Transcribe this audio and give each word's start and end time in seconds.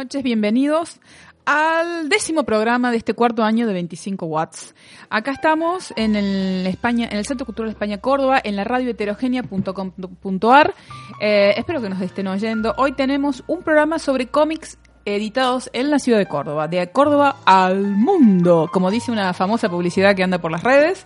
noches, 0.00 0.22
bienvenidos 0.22 0.98
al 1.44 2.08
décimo 2.08 2.44
programa 2.44 2.90
de 2.90 2.96
este 2.96 3.12
cuarto 3.12 3.44
año 3.44 3.66
de 3.66 3.74
25 3.74 4.24
watts. 4.24 4.74
Acá 5.10 5.32
estamos 5.32 5.92
en 5.94 6.16
el 6.16 6.66
España, 6.66 7.06
en 7.10 7.18
el 7.18 7.26
Centro 7.26 7.44
Cultural 7.44 7.70
España 7.70 7.98
Córdoba, 7.98 8.40
en 8.42 8.56
la 8.56 8.64
radio 8.64 8.88
heterogénea.com.ar. 8.88 10.74
Eh, 11.20 11.52
espero 11.54 11.82
que 11.82 11.90
nos 11.90 12.00
estén 12.00 12.28
oyendo. 12.28 12.72
Hoy 12.78 12.92
tenemos 12.92 13.44
un 13.46 13.62
programa 13.62 13.98
sobre 13.98 14.28
cómics 14.28 14.78
editados 15.04 15.68
en 15.74 15.90
la 15.90 15.98
ciudad 15.98 16.18
de 16.18 16.26
Córdoba, 16.26 16.66
de 16.66 16.90
Córdoba 16.90 17.36
al 17.44 17.82
mundo, 17.82 18.70
como 18.72 18.90
dice 18.90 19.12
una 19.12 19.34
famosa 19.34 19.68
publicidad 19.68 20.16
que 20.16 20.22
anda 20.22 20.38
por 20.38 20.50
las 20.50 20.62
redes. 20.62 21.04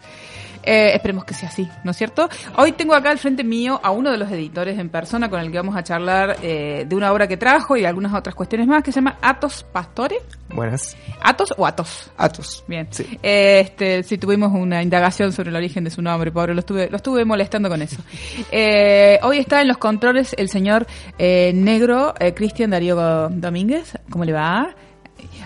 Eh, 0.64 0.94
esperemos 0.94 1.24
que 1.24 1.34
sea 1.34 1.48
así, 1.48 1.68
¿no 1.84 1.90
es 1.90 1.96
cierto? 1.96 2.28
Hoy 2.56 2.72
tengo 2.72 2.94
acá 2.94 3.10
al 3.10 3.18
frente 3.18 3.44
mío 3.44 3.78
a 3.82 3.90
uno 3.90 4.10
de 4.10 4.16
los 4.16 4.30
editores 4.30 4.78
en 4.78 4.88
persona 4.88 5.28
con 5.28 5.40
el 5.40 5.50
que 5.50 5.58
vamos 5.58 5.76
a 5.76 5.82
charlar 5.82 6.38
eh, 6.42 6.86
de 6.88 6.96
una 6.96 7.12
obra 7.12 7.28
que 7.28 7.36
trajo 7.36 7.76
y 7.76 7.84
algunas 7.84 8.14
otras 8.14 8.34
cuestiones 8.34 8.66
más 8.66 8.82
que 8.82 8.90
se 8.90 8.96
llama 8.96 9.18
Atos 9.20 9.64
Pastore. 9.70 10.16
Buenas. 10.48 10.96
¿Atos 11.20 11.52
o 11.56 11.66
Atos? 11.66 12.10
Atos. 12.16 12.64
Bien. 12.66 12.86
Sí. 12.90 13.18
Eh, 13.22 13.60
este, 13.60 14.02
sí, 14.04 14.16
tuvimos 14.16 14.52
una 14.52 14.82
indagación 14.82 15.32
sobre 15.32 15.50
el 15.50 15.56
origen 15.56 15.84
de 15.84 15.90
su 15.90 16.00
nombre, 16.00 16.32
pobre, 16.32 16.54
lo 16.54 16.60
estuve, 16.60 16.88
lo 16.88 16.96
estuve 16.96 17.24
molestando 17.24 17.68
con 17.68 17.82
eso. 17.82 18.02
Eh, 18.56 19.18
hoy 19.22 19.38
está 19.38 19.62
en 19.62 19.68
los 19.68 19.78
controles 19.78 20.34
el 20.38 20.48
señor 20.48 20.86
negro 21.18 22.14
Cristian 22.34 22.70
Darío 22.70 23.28
Domínguez. 23.30 23.98
¿Cómo 24.10 24.24
le 24.24 24.32
va? 24.32 24.74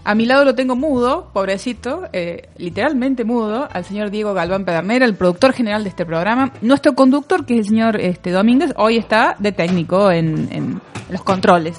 A 0.04 0.14
mi 0.14 0.26
lado 0.26 0.44
lo 0.44 0.54
tengo 0.54 0.76
mudo, 0.76 1.30
pobrecito, 1.32 2.08
eh, 2.12 2.48
literalmente 2.56 3.24
mudo, 3.24 3.68
al 3.70 3.84
señor 3.84 4.10
Diego 4.10 4.34
Galván 4.34 4.64
Pedernera, 4.64 5.04
el 5.04 5.14
productor 5.14 5.52
general 5.52 5.84
de 5.84 5.90
este 5.90 6.06
programa. 6.06 6.52
Nuestro 6.60 6.94
conductor, 6.94 7.44
que 7.44 7.54
es 7.54 7.60
el 7.60 7.66
señor 7.66 8.00
este, 8.00 8.30
Domínguez, 8.30 8.72
hoy 8.76 8.96
está 8.96 9.36
de 9.38 9.52
técnico 9.52 10.10
en, 10.10 10.48
en 10.52 10.80
los 11.10 11.22
controles. 11.22 11.76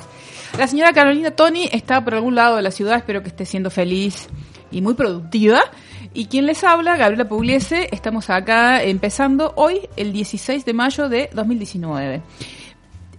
La 0.58 0.68
señora 0.68 0.94
Carolina 0.94 1.32
Tony 1.32 1.70
está 1.72 2.04
por 2.04 2.16
algún 2.16 2.36
lado 2.36 2.56
de 2.56 2.62
la 2.62 2.72
ciudad, 2.72 2.98
espero 2.98 3.22
que 3.22 3.30
esté 3.30 3.46
siendo 3.46 3.70
feliz 3.70 4.28
y 4.72 4.82
muy 4.82 4.94
productiva. 4.94 5.62
Y 6.14 6.26
quien 6.26 6.48
les 6.48 6.64
habla, 6.64 6.98
Gabriela 6.98 7.30
Pugliese, 7.30 7.88
estamos 7.92 8.30
acá 8.30 8.82
empezando 8.82 9.54
hoy, 9.56 9.82
el 9.96 10.12
16 10.12 10.66
de 10.66 10.74
mayo 10.74 11.08
de 11.08 11.30
2019. 11.34 12.22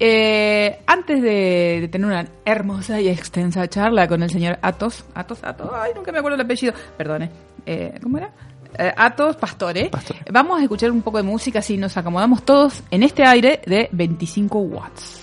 Eh, 0.03 0.81
antes 0.87 1.21
de, 1.21 1.79
de 1.83 1.89
tener 1.89 2.07
una 2.07 2.27
hermosa 2.47 2.99
y 3.03 3.09
extensa 3.09 3.69
charla 3.69 4.09
con 4.09 4.23
el 4.23 4.31
señor 4.31 4.59
Atos, 4.63 5.05
Atos, 5.15 5.45
Atos, 5.45 5.71
ay, 5.75 5.93
nunca 5.95 6.11
me 6.11 6.19
acuerdo 6.19 6.37
el 6.37 6.41
apellido, 6.41 6.73
perdone, 6.97 7.31
eh, 7.67 7.99
¿cómo 8.03 8.17
era? 8.17 8.33
Eh, 8.79 8.95
Atos 8.97 9.37
Pastore. 9.37 9.91
Pastore. 9.91 10.21
Vamos 10.33 10.59
a 10.59 10.63
escuchar 10.63 10.91
un 10.91 11.03
poco 11.03 11.19
de 11.19 11.25
música, 11.25 11.59
así 11.59 11.77
nos 11.77 11.99
acomodamos 11.99 12.45
todos 12.45 12.83
en 12.91 13.03
este 13.03 13.25
aire 13.25 13.61
de 13.67 13.91
25 13.93 14.59
watts. 14.61 15.20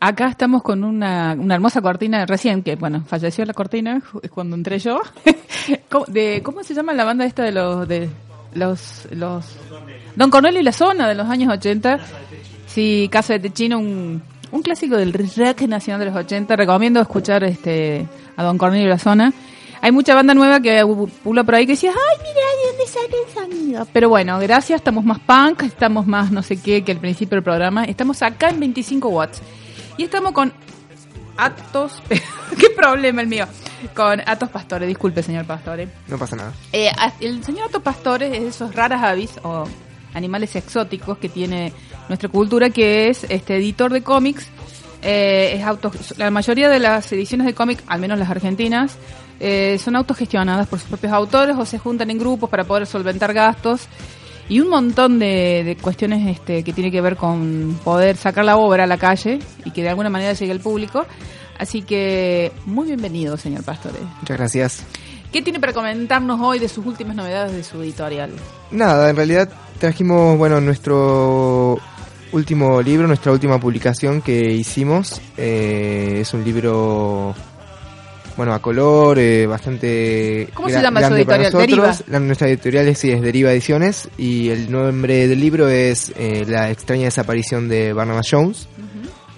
Acá 0.00 0.28
estamos 0.28 0.62
con 0.62 0.84
una, 0.84 1.34
una 1.38 1.54
hermosa 1.54 1.80
cortina 1.80 2.26
recién, 2.26 2.62
que 2.62 2.76
bueno, 2.76 3.04
falleció 3.06 3.44
la 3.44 3.54
cortina 3.54 4.02
cuando 4.30 4.56
entré 4.56 4.78
yo. 4.78 5.00
¿Cómo, 5.90 6.04
de, 6.06 6.42
¿Cómo 6.42 6.62
se 6.62 6.74
llama 6.74 6.92
la 6.92 7.04
banda 7.04 7.24
esta 7.24 7.42
de 7.42 7.52
los... 7.52 7.88
de 7.88 8.08
los, 8.54 9.08
los 9.10 9.46
Don 10.14 10.30
Cornelio 10.30 10.60
y 10.60 10.62
la 10.62 10.72
Zona 10.72 11.08
de 11.08 11.14
los 11.14 11.28
años 11.28 11.52
80? 11.52 11.98
Sí, 12.66 13.08
Casa 13.10 13.34
de 13.34 13.40
Techino, 13.40 13.78
un, 13.78 14.22
un 14.50 14.62
clásico 14.62 14.96
del 14.96 15.12
rock 15.12 15.62
nacional 15.62 16.00
de 16.00 16.06
los 16.06 16.16
80. 16.16 16.54
Recomiendo 16.54 17.00
escuchar 17.00 17.42
este 17.44 18.06
a 18.36 18.44
Don 18.44 18.58
Cornelio 18.58 18.86
y 18.86 18.90
la 18.90 18.98
Zona. 18.98 19.32
Hay 19.84 19.92
mucha 19.92 20.14
banda 20.14 20.32
nueva 20.32 20.60
que 20.60 20.82
pula 21.22 21.44
por 21.44 21.56
ahí 21.56 21.66
que 21.66 21.72
decía, 21.72 21.90
ay, 21.90 22.18
mira, 22.22 22.40
¿de 22.56 22.68
dónde 22.70 22.86
sale 22.86 23.16
el 23.22 23.34
sonido? 23.52 23.86
Pero 23.92 24.08
bueno, 24.08 24.38
gracias, 24.38 24.80
estamos 24.80 25.04
más 25.04 25.18
punk, 25.18 25.62
estamos 25.64 26.06
más 26.06 26.32
no 26.32 26.42
sé 26.42 26.56
qué 26.56 26.82
que 26.82 26.92
al 26.92 27.00
principio 27.00 27.36
del 27.36 27.42
programa. 27.42 27.84
Estamos 27.84 28.22
acá 28.22 28.48
en 28.48 28.60
25 28.60 29.10
watts. 29.10 29.42
Y 29.98 30.04
estamos 30.04 30.32
con 30.32 30.54
Atos... 31.36 32.02
¿Qué 32.58 32.70
problema 32.74 33.20
el 33.20 33.26
mío? 33.26 33.44
Con 33.94 34.22
Atos 34.24 34.48
Pastore, 34.48 34.86
disculpe, 34.86 35.22
señor 35.22 35.44
Pastore. 35.44 35.86
No 36.08 36.16
pasa 36.16 36.34
nada. 36.34 36.54
Eh, 36.72 36.90
el 37.20 37.44
señor 37.44 37.68
Atos 37.68 37.82
Pastore 37.82 38.34
es 38.34 38.42
de 38.42 38.48
esos 38.48 38.74
raras 38.74 39.02
avis 39.02 39.32
o 39.42 39.64
animales 40.14 40.56
exóticos 40.56 41.18
que 41.18 41.28
tiene 41.28 41.74
nuestra 42.08 42.30
cultura, 42.30 42.70
que 42.70 43.10
es 43.10 43.24
este 43.28 43.56
editor 43.56 43.92
de 43.92 44.02
cómics. 44.02 44.48
eh, 45.02 45.56
es 45.58 45.62
auto, 45.62 45.92
la 46.16 46.30
mayoría 46.30 46.70
de 46.70 46.78
las 46.78 47.12
ediciones 47.12 47.46
de 47.46 47.52
cómic, 47.52 47.82
al 47.86 48.00
menos 48.00 48.18
las 48.18 48.30
argentinas, 48.30 48.96
eh, 49.40 49.78
son 49.82 49.96
autogestionadas 49.96 50.66
por 50.66 50.78
sus 50.78 50.88
propios 50.88 51.12
autores 51.12 51.56
o 51.56 51.64
se 51.64 51.78
juntan 51.78 52.10
en 52.10 52.18
grupos 52.18 52.48
para 52.50 52.64
poder 52.64 52.86
solventar 52.86 53.32
gastos. 53.32 53.88
y 54.48 54.60
un 54.60 54.68
montón 54.68 55.18
de, 55.18 55.62
de 55.64 55.76
cuestiones 55.76 56.26
este, 56.28 56.62
que 56.62 56.72
tiene 56.72 56.90
que 56.90 57.00
ver 57.00 57.16
con 57.16 57.78
poder 57.82 58.16
sacar 58.16 58.44
la 58.44 58.56
obra 58.56 58.84
a 58.84 58.86
la 58.86 58.98
calle 58.98 59.38
y 59.64 59.70
que 59.70 59.82
de 59.82 59.88
alguna 59.88 60.10
manera 60.10 60.34
llegue 60.34 60.52
al 60.52 60.60
público. 60.60 61.06
Así 61.58 61.82
que 61.82 62.52
muy 62.66 62.86
bienvenido, 62.86 63.36
señor 63.36 63.64
Pastore. 63.64 64.00
Muchas 64.20 64.36
gracias. 64.36 64.84
¿Qué 65.32 65.42
tiene 65.42 65.58
para 65.58 65.72
comentarnos 65.72 66.40
hoy 66.40 66.58
de 66.58 66.68
sus 66.68 66.86
últimas 66.86 67.16
novedades 67.16 67.52
de 67.52 67.64
su 67.64 67.82
editorial? 67.82 68.30
Nada, 68.70 69.10
en 69.10 69.16
realidad 69.16 69.48
trajimos, 69.80 70.38
bueno, 70.38 70.60
nuestro 70.60 71.78
último 72.32 72.80
libro, 72.82 73.06
nuestra 73.06 73.32
última 73.32 73.58
publicación 73.58 74.22
que 74.22 74.52
hicimos. 74.52 75.20
Eh, 75.36 76.18
es 76.20 76.34
un 76.34 76.44
libro, 76.44 77.34
bueno, 78.36 78.52
a 78.54 78.60
color, 78.60 79.18
eh, 79.18 79.46
bastante 79.46 80.48
¿Cómo 80.54 80.68
se 80.68 80.80
llama 80.82 81.00
su 81.00 81.06
grande 81.08 81.24
para 81.26 81.42
editorial? 81.44 81.78
nosotros. 81.80 82.08
La- 82.08 82.20
nuestra 82.20 82.48
editorial 82.48 82.88
es, 82.88 82.98
sí, 82.98 83.10
es 83.10 83.20
Deriva 83.22 83.52
Ediciones 83.52 84.08
y 84.18 84.48
el 84.50 84.70
nombre 84.70 85.28
del 85.28 85.40
libro 85.40 85.68
es 85.68 86.12
eh, 86.16 86.44
La 86.46 86.70
extraña 86.70 87.04
desaparición 87.04 87.68
de 87.68 87.92
Barnabas 87.92 88.26
Jones, 88.30 88.68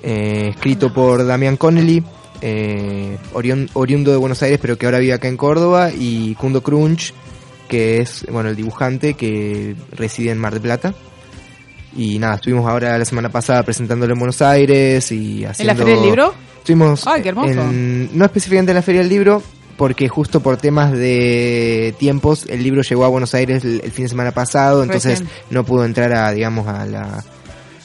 eh, 0.03 0.49
escrito 0.55 0.93
por 0.93 1.25
Damian 1.27 1.57
Connelly. 1.57 2.03
eh, 2.43 3.17
oriun- 3.33 3.69
oriundo 3.73 4.11
de 4.11 4.19
Buenos 4.19 4.43
Aires 4.43 4.59
pero 4.61 4.77
que 4.77 4.85
ahora 4.87 4.99
vive 4.99 5.15
acá 5.15 5.27
en 5.29 5.39
Córdoba 5.39 5.91
y 5.91 6.35
Kundo 6.35 6.63
Crunch 6.63 7.15
que 7.67 8.01
es 8.01 8.27
bueno 8.31 8.51
el 8.51 8.57
dibujante 8.57 9.15
que 9.15 9.75
reside 9.93 10.33
en 10.33 10.39
Mar 10.39 10.53
del 10.53 10.61
Plata 10.63 10.95
y 11.97 12.19
nada 12.19 12.37
estuvimos 12.37 12.69
ahora 12.69 12.97
la 12.99 13.05
semana 13.05 13.29
pasada 13.31 13.63
presentándolo 13.63 14.13
en 14.13 14.19
Buenos 14.19 14.43
Aires 14.43 15.11
y 15.13 15.45
¿En 15.45 15.51
haciendo 15.51 15.73
la 15.75 15.79
Feria 15.79 15.95
del 15.95 16.05
Libro? 16.05 16.35
estuvimos 16.59 17.07
Ay, 17.07 17.23
qué 17.23 17.29
hermoso. 17.31 17.49
en- 17.51 18.11
no 18.17 18.25
específicamente 18.25 18.73
en 18.73 18.77
la 18.77 18.83
Feria 18.83 19.01
del 19.01 19.11
Libro 19.11 19.43
porque 19.77 20.09
justo 20.09 20.41
por 20.41 20.57
temas 20.57 20.93
de 20.93 21.95
tiempos 21.99 22.47
el 22.49 22.63
libro 22.63 22.83
llegó 22.83 23.05
a 23.05 23.09
Buenos 23.09 23.35
Aires 23.35 23.65
el, 23.65 23.81
el 23.85 23.93
fin 23.93 24.07
de 24.07 24.09
semana 24.09 24.33
pasado 24.33 24.83
entonces 24.83 25.21
Recién. 25.21 25.29
no 25.51 25.65
pudo 25.65 25.85
entrar 25.85 26.13
a 26.15 26.31
digamos 26.33 26.67
a 26.67 26.87
la 26.87 27.25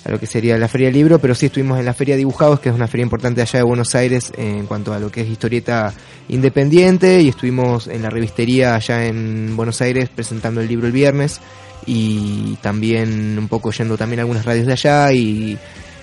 a 0.03 0.09
lo 0.09 0.19
que 0.19 0.25
sería 0.25 0.57
la 0.57 0.67
Feria 0.67 0.87
del 0.87 0.95
Libro, 0.95 1.19
pero 1.19 1.35
sí 1.35 1.45
estuvimos 1.45 1.77
en 1.77 1.85
la 1.85 1.93
Feria 1.93 2.15
Dibujados, 2.17 2.59
que 2.59 2.69
es 2.69 2.75
una 2.75 2.87
feria 2.87 3.03
importante 3.03 3.39
allá 3.39 3.59
de 3.59 3.63
Buenos 3.63 3.93
Aires 3.93 4.33
en 4.35 4.65
cuanto 4.65 4.93
a 4.95 4.99
lo 4.99 5.11
que 5.11 5.21
es 5.21 5.27
historieta 5.29 5.93
independiente, 6.27 7.21
y 7.21 7.29
estuvimos 7.29 7.85
en 7.87 8.01
la 8.01 8.09
revistería 8.09 8.73
allá 8.73 9.05
en 9.05 9.55
Buenos 9.55 9.79
Aires 9.81 10.09
presentando 10.09 10.59
el 10.59 10.67
libro 10.67 10.87
el 10.87 10.93
viernes, 10.93 11.39
y 11.85 12.55
también 12.61 13.37
un 13.37 13.47
poco 13.47 13.71
yendo 13.71 13.97
también 13.97 14.19
a 14.19 14.23
algunas 14.23 14.45
radios 14.45 14.65
de 14.67 14.73
allá 14.73 15.11
y, 15.13 15.57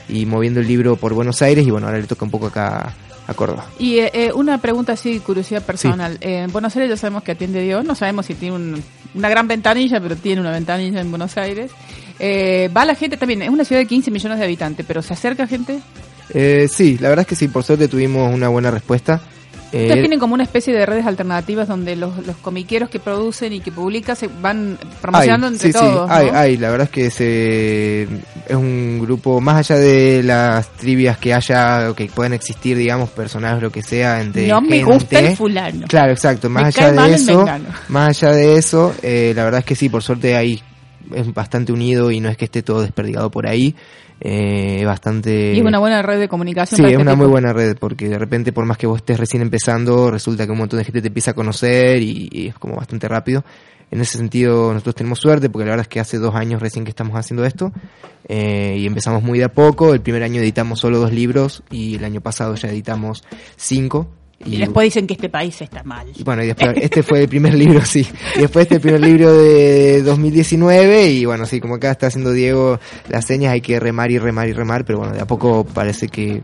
y 0.09 0.27
moviendo 0.27 0.61
el 0.61 0.67
libro 0.67 0.97
por 0.97 1.15
Buenos 1.15 1.41
Aires, 1.43 1.67
y 1.67 1.71
bueno, 1.71 1.87
ahora 1.87 1.99
le 1.99 2.07
toca 2.07 2.25
un 2.25 2.31
poco 2.31 2.47
acá 2.47 2.95
a 3.27 3.35
Córdoba. 3.35 3.67
Y 3.79 3.99
eh, 3.99 4.11
eh, 4.15 4.33
una 4.35 4.59
pregunta 4.59 4.95
así, 4.95 5.21
curiosidad 5.21 5.63
personal. 5.63 6.17
Eh, 6.21 6.39
en 6.45 6.53
Buenos 6.53 6.75
Aires 6.77 6.89
ya 6.91 6.97
sabemos 6.97 7.23
que 7.23 7.33
atiende 7.33 7.61
Dios, 7.63 7.85
no 7.85 7.95
sabemos 7.95 8.25
si 8.27 8.35
tiene 8.35 8.57
un- 8.57 8.83
una 9.15 9.29
gran 9.29 9.47
ventanilla, 9.47 10.01
pero 10.01 10.17
tiene 10.17 10.41
una 10.41 10.51
ventanilla 10.51 11.01
en 11.01 11.11
Buenos 11.11 11.37
Aires. 11.37 11.71
Eh, 12.19 12.71
va 12.77 12.85
la 12.85 12.95
gente 12.95 13.17
también, 13.17 13.43
es 13.43 13.51
una 13.51 13.65
ciudad 13.65 13.81
de 13.83 13.87
15 13.87 14.11
millones 14.11 14.39
de 14.39 14.45
habitantes, 14.45 14.85
pero 14.89 15.03
¿se 15.03 15.13
acerca 15.13 15.47
gente? 15.47 15.79
Eh, 16.35 16.69
sí, 16.71 16.99
la 16.99 17.09
verdad 17.11 17.23
es 17.23 17.27
que 17.29 17.37
sí, 17.37 17.49
por 17.49 17.65
suerte 17.65 17.87
tuvimos 17.89 18.33
una 18.35 18.49
buena 18.49 18.71
respuesta. 18.71 19.21
Eh, 19.73 19.83
Ustedes 19.83 20.01
tienen 20.01 20.19
como 20.19 20.33
una 20.33 20.45
especie 20.45 20.73
de 20.73 20.87
redes 20.87 21.05
alternativas 21.05 21.69
donde 21.69 21.95
los, 21.95 22.27
los 22.27 22.37
comiqueros 22.37 22.89
que 22.89 22.99
producen 22.99 23.53
y 23.53 23.61
que 23.61 23.71
publican 23.71 24.17
se 24.17 24.29
van 24.41 24.79
promocionando 25.03 25.47
Hay, 25.47 25.53
entre 25.53 25.73
sí, 25.73 25.79
todos. 25.79 26.09
Sí, 26.09 26.17
hay, 26.17 26.31
¿no? 26.31 26.39
hay, 26.39 26.57
la 26.57 26.71
verdad 26.71 26.85
es 26.87 26.91
que 26.91 27.11
se, 27.11 28.03
es 28.03 28.57
un 28.57 28.99
grupo, 29.01 29.41
más 29.41 29.57
allá 29.57 29.79
de 29.79 30.23
las 30.23 30.71
trivias 30.73 31.19
que 31.19 31.35
haya, 31.35 31.91
o 31.91 31.95
que 31.95 32.07
pueden 32.07 32.33
existir, 32.33 32.79
digamos, 32.79 33.11
personajes, 33.11 33.63
lo 33.63 33.71
que 33.71 33.83
sea, 33.83 34.23
entre 34.23 34.47
No 34.47 34.63
me 34.63 34.83
gusta 34.83 35.19
el 35.19 35.37
fulano. 35.37 35.87
Claro, 35.87 36.13
exacto, 36.13 36.49
más 36.49 36.63
Me 36.63 36.69
allá 36.69 37.07
de 37.07 37.15
eso, 37.15 37.47
más 37.89 38.09
allá 38.09 38.33
de 38.33 38.57
eso, 38.57 38.95
eh, 39.03 39.33
la 39.37 39.45
verdad 39.45 39.61
es 39.61 39.67
que 39.67 39.77
sí, 39.77 39.91
por 39.91 40.03
suerte 40.03 40.35
hay, 40.35 40.63
es 41.15 41.35
bastante 41.35 41.73
unido 41.73 42.11
y 42.11 42.21
no 42.21 42.31
es 42.31 42.39
que 42.39 42.47
esté 42.47 42.63
todo 42.63 42.81
desperdigado 42.81 43.31
por 43.31 43.47
ahí, 43.47 43.77
eh, 44.21 44.85
bastante... 44.85 45.55
Y 45.55 45.59
es 45.59 45.65
una 45.65 45.79
buena 45.79 46.03
red 46.03 46.19
de 46.19 46.29
comunicación. 46.29 46.77
Sí, 46.77 46.83
para 46.83 46.89
es 46.89 46.93
este 46.95 47.03
una 47.03 47.13
tipo. 47.13 47.23
muy 47.25 47.31
buena 47.31 47.53
red, 47.53 47.77
porque 47.79 48.09
de 48.09 48.19
repente, 48.19 48.53
por 48.53 48.65
más 48.65 48.77
que 48.79 48.87
vos 48.87 48.99
estés 48.99 49.19
recién 49.19 49.43
empezando, 49.43 50.11
resulta 50.11 50.47
que 50.47 50.53
un 50.53 50.59
montón 50.59 50.79
de 50.79 50.85
gente 50.85 51.01
te 51.03 51.09
empieza 51.09 51.33
a 51.33 51.35
conocer 51.35 52.03
y, 52.03 52.29
y 52.33 52.49
es 52.49 52.55
como 52.55 52.77
bastante 52.77 53.09
rápido. 53.09 53.45
En 53.91 54.03
ese 54.03 54.19
sentido, 54.19 54.73
nosotros 54.73 54.97
tenemos 54.97 55.19
suerte, 55.19 55.49
porque 55.49 55.65
la 55.65 55.71
verdad 55.71 55.85
es 55.85 55.89
que 55.89 55.99
hace 56.01 56.19
dos 56.19 56.35
años 56.35 56.61
recién 56.61 56.85
que 56.85 56.91
estamos 56.91 57.17
haciendo 57.17 57.47
esto, 57.47 57.73
eh, 58.29 58.77
y 58.79 58.87
empezamos 58.87 59.23
muy 59.23 59.39
de 59.39 59.47
a 59.47 59.53
poco. 59.53 59.95
El 59.95 60.03
primer 60.03 60.23
año 60.23 60.43
editamos 60.43 60.81
solo 60.81 60.99
dos 60.99 61.13
libros, 61.13 61.63
y 61.71 61.95
el 61.95 62.05
año 62.05 62.21
pasado 62.21 62.55
ya 62.55 62.69
editamos 62.69 63.25
cinco. 63.57 64.09
Y 64.45 64.59
después 64.59 64.85
dicen 64.85 65.07
que 65.07 65.15
este 65.15 65.29
país 65.29 65.61
está 65.61 65.83
mal. 65.83 66.07
Y 66.15 66.23
bueno, 66.23 66.43
y 66.43 66.47
después, 66.47 66.75
este 66.81 67.03
fue 67.03 67.23
el 67.23 67.29
primer 67.29 67.55
libro, 67.55 67.85
sí. 67.85 68.07
Y 68.37 68.41
después 68.41 68.65
este 68.65 68.77
el 68.77 68.81
primer 68.81 69.01
libro 69.01 69.33
de 69.33 70.03
2019 70.03 71.11
y 71.11 71.25
bueno, 71.25 71.45
sí, 71.47 71.61
como 71.61 71.75
acá 71.75 71.91
está 71.91 72.07
haciendo 72.07 72.33
Diego 72.33 72.79
las 73.09 73.25
señas, 73.25 73.53
hay 73.53 73.61
que 73.61 73.81
remar 73.81 74.11
y 74.11 74.19
remar 74.19 74.49
y 74.49 74.53
remar, 74.53 74.85
pero 74.85 74.99
bueno, 74.99 75.15
de 75.15 75.21
a 75.21 75.27
poco 75.27 75.65
parece 75.65 76.09
que 76.09 76.43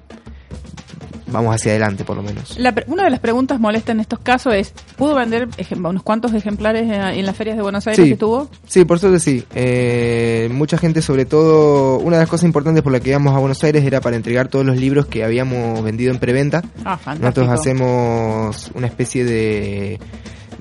vamos 1.35 1.55
hacia 1.55 1.73
adelante 1.73 2.05
por 2.05 2.17
lo 2.17 2.23
menos. 2.23 2.59
La 2.59 2.73
pre- 2.75 2.85
una 2.89 3.05
de 3.05 3.11
las 3.11 3.21
preguntas 3.21 3.61
molestas 3.61 3.95
en 3.95 4.01
estos 4.01 4.19
casos 4.21 4.55
es, 4.55 4.73
¿pudo 4.97 5.15
vender 5.15 5.49
unos 5.77 6.03
cuantos 6.03 6.33
ejemplares 6.33 6.91
eh, 6.91 7.19
en 7.19 7.27
las 7.27 7.37
ferias 7.37 7.57
de 7.57 7.63
Buenos 7.63 7.87
Aires 7.87 8.03
Sí. 8.03 8.09
que 8.09 8.13
estuvo? 8.15 8.49
Sí, 8.67 8.85
por 8.87 8.99
suerte 8.99 9.21
sí. 9.21 9.45
Eh, 9.55 10.49
mucha 10.53 10.79
gente, 10.79 11.03
sobre 11.03 11.27
todo, 11.27 11.99
una 11.99 12.17
de 12.17 12.23
las 12.23 12.31
cosas 12.31 12.45
importantes 12.47 12.83
por 12.83 12.93
la 12.93 13.01
que 13.01 13.11
íbamos 13.11 13.35
a 13.35 13.39
Buenos 13.39 13.63
Aires 13.65 13.85
era 13.85 14.01
para 14.01 14.17
entregar 14.17 14.49
todos 14.49 14.65
los 14.65 14.77
libros 14.79 15.07
que 15.07 15.25
habíamos 15.25 15.83
vendido 15.83 16.13
en 16.13 16.19
preventa. 16.19 16.63
Ah. 16.85 16.99
Nosotros 17.21 17.49
hacemos 17.49 18.71
una 18.75 18.87
especie 18.87 19.25
de, 19.25 19.99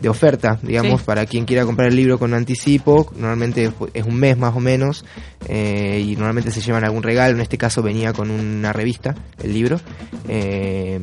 de 0.04 0.10
oferta, 0.10 0.60
digamos, 0.62 1.00
Sí. 1.00 1.06
para 1.06 1.26
quien 1.26 1.46
quiera 1.46 1.66
comprar 1.66 1.88
el 1.88 1.96
libro 1.96 2.20
con 2.20 2.34
anticipo. 2.34 3.10
Normalmente 3.16 3.72
es 3.94 4.06
un 4.06 4.16
mes 4.16 4.38
más 4.38 4.54
o 4.54 4.60
menos 4.60 5.06
eh, 5.48 6.04
y 6.06 6.16
normalmente 6.18 6.52
se 6.52 6.60
llevan 6.60 6.84
algún 6.84 7.04
regalo. 7.04 7.36
En 7.36 7.42
este 7.42 7.58
caso 7.58 7.82
venía 7.82 8.12
con 8.12 8.30
una 8.30 8.74
revista, 8.74 9.16
el 9.42 9.54
libro. 9.54 9.80
Eh, 10.28 11.00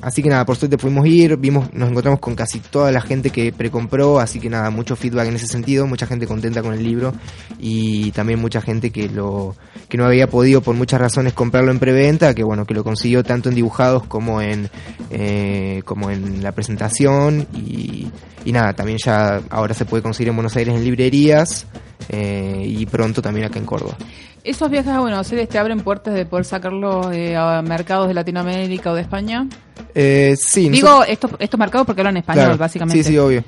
así 0.00 0.22
que 0.22 0.30
nada, 0.30 0.46
por 0.46 0.56
suerte 0.56 0.78
pudimos 0.78 1.06
ir, 1.06 1.36
vimos, 1.36 1.72
nos 1.74 1.90
encontramos 1.90 2.18
con 2.18 2.34
casi 2.34 2.60
toda 2.60 2.90
la 2.90 3.02
gente 3.02 3.28
que 3.28 3.52
precompró, 3.52 4.18
así 4.18 4.40
que 4.40 4.48
nada, 4.48 4.70
mucho 4.70 4.96
feedback 4.96 5.28
en 5.28 5.36
ese 5.36 5.46
sentido, 5.46 5.86
mucha 5.86 6.06
gente 6.06 6.26
contenta 6.26 6.62
con 6.62 6.72
el 6.72 6.82
libro 6.82 7.12
y 7.58 8.10
también 8.12 8.40
mucha 8.40 8.62
gente 8.62 8.90
que 8.90 9.10
lo 9.10 9.54
que 9.90 9.98
no 9.98 10.06
había 10.06 10.28
podido 10.28 10.62
por 10.62 10.74
muchas 10.74 10.98
razones 10.98 11.34
comprarlo 11.34 11.72
en 11.72 11.78
preventa, 11.78 12.34
que 12.34 12.42
bueno, 12.42 12.64
que 12.64 12.72
lo 12.72 12.84
consiguió 12.84 13.22
tanto 13.22 13.50
en 13.50 13.54
dibujados 13.54 14.06
como 14.06 14.40
en 14.40 14.70
eh, 15.10 15.82
como 15.84 16.10
en 16.10 16.42
la 16.42 16.52
presentación 16.52 17.46
y, 17.52 18.08
y 18.44 18.52
nada, 18.52 18.72
también 18.72 18.98
ya 19.04 19.40
ahora 19.50 19.74
se 19.74 19.84
puede 19.84 20.02
conseguir 20.02 20.28
en 20.30 20.36
Buenos 20.36 20.56
Aires 20.56 20.74
en 20.74 20.84
librerías 20.84 21.66
eh, 22.08 22.64
y 22.66 22.86
pronto 22.86 23.20
también 23.22 23.46
acá 23.46 23.58
en 23.58 23.66
Córdoba. 23.66 23.96
¿Esos 24.42 24.70
viajes 24.70 24.90
a 24.92 25.00
Buenos 25.00 25.30
Aires 25.30 25.48
te 25.50 25.58
abren 25.58 25.80
puertas 25.80 26.14
de 26.14 26.24
poder 26.24 26.46
sacarlo 26.46 27.12
eh, 27.12 27.36
a 27.36 27.60
mercados 27.60 28.08
de 28.08 28.14
Latinoamérica 28.14 28.90
o 28.90 28.94
de 28.94 29.02
España? 29.02 29.46
Eh, 29.94 30.34
sí, 30.38 30.70
Digo 30.70 30.88
nosotros- 30.88 31.08
estos, 31.10 31.30
estos 31.38 31.60
mercados 31.60 31.86
porque 31.86 32.00
hablan 32.00 32.16
español, 32.16 32.44
Claro, 32.44 32.58
básicamente. 32.58 33.02
Sí, 33.02 33.10
sí, 33.10 33.18
obvio. 33.18 33.44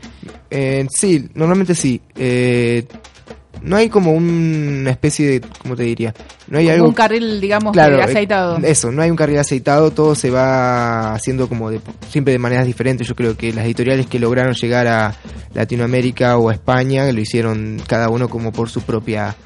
Eh, 0.51 0.87
sí, 0.95 1.29
normalmente 1.35 1.75
sí. 1.75 1.99
No 3.61 3.77
hay 3.77 3.89
como 3.89 4.13
una 4.13 4.91
especie 4.91 5.29
de, 5.29 5.41
¿cómo 5.41 5.77
te 5.77 5.85
diría? 5.85 6.15
No 6.49 6.59
hay 6.59 6.65
Como 6.65 6.75
algo 6.75 6.89
un 6.89 6.95
carril, 6.95 7.41
digamos, 7.41 7.73
Claro, 7.73 7.97
eh, 7.97 8.01
eh, 8.01 8.03
aceitado. 8.03 8.57
Eso, 8.63 8.91
no 8.91 9.03
hay 9.03 9.11
un 9.11 9.17
carril 9.17 9.39
aceitado, 9.39 9.91
todo 9.91 10.15
se 10.15 10.31
va 10.31 11.13
haciendo 11.13 11.49
como 11.49 11.71
de, 11.71 11.81
siempre 12.09 12.33
de 12.33 12.39
maneras 12.39 12.67
diferentes. 12.67 13.07
Yo 13.07 13.15
creo 13.15 13.37
que 13.37 13.53
las 13.53 13.65
editoriales 13.65 14.07
que 14.07 14.19
lograron 14.19 14.55
llegar 14.55 14.87
a 14.89 15.15
Latinoamérica 15.55 16.39
o 16.39 16.49
a 16.49 16.55
España 16.55 17.11
lo 17.13 17.21
hicieron 17.21 17.81
cada 17.87 18.09
uno 18.09 18.29
como 18.29 18.53
por 18.53 18.71
su 18.71 18.81
propia 18.83 19.37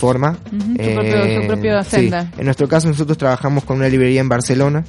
forma. 0.00 0.36
Su 0.50 0.90
propio- 0.94 1.40
su 1.42 1.46
propia 1.46 1.84
sí. 1.84 1.90
senda. 1.90 2.30
En 2.38 2.44
nuestro 2.46 2.66
caso 2.66 2.88
nosotros 2.88 3.16
trabajamos 3.18 3.64
con 3.64 3.76
una 3.76 3.88
librería 3.88 4.20
en 4.20 4.28
Barcelona 4.28 4.84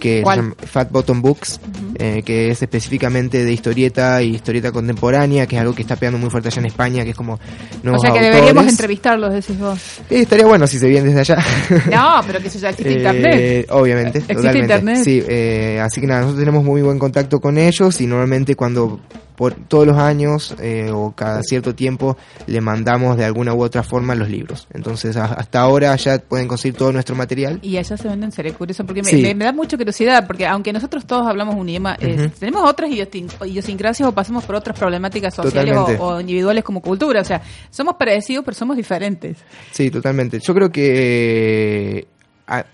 que 0.00 0.22
se 0.26 0.36
llama 0.36 0.54
Fat 0.64 0.90
Bottom 0.90 1.20
Books, 1.20 1.60
eh, 1.98 2.22
que 2.24 2.50
es 2.50 2.62
específicamente 2.62 3.44
de 3.44 3.52
historieta 3.52 4.22
y 4.22 4.36
historieta 4.36 4.72
contemporánea, 4.72 5.46
que 5.46 5.56
es 5.56 5.60
algo 5.60 5.74
que 5.74 5.82
está 5.82 5.96
pegando 5.96 6.18
muy 6.18 6.30
fuerte 6.30 6.48
allá 6.48 6.60
en 6.60 6.66
España, 6.66 7.04
que 7.04 7.10
es 7.10 7.16
como 7.16 7.34
O 7.34 7.38
sea 7.38 7.90
que 7.98 8.06
autores. 8.18 8.22
deberíamos 8.34 8.68
entrevistarlos, 8.68 9.32
decís 9.34 9.58
vos. 9.58 9.78
Sí, 10.08 10.14
estaría 10.16 10.46
bueno 10.46 10.66
si 10.66 10.78
se 10.78 10.88
vienen 10.88 11.14
desde 11.14 11.32
allá. 11.32 11.44
No, 11.90 12.20
pero 12.26 12.40
que 12.40 12.48
eso 12.48 12.58
ya 12.58 12.70
existe 12.70 12.92
Eh, 12.92 12.96
internet. 12.96 13.66
Obviamente, 13.70 14.18
¿Existe 14.18 14.34
totalmente. 14.34 14.60
internet? 14.74 15.04
Sí, 15.04 15.22
eh, 15.28 15.80
así 15.82 16.00
que 16.00 16.06
nada, 16.06 16.20
nosotros 16.20 16.40
tenemos 16.40 16.64
muy 16.64 16.82
buen 16.82 16.98
contacto 16.98 17.40
con 17.40 17.58
ellos 17.58 18.00
y 18.00 18.06
normalmente 18.06 18.54
cuando 18.54 19.00
por 19.36 19.54
todos 19.54 19.86
los 19.86 19.96
años 19.98 20.54
eh, 20.60 20.90
o 20.92 21.12
cada 21.12 21.42
cierto 21.42 21.74
tiempo 21.74 22.16
le 22.46 22.60
mandamos 22.60 23.16
de 23.16 23.24
alguna 23.24 23.54
u 23.54 23.62
otra 23.62 23.82
forma 23.82 24.14
los 24.14 24.28
libros. 24.28 24.68
Entonces 24.72 25.16
a- 25.16 25.24
hasta 25.24 25.60
ahora 25.60 25.96
ya 25.96 26.18
pueden 26.18 26.46
conseguir 26.48 26.76
todo 26.78 26.92
nuestro 26.92 27.16
material. 27.16 27.58
Y 27.62 27.76
allá 27.76 27.96
se 27.96 28.08
venden, 28.08 28.30
seré 28.32 28.52
curioso, 28.52 28.84
porque 28.84 29.02
me, 29.02 29.10
Sí. 29.10 29.22
me- 29.22 29.34
me 29.34 29.44
da 29.46 29.52
mucha 29.52 29.76
curiosidad, 29.76 30.26
porque 30.26 30.46
aunque 30.46 30.72
nosotros 30.72 31.06
todos 31.06 31.26
hablamos 31.26 31.54
un 31.56 31.68
idioma, 31.68 31.96
eh, 32.00 32.16
Ujú. 32.26 32.28
tenemos 32.38 32.68
otras 32.68 32.90
idiosin- 32.90 33.30
idiosincrasias 33.46 34.08
o 34.08 34.12
pasamos 34.12 34.44
por 34.44 34.54
otras 34.54 34.78
problemáticas 34.78 35.34
sociales 35.34 35.76
o, 35.98 36.20
individuales 36.20 36.62
como 36.62 36.80
cultura. 36.80 37.20
O 37.20 37.24
sea, 37.24 37.40
somos 37.70 37.96
parecidos, 37.96 38.44
pero 38.44 38.54
somos 38.54 38.76
diferentes. 38.76 39.38
Sí, 39.70 39.90
totalmente. 39.90 40.38
Yo 40.40 40.54
creo 40.54 40.70
que 40.70 41.98
eh, 41.98 42.06
a- 42.46 42.64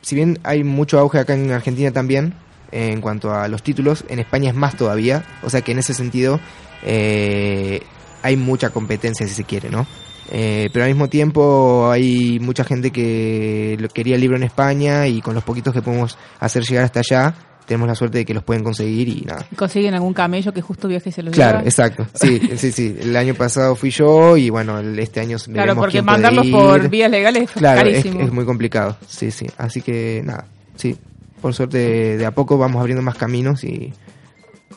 si 0.00 0.14
bien 0.14 0.38
hay 0.42 0.64
mucho 0.64 0.98
auge 0.98 1.18
acá 1.18 1.34
en 1.34 1.50
Argentina 1.50 1.90
también 1.90 2.34
en 2.74 3.00
cuanto 3.00 3.32
a 3.32 3.46
los 3.48 3.62
títulos, 3.62 4.04
en 4.08 4.18
España 4.18 4.50
es 4.50 4.56
más 4.56 4.76
todavía. 4.76 5.24
O 5.42 5.48
sea 5.50 5.62
que 5.62 5.72
en 5.72 5.78
ese 5.78 5.94
sentido 5.94 6.40
eh, 6.82 7.80
hay 8.22 8.36
mucha 8.36 8.70
competencia 8.70 9.26
si 9.26 9.34
se 9.34 9.44
quiere, 9.44 9.70
¿no? 9.70 9.86
Eh, 10.30 10.70
pero 10.72 10.84
al 10.84 10.90
mismo 10.90 11.08
tiempo 11.08 11.90
hay 11.90 12.38
mucha 12.40 12.64
gente 12.64 12.90
que 12.90 13.76
quería 13.92 14.14
el 14.14 14.20
libro 14.22 14.36
en 14.36 14.42
España 14.42 15.06
y 15.06 15.20
con 15.20 15.34
los 15.34 15.44
poquitos 15.44 15.74
que 15.74 15.82
podemos 15.82 16.16
hacer 16.40 16.62
llegar 16.64 16.84
hasta 16.84 17.00
allá, 17.00 17.34
tenemos 17.66 17.86
la 17.88 17.94
suerte 17.94 18.18
de 18.18 18.24
que 18.24 18.32
los 18.34 18.42
pueden 18.42 18.64
conseguir 18.64 19.08
y 19.08 19.20
nada. 19.22 19.46
Consiguen 19.54 19.94
algún 19.94 20.14
camello 20.14 20.52
que 20.52 20.62
justo 20.62 20.88
viaje 20.88 21.12
se 21.12 21.22
Claro, 21.22 21.58
lleva. 21.58 21.62
exacto. 21.68 22.06
Sí, 22.14 22.40
sí, 22.56 22.72
sí. 22.72 22.96
El 23.00 23.14
año 23.16 23.34
pasado 23.34 23.76
fui 23.76 23.90
yo 23.90 24.36
y 24.36 24.48
bueno, 24.50 24.80
este 24.80 25.20
año 25.20 25.36
Claro, 25.52 25.74
porque 25.76 25.92
quién 25.92 26.04
mandarlos 26.06 26.46
por 26.48 26.88
vías 26.88 27.10
legales 27.10 27.44
es 27.44 27.50
Claro, 27.52 27.88
es, 27.88 27.98
carísimo. 27.98 28.20
es 28.24 28.32
muy 28.32 28.44
complicado. 28.46 28.96
Sí, 29.06 29.30
sí. 29.30 29.46
Así 29.58 29.82
que 29.82 30.22
nada, 30.24 30.46
sí. 30.76 30.96
Por 31.44 31.52
suerte, 31.52 32.16
de 32.16 32.24
a 32.24 32.30
poco 32.30 32.56
vamos 32.56 32.80
abriendo 32.80 33.02
más 33.02 33.16
caminos 33.16 33.64
y 33.64 33.92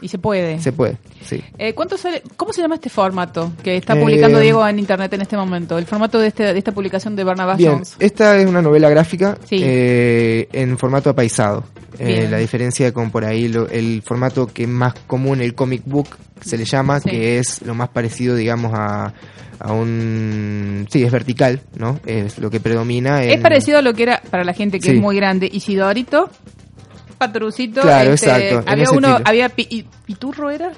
Y 0.02 0.10
se 0.10 0.18
puede. 0.18 0.60
se 0.60 0.74
puede. 0.74 0.98
Sí. 1.24 1.42
Eh, 1.58 1.72
¿cuánto 1.74 1.98
sale- 1.98 2.22
¿Cómo 2.36 2.52
se 2.52 2.62
llama 2.62 2.76
este 2.76 2.90
formato 2.90 3.54
que 3.64 3.78
está 3.78 3.96
Eh, 3.98 4.02
publicando 4.02 4.38
Diego 4.42 4.68
en 4.68 4.78
internet 4.78 5.14
en 5.14 5.22
este 5.22 5.38
momento? 5.38 5.78
El 5.78 5.86
formato 5.86 6.20
de, 6.20 6.28
este, 6.28 6.44
de 6.52 6.60
esta 6.60 6.74
publicación 6.74 7.16
de 7.16 7.24
Barnabas 7.24 7.58
Bien, 7.58 7.72
Jones. 7.72 7.96
esta 8.00 8.36
es 8.38 8.46
una 8.46 8.62
novela 8.62 8.90
gráfica 8.90 9.38
Sí. 9.48 9.62
eh, 9.64 10.50
en 10.52 10.78
formato 10.78 11.10
apaisado. 11.10 11.64
Eh, 12.00 12.28
la 12.30 12.38
diferencia 12.38 12.92
con 12.92 13.12
por 13.12 13.24
ahí 13.24 13.48
lo- 13.48 13.70
el 13.70 14.02
formato 14.06 14.48
que 14.48 14.64
es 14.64 14.70
más 14.70 14.94
común, 15.08 15.40
el 15.40 15.56
comic 15.56 15.84
book, 15.86 16.10
se 16.42 16.58
le 16.58 16.66
llama, 16.66 17.00
Sí. 17.00 17.10
que 17.12 17.40
es 17.40 17.62
lo 17.62 17.76
más 17.76 17.88
parecido, 17.88 18.36
digamos, 18.36 18.74
a, 18.76 19.14
a 19.60 19.72
un... 19.74 20.86
Sí, 20.92 21.02
es 21.04 21.12
vertical, 21.12 21.62
¿no? 21.78 22.00
Es 22.06 22.38
lo 22.40 22.52
que 22.52 22.60
predomina. 22.60 23.24
Es 23.24 23.40
parecido 23.40 23.80
a 23.80 23.82
lo 23.82 23.94
que 23.96 24.04
era 24.04 24.22
para 24.30 24.44
la 24.44 24.54
gente 24.54 24.80
que 24.80 24.90
Sí. 24.92 24.96
es 24.98 25.02
muy 25.02 25.16
grande. 25.16 25.50
Isidorito, 25.52 26.30
Patrucito. 27.18 27.82
Claro, 27.82 28.14
este, 28.14 28.28
exacto, 28.28 28.60
en 28.62 28.70
Había 28.70 28.92
uno, 28.92 29.08
estilo. 29.10 29.30
había 29.30 29.50
Pi- 29.50 29.68
y- 29.70 29.84
Piturro 30.06 30.50
era. 30.52 30.72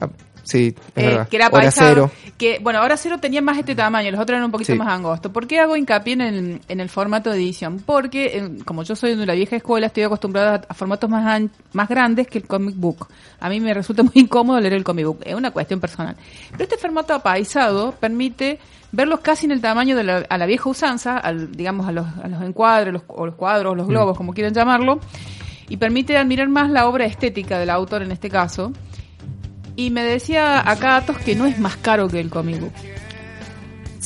Ah, 0.00 0.08
sí, 0.42 0.74
es 0.94 1.02
Eh, 1.04 1.06
verdad. 1.08 1.28
que 1.28 1.36
era 1.36 1.50
paisado, 1.50 2.10
que 2.36 2.58
bueno 2.60 2.80
ahora 2.80 2.96
cero 2.96 3.18
tenía 3.20 3.40
más 3.40 3.56
este 3.58 3.76
tamaño 3.76 4.10
los 4.10 4.18
otros 4.20 4.34
eran 4.34 4.46
un 4.46 4.50
poquito 4.50 4.72
Sí. 4.72 4.78
más 4.78 4.88
angostos 4.88 5.30
¿por 5.30 5.46
qué 5.46 5.60
hago 5.60 5.76
hincapié 5.76 6.14
en 6.14 6.20
el, 6.20 6.60
en 6.66 6.80
el 6.80 6.88
formato 6.88 7.30
de 7.30 7.36
edición? 7.36 7.78
porque 7.86 8.38
eh, 8.38 8.50
como 8.64 8.82
yo 8.82 8.96
soy 8.96 9.14
de 9.14 9.24
la 9.24 9.34
vieja 9.34 9.54
escuela 9.54 9.86
estoy 9.86 10.02
acostumbrada 10.02 10.62
a, 10.68 10.74
formatos 10.74 11.08
más 11.08 11.24
an- 11.24 11.52
más 11.72 11.88
grandes 11.88 12.26
que 12.26 12.38
el 12.38 12.46
comic 12.48 12.74
book 12.76 13.06
a 13.38 13.48
mí 13.48 13.60
me 13.60 13.72
resulta 13.72 14.02
muy 14.02 14.12
incómodo 14.16 14.58
leer 14.58 14.72
el 14.74 14.82
comic 14.82 15.06
book 15.06 15.20
es 15.24 15.34
una 15.36 15.52
cuestión 15.52 15.78
personal 15.78 16.16
pero 16.50 16.64
este 16.64 16.76
formato 16.76 17.14
apaisado 17.14 17.92
permite 17.92 18.58
verlos 18.90 19.20
casi 19.20 19.46
en 19.46 19.52
el 19.52 19.60
tamaño 19.60 19.94
de 19.96 20.02
la, 20.02 20.16
a 20.28 20.36
la 20.36 20.46
vieja 20.46 20.68
usanza 20.68 21.18
al, 21.18 21.52
digamos 21.52 21.86
a 21.86 21.92
los, 21.92 22.06
a 22.20 22.26
los 22.26 22.42
encuadres 22.42 22.92
los, 22.92 23.02
o 23.06 23.24
los 23.26 23.36
cuadros 23.36 23.74
Mm. 23.74 23.78
los 23.78 23.86
globos 23.86 24.16
como 24.16 24.34
quieran 24.34 24.52
llamarlo 24.52 24.98
y 25.68 25.76
permite 25.76 26.16
admirar 26.16 26.48
más 26.48 26.70
la 26.70 26.86
obra 26.88 27.06
estética 27.06 27.58
del 27.58 27.70
autor 27.70 28.02
en 28.02 28.12
este 28.12 28.30
caso 28.30 28.72
y 29.76 29.90
me 29.90 30.02
decía 30.02 30.68
acá 30.70 30.96
Atos 30.96 31.18
que 31.18 31.34
no 31.34 31.46
es 31.46 31.58
más 31.58 31.76
caro 31.76 32.08
que 32.08 32.20
el 32.20 32.30
comic. 32.30 32.62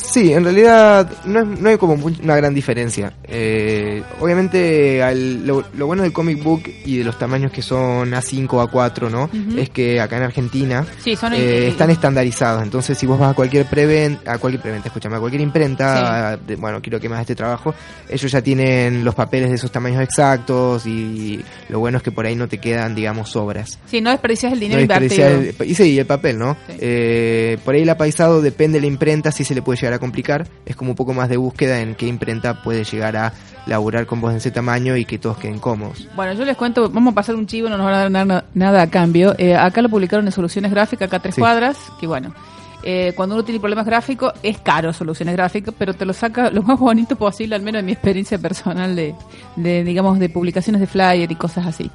Sí, 0.00 0.32
en 0.32 0.44
realidad 0.44 1.10
no, 1.24 1.40
es- 1.40 1.60
no 1.60 1.68
hay 1.68 1.76
como 1.76 1.94
una 1.94 2.36
gran 2.36 2.54
diferencia. 2.54 3.12
Eh, 3.24 4.02
obviamente 4.20 5.02
al- 5.02 5.46
lo, 5.46 5.64
lo 5.76 5.86
bueno 5.86 6.02
del 6.02 6.12
comic 6.12 6.42
book 6.42 6.62
y 6.84 6.98
de 6.98 7.04
los 7.04 7.18
tamaños 7.18 7.50
que 7.52 7.62
son 7.62 8.12
A5 8.12 8.46
o 8.52 8.62
A4, 8.68 9.10
¿no? 9.10 9.28
Es 9.58 9.70
que 9.70 10.00
acá 10.00 10.16
en 10.18 10.22
Argentina 10.22 10.86
Sí, 11.02 11.16
son 11.16 11.32
eh, 11.34 11.68
están 11.68 11.90
estandarizados. 11.90 12.62
Entonces 12.62 12.96
si 12.96 13.06
vos 13.06 13.18
vas 13.18 13.32
a 13.32 13.34
cualquier 13.34 13.66
preventa, 13.66 14.32
a 14.34 14.38
cualquier 14.38 14.62
preventa, 14.62 14.88
escúchame, 14.88 15.16
a 15.16 15.20
cualquier 15.20 15.42
imprenta, 15.42 16.36
de- 16.36 16.56
bueno, 16.56 16.80
quiero 16.80 17.00
que 17.00 17.08
me 17.08 17.14
hagas 17.16 17.22
este 17.24 17.34
trabajo, 17.34 17.74
ellos 18.08 18.30
ya 18.30 18.40
tienen 18.40 19.04
los 19.04 19.14
papeles 19.14 19.48
de 19.50 19.56
esos 19.56 19.70
tamaños 19.72 20.02
exactos 20.02 20.86
y 20.86 21.40
lo 21.68 21.80
bueno 21.80 21.98
es 21.98 22.02
que 22.04 22.12
por 22.12 22.24
ahí 22.26 22.36
no 22.36 22.46
te 22.48 22.58
quedan, 22.58 22.94
digamos, 22.94 23.30
sobras. 23.30 23.78
Sí, 23.86 24.00
no 24.00 24.10
desperdicias 24.10 24.52
el 24.52 24.60
dinero 24.60 24.78
No 24.78 24.82
invertido. 24.82 25.08
desperdiciar 25.40 25.66
el- 25.66 25.70
y 25.70 25.74
sí, 25.74 25.98
el 25.98 26.06
papel, 26.06 26.38
¿no? 26.38 26.56
Sí. 26.68 26.74
Eh, 26.80 27.58
por 27.64 27.74
ahí 27.74 27.82
el 27.82 27.88
apaisado 27.90 28.40
depende 28.40 28.78
de 28.78 28.82
la 28.82 28.86
imprenta, 28.86 29.32
sí 29.32 29.44
se 29.44 29.54
le 29.54 29.62
puede 29.62 29.76
llegar 29.78 29.87
a 29.92 29.98
complicar. 29.98 30.46
Es 30.66 30.76
como 30.76 30.90
un 30.90 30.96
poco 30.96 31.14
más 31.14 31.28
de 31.28 31.36
búsqueda 31.36 31.80
en 31.80 31.94
qué 31.94 32.06
imprenta 32.06 32.62
puede 32.62 32.84
llegar 32.84 33.16
a 33.16 33.32
laburar 33.66 34.06
con 34.06 34.20
vos 34.20 34.30
en 34.30 34.38
ese 34.38 34.50
tamaño 34.50 34.96
y 34.96 35.04
que 35.04 35.18
todos 35.18 35.36
queden 35.38 35.58
cómodos. 35.58 36.08
Bueno, 36.16 36.32
yo 36.34 36.44
les 36.44 36.56
cuento, 36.56 36.88
vamos 36.88 37.12
a 37.12 37.14
pasar 37.14 37.34
un 37.34 37.46
chivo, 37.46 37.68
no 37.68 37.76
nos 37.76 37.84
van 37.86 37.94
a 37.94 37.98
dar 38.08 38.26
na- 38.26 38.44
nada 38.54 38.82
a 38.82 38.86
cambio. 38.90 39.34
Eh, 39.38 39.54
acá 39.56 39.82
lo 39.82 39.88
publicaron 39.88 40.24
en 40.26 40.32
Soluciones 40.32 40.70
Gráficas, 40.70 41.06
acá 41.08 41.18
tres 41.18 41.34
Sí. 41.34 41.40
cuadras, 41.40 41.76
que 42.00 42.06
bueno, 42.06 42.34
eh, 42.82 43.12
cuando 43.16 43.34
uno 43.34 43.44
tiene 43.44 43.58
problemas 43.60 43.84
gráficos, 43.84 44.32
es 44.42 44.58
caro 44.58 44.92
Soluciones 44.92 45.34
Gráficas, 45.34 45.74
pero 45.76 45.92
te 45.94 46.04
lo 46.06 46.12
saca 46.12 46.50
lo 46.50 46.62
más 46.62 46.78
bonito 46.78 47.16
posible, 47.16 47.56
al 47.56 47.62
menos 47.62 47.80
en 47.80 47.86
mi 47.86 47.92
experiencia 47.92 48.38
personal 48.38 48.94
de, 48.96 49.14
de 49.56 49.84
digamos, 49.84 50.18
de 50.18 50.28
publicaciones 50.28 50.80
de 50.80 50.86
flyer 50.86 51.30
y 51.30 51.34
cosas 51.34 51.66
así. 51.66 51.90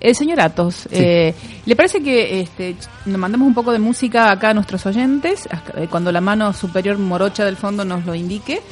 El 0.00 0.16
señor 0.16 0.40
Atos, 0.40 0.88
eh, 0.90 1.34
¿le 1.66 1.76
parece 1.76 2.02
que 2.02 2.40
este, 2.40 2.74
nos 3.04 3.18
mandamos 3.18 3.46
un 3.46 3.52
poco 3.54 3.70
de 3.70 3.78
música 3.78 4.30
acá 4.32 4.48
a 4.50 4.54
nuestros 4.54 4.86
oyentes, 4.86 5.46
eh, 5.76 5.88
cuando 5.90 6.10
la 6.10 6.22
mano 6.22 6.52
superior 6.54 6.96
morocha 6.96 7.44
del 7.44 7.56
fondo 7.58 7.84
nos 7.84 8.06
lo 8.06 8.14
indique? 8.14 8.62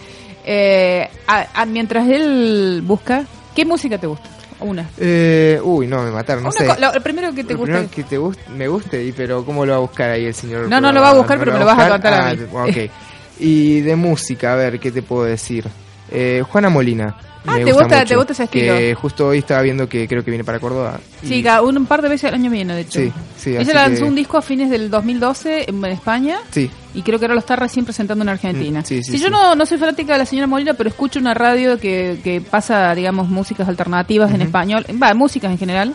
Eh, 0.47 1.07
a- 1.27 1.47
a- 1.55 1.67
mientras 1.67 2.09
él 2.09 2.83
busca, 2.83 3.25
¿qué 3.55 3.67
música 3.67 3.99
te 3.99 4.07
gusta? 4.07 4.27
Una. 4.61 4.89
Eh, 4.99 5.61
uy, 5.63 5.87
no, 5.87 6.03
me 6.03 6.11
mataron, 6.11 6.43
no 6.45 6.49
Una 6.49 6.75
sé. 6.75 6.81
lo- 6.81 6.93
el 6.95 7.03
primero 7.03 7.33
que 7.35 7.45
te 7.45 7.53
Lo 7.53 7.59
guste. 7.61 7.73
primero 7.75 7.91
que 7.95 8.03
te 8.05 8.17
guste, 8.19 8.43
me 8.57 8.67
guste, 8.67 9.05
y 9.05 9.13
pero 9.13 9.45
¿cómo 9.45 9.67
lo 9.67 9.73
va 9.73 9.79
a 9.79 9.81
buscar 9.83 10.11
ahí 10.11 10.25
el 10.25 10.35
señor? 10.35 10.67
No, 10.69 10.81
no 10.81 10.91
lo 10.93 11.01
va 11.03 11.11
a 11.11 11.15
buscar, 11.15 11.39
pero 11.39 11.53
me 11.53 11.59
lo 11.61 11.67
vas 11.67 11.79
a 11.79 11.89
contar 11.91 12.13
a 12.15 12.29
Ah, 12.31 12.35
mí. 12.35 12.41
ok. 12.53 12.91
Y 13.39 13.81
de 13.83 13.95
música, 13.97 14.55
a 14.55 14.57
ver, 14.57 14.81
¿qué 14.81 14.91
te 14.91 15.03
puedo 15.03 15.25
decir? 15.25 15.67
Eh, 16.11 16.43
Juana 16.49 16.69
Molina. 16.69 17.15
Ah, 17.47 17.53
me 17.57 17.65
¿te 17.65 17.73
gusta- 17.73 17.97
mucho, 17.99 18.09
te 18.09 18.17
gusta 18.17 18.33
ese 18.35 18.45
estilo? 18.45 18.75
Que 18.77 18.95
justo 18.95 19.29
hoy 19.29 19.39
estaba 19.39 19.63
viendo 19.63 19.89
que 19.89 20.07
creo 20.07 20.23
que 20.23 20.31
viene 20.31 20.45
para 20.45 20.59
Córdoba. 20.59 21.01
y- 21.23 21.27
Sí, 21.29 21.43
cada- 21.43 21.63
un, 21.63 21.87
par 21.87 22.03
de 22.03 22.09
veces 22.11 22.29
al 22.29 22.35
año 22.35 22.51
viene, 22.51 22.75
de 22.75 22.81
hecho. 22.83 23.01
Sí, 23.01 23.13
sí, 23.39 23.57
Ella 23.57 23.73
lanzó 23.75 24.03
que- 24.03 24.09
un 24.09 24.15
disco 24.15 24.37
a 24.37 24.43
fines 24.43 24.69
del 24.69 24.91
2012 24.91 25.65
en 25.71 25.83
España 25.87 26.39
Sí, 26.51 26.69
y 26.95 27.01
creo 27.03 27.19
que 27.19 27.25
ahora 27.25 27.35
lo 27.35 27.41
está 27.41 27.57
recién 27.57 27.85
presentando 27.87 28.23
en 28.23 28.29
Argentina. 28.29 28.81
Mm, 28.81 28.85
sí, 28.85 29.03
sí, 29.03 29.13
si 29.13 29.19
yo 29.19 29.27
sí. 29.29 29.33
no, 29.33 29.55
no 29.55 29.65
soy 29.65 29.79
fanática 29.79 30.13
de 30.15 30.19
la 30.19 30.27
señora 30.27 30.47
Molina, 30.47 30.75
pero 30.75 30.91
escucho 30.91 31.21
una 31.21 31.33
radio 31.33 31.79
que, 31.79 32.19
que 32.23 32.41
pasa, 32.43 32.95
digamos, 32.95 33.29
músicas 33.31 33.67
alternativas 33.69 34.33
en 34.35 34.43
español, 34.43 34.85
va, 35.03 35.15
músicas 35.15 35.51
en 35.51 35.59
general, 35.59 35.95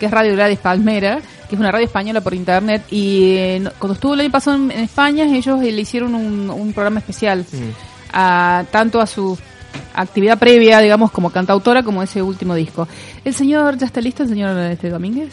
que 0.00 0.06
es 0.06 0.12
Radio 0.12 0.32
Gladys 0.34 0.58
Palmera, 0.60 1.20
que 1.48 1.54
es 1.56 1.60
una 1.60 1.70
radio 1.72 1.86
española 1.86 2.20
por 2.22 2.32
internet. 2.32 2.84
Y 2.90 3.34
eh, 3.36 3.62
cuando 3.78 3.94
estuvo 3.94 4.14
el 4.14 4.20
año 4.20 4.30
pasado 4.30 4.56
en, 4.56 4.70
en 4.70 4.80
España, 4.84 5.24
ellos 5.24 5.60
eh, 5.62 5.72
le 5.72 5.82
hicieron 5.82 6.14
un, 6.14 6.48
un 6.48 6.72
programa 6.72 7.00
especial, 7.00 7.40
Mm. 7.52 7.85
A, 8.12 8.64
tanto 8.70 9.00
a 9.00 9.06
su 9.06 9.38
actividad 9.94 10.38
previa, 10.38 10.80
digamos, 10.80 11.10
como 11.10 11.30
cantautora, 11.30 11.82
como 11.82 12.02
ese 12.02 12.22
último 12.22 12.54
disco. 12.54 12.86
¿El 13.24 13.34
señor, 13.34 13.76
ya 13.78 13.86
está 13.86 14.00
listo, 14.00 14.22
el 14.22 14.28
señor 14.28 14.56
este 14.58 14.90
Domínguez? 14.90 15.32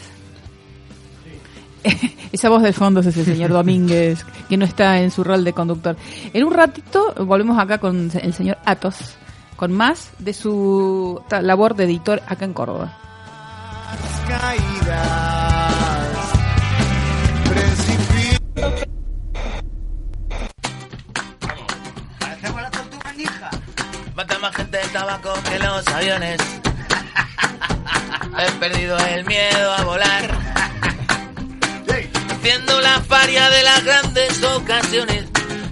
Esa 2.32 2.48
voz 2.48 2.62
del 2.62 2.74
fondo 2.74 3.00
es 3.00 3.06
ese 3.06 3.24
señor 3.24 3.50
Domínguez, 3.52 4.24
que 4.48 4.56
no 4.56 4.64
está 4.64 5.00
en 5.00 5.10
su 5.10 5.22
rol 5.22 5.44
de 5.44 5.52
conductor. 5.52 5.96
En 6.32 6.44
un 6.44 6.52
ratito 6.52 7.14
volvemos 7.24 7.58
acá 7.58 7.78
con 7.78 8.10
el 8.12 8.34
señor 8.34 8.58
Atos, 8.64 8.96
con 9.56 9.72
más 9.72 10.10
de 10.18 10.32
su 10.32 11.20
labor 11.30 11.76
de 11.76 11.84
editor 11.84 12.22
acá 12.26 12.44
en 12.44 12.54
Córdoba. 12.54 12.96
caídas. 14.26 15.74
Más 24.44 24.56
gente 24.56 24.78
el 24.78 24.90
tabaco 24.90 25.32
que 25.48 25.58
los 25.58 25.86
aviones. 25.88 26.36
He 28.38 28.50
perdido 28.60 28.98
el 28.98 29.24
miedo 29.24 29.72
a 29.72 29.84
volar. 29.84 30.38
Haciendo 32.30 32.78
la 32.82 33.00
faria 33.00 33.48
de 33.48 33.62
las 33.62 33.82
grandes 33.84 34.44
ocasiones. 34.44 35.24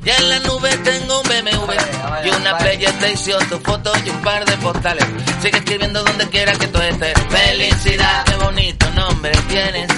Ya 0.04 0.16
en 0.16 0.28
la 0.30 0.38
nube 0.38 0.74
tengo 0.78 1.20
un 1.20 1.28
BMW 1.28 2.24
y 2.24 2.30
una 2.30 2.56
PlayStation, 2.56 3.46
tu 3.50 3.58
foto 3.58 3.92
y 4.06 4.08
un 4.08 4.22
par 4.22 4.42
de 4.46 4.56
postales. 4.56 5.04
Sigue 5.42 5.58
escribiendo 5.58 6.02
donde 6.02 6.26
quiera 6.30 6.52
que 6.54 6.68
tú 6.68 6.80
estés. 6.80 7.12
Felicidad, 7.28 8.24
qué 8.24 8.36
bonito 8.36 8.90
nombre 8.92 9.32
tienes. 9.50 9.88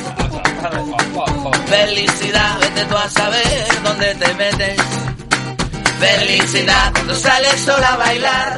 Felicidad, 1.66 2.58
vete 2.58 2.84
tú 2.86 2.96
a 2.96 3.08
saber 3.08 3.68
dónde 3.84 4.14
te 4.16 4.34
metes. 4.34 5.13
Felicidad. 6.04 6.92
Cuando 6.92 7.14
sales 7.14 7.60
sola 7.60 7.94
a 7.94 7.96
bailar 7.96 8.56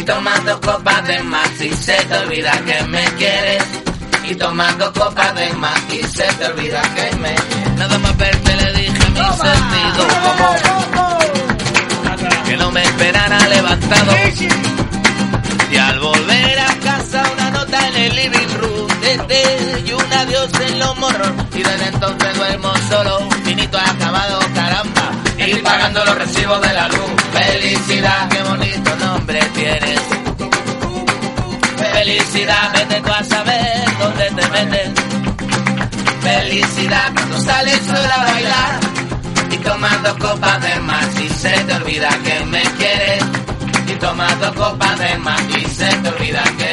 y 0.00 0.04
tomas 0.04 0.42
dos 0.46 0.58
copas 0.60 1.06
de 1.06 1.22
más 1.22 1.60
y 1.60 1.70
se 1.74 1.92
te 1.92 2.16
olvida 2.16 2.52
que 2.64 2.82
me 2.84 3.04
quieres. 3.18 3.64
Y 4.24 4.34
tomas 4.36 4.78
dos 4.78 4.90
copas 4.92 5.34
de 5.34 5.52
más 5.54 5.78
y 5.90 6.02
se 6.02 6.24
te 6.24 6.46
olvida 6.46 6.80
que 6.94 7.16
me 7.16 7.34
Nada 7.76 7.98
más 7.98 8.16
verte 8.16 8.56
le 8.56 8.72
dije 8.72 9.04
a 9.04 9.10
mi 9.10 9.20
sentido 9.20 10.08
común. 10.24 10.56
Que 12.46 12.56
no 12.56 12.70
me 12.70 12.82
esperara 12.82 13.48
levantado. 13.48 14.12
Pagando 25.72 26.04
los 26.04 26.14
recibos 26.16 26.60
de 26.60 26.72
la 26.74 26.88
luz. 26.88 27.12
Felicidad, 27.32 28.28
qué 28.28 28.42
bonito 28.42 28.96
nombre 28.96 29.40
tienes. 29.54 30.00
Felicidad, 31.94 32.72
vete 32.74 33.00
tú 33.00 33.10
a 33.10 33.24
saber 33.24 33.84
dónde 33.98 34.26
te 34.36 34.48
metes. 34.50 34.90
Felicidad, 36.20 37.12
cuando 37.14 37.40
sales 37.40 37.80
sola 37.86 38.14
a 38.14 38.24
bailar. 38.32 38.80
Y 39.50 39.56
dos 40.02 40.16
copas 40.18 40.60
de 40.62 40.80
más 40.80 41.20
y 41.20 41.28
se 41.28 41.50
te 41.66 41.74
olvida 41.74 42.10
que 42.24 42.44
me 42.46 42.62
quieres. 42.78 43.24
Y 43.88 43.92
tomas 43.92 44.40
dos 44.40 44.52
copas 44.54 44.98
de 44.98 45.16
más 45.18 45.42
y 45.56 45.64
se 45.64 45.86
te 45.86 46.08
olvida 46.08 46.42
que 46.58 46.71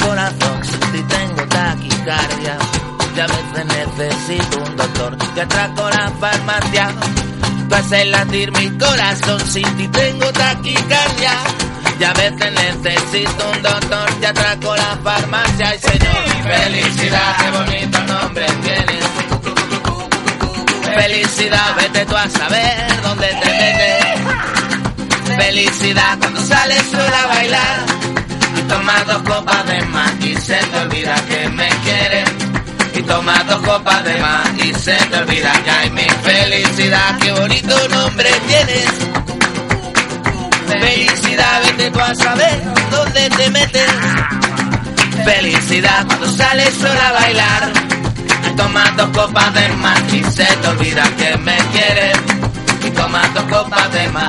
corazón 0.00 0.60
si 0.92 1.02
tengo 1.02 1.42
taquicardia. 1.48 2.56
Y 3.16 3.20
a 3.20 3.26
veces 3.26 3.64
necesito 3.66 4.58
un 4.62 4.76
doctor 4.76 5.16
que 5.34 5.40
atraco 5.40 5.90
la 5.90 6.10
farmacia. 6.20 6.94
Haces 7.70 8.06
latir 8.08 8.52
mi 8.52 8.70
corazón 8.78 9.40
si 9.46 9.62
tengo 9.62 10.32
taquicardia. 10.32 11.32
Y 11.98 12.04
a 12.04 12.12
veces 12.12 12.52
necesito 12.52 13.50
un 13.50 13.62
doctor 13.62 14.20
que 14.20 14.26
atraco 14.26 14.76
la 14.76 14.98
farmacia. 15.02 15.74
Y 15.74 15.78
señor, 15.78 16.24
felicidad, 16.44 17.36
qué 17.38 17.50
bonito 17.50 18.00
nombre 18.00 18.46
tienes. 18.62 19.04
Felicidad, 20.94 21.76
vete 21.76 22.06
tú 22.06 22.16
a 22.16 22.28
saber 22.28 23.02
dónde 23.02 23.28
te 23.28 23.50
metes. 23.50 24.04
Felicidad 25.36 26.18
cuando 26.18 26.40
sales 26.42 26.82
sola 26.90 27.22
a 27.22 27.26
bailar 27.28 28.09
y 28.70 28.72
tomas 28.72 29.04
dos 29.04 29.22
copas 29.22 29.66
de 29.66 29.82
más 29.86 30.12
y 30.20 30.36
se 30.36 30.54
te 30.54 30.78
olvida 30.78 31.14
que 31.26 31.48
me 31.48 31.68
quieres. 31.82 32.30
Y 32.94 33.02
tomas 33.02 33.44
dos 33.48 33.60
copas 33.62 34.04
de 34.04 34.16
más 34.20 34.48
y 34.58 34.72
se 34.74 34.94
te 34.94 35.16
olvida 35.16 35.52
que 35.64 35.70
hay 35.70 35.90
mi 35.90 36.08
felicidad. 36.22 37.18
Qué 37.18 37.32
bonito 37.32 37.88
nombre 37.88 38.30
tienes. 38.46 38.86
Felicidad, 40.68 41.62
vete 41.64 41.90
tú 41.90 42.00
a 42.00 42.14
saber 42.14 42.62
dónde 42.92 43.30
te 43.30 43.50
metes. 43.50 43.90
Felicidad 45.24 46.06
cuando 46.06 46.30
sales 46.30 46.72
sola 46.74 47.08
a 47.08 47.12
bailar. 47.12 47.72
Y 48.52 48.56
tomas 48.56 48.96
dos 48.96 49.08
copas 49.08 49.52
de 49.52 49.68
más 49.70 50.00
y 50.12 50.22
se 50.30 50.44
te 50.44 50.68
olvida 50.68 51.02
que 51.16 51.36
me 51.38 51.56
quieres. 51.72 52.18
Y 52.86 52.90
tomas 52.90 53.34
dos 53.34 53.44
copas 53.44 53.92
de 53.92 54.08
más 54.10 54.19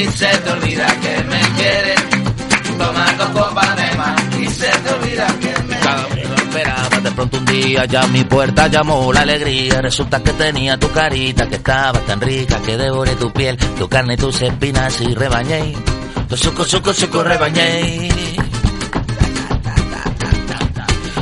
y 0.00 0.06
se 0.06 0.26
te 0.26 0.50
olvida 0.50 0.86
que 1.00 1.24
me 1.24 1.40
quieres. 1.56 2.00
Tomas 2.78 3.18
dos 3.18 3.28
copas 3.30 3.76
de 3.76 3.96
más 3.96 4.22
y 4.38 4.46
se 4.46 4.66
te 4.66 4.90
olvida 4.94 5.26
que 5.40 5.62
me 5.62 5.76
quieres. 5.76 6.38
Esperaba 6.38 7.00
de 7.00 7.10
pronto 7.10 7.38
un 7.38 7.44
día 7.44 7.84
ya 7.84 8.02
a 8.02 8.06
mi 8.06 8.24
puerta 8.24 8.68
llamó 8.68 9.12
la 9.12 9.22
alegría. 9.22 9.80
Resulta 9.80 10.22
que 10.22 10.32
tenía 10.32 10.78
tu 10.78 10.90
carita 10.90 11.48
que 11.48 11.56
estaba 11.56 11.98
tan 12.00 12.20
rica 12.20 12.60
que 12.64 12.76
devoré 12.76 13.16
tu 13.16 13.32
piel, 13.32 13.56
tu 13.56 13.88
carne 13.88 14.14
y 14.14 14.16
tus 14.16 14.40
espinas 14.42 15.00
y 15.00 15.14
rebañé. 15.14 15.74
Tu 16.28 16.36
suco, 16.36 16.64
suco, 16.64 16.92
suco, 16.92 17.22
rebañé. 17.22 18.08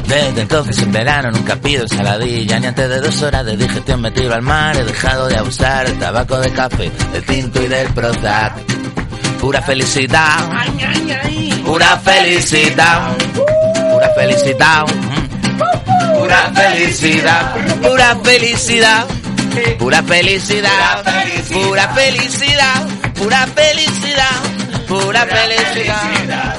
Desde 0.07 0.43
entonces 0.43 0.79
en 0.79 0.93
verano 0.93 1.33
nunca 1.33 1.57
pido 1.57 1.83
ensaladilla 1.83 2.61
Ni 2.61 2.67
antes 2.67 2.89
de 2.89 3.01
dos 3.01 3.23
horas 3.23 3.45
de 3.45 3.57
digestión 3.57 4.01
me 4.01 4.13
tiro 4.13 4.35
al 4.35 4.43
mar 4.43 4.77
He 4.77 4.85
dejado 4.85 5.27
de 5.27 5.37
abusar 5.37 5.89
del 5.89 5.99
tabaco 5.99 6.39
de 6.39 6.51
café 6.53 6.93
Del 7.13 7.25
tinto 7.25 7.61
y 7.61 7.67
del 7.67 7.89
Prozac 7.89 8.66
Pura 9.47 9.63
felicidad 9.63 10.51
Pura 11.65 11.97
felicidad 11.99 13.17
Pura 13.93 14.09
felicidad 14.17 14.87
Pura 16.19 16.51
felicidad 16.53 17.55
Pura 17.81 18.17
felicidad 18.25 19.07
Pura 19.79 20.03
felicidad 20.03 21.05
Pura 21.49 21.89
felicidad 21.95 22.89
Pura 23.15 23.47
felicidad 23.47 24.43
Pura 24.89 25.27
felicidad 25.27 26.57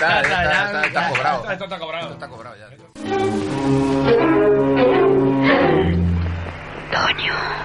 Está, 0.00 0.22
está, 0.22 0.42
está, 0.42 0.50
ya, 0.50 0.64
está, 0.64 0.80
ya, 0.80 0.86
está 0.86 1.08
cobrado. 1.10 1.50
Esto 1.50 1.64
está 1.64 1.78
cobrado. 1.78 2.12
Está 2.14 2.28
cobrado 2.28 2.56
ya. 2.56 2.70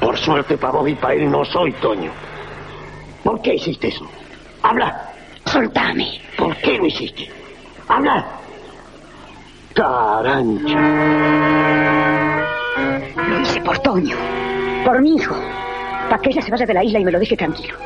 Por 0.02 0.18
suerte 0.18 0.58
para 0.58 0.74
vos 0.74 0.90
y 0.90 0.96
para 0.96 1.14
él 1.14 1.32
no 1.32 1.46
soy 1.46 1.72
Toño. 1.74 2.12
¿Por 3.24 3.42
qué 3.42 3.56
hiciste 3.56 3.88
eso? 3.88 4.06
Habla. 4.64 5.14
Soltame. 5.46 6.20
¿Por 6.38 6.58
qué 6.58 6.78
lo 6.78 6.86
hiciste? 6.88 7.32
Habla. 7.88 8.26
Carancha. 9.74 10.80
Lo 13.16 13.40
hice 13.40 13.62
por 13.62 13.80
Toño. 13.80 14.18
Por 14.84 15.02
mi 15.02 15.16
hijo. 15.16 15.36
Para 16.10 16.22
que 16.22 16.32
ella 16.32 16.42
se 16.42 16.52
vaya 16.52 16.66
de 16.66 16.74
la 16.74 16.84
isla 16.84 17.00
y 17.00 17.06
me 17.06 17.12
lo 17.14 17.20
deje 17.20 17.38
tranquilo. 17.38 17.78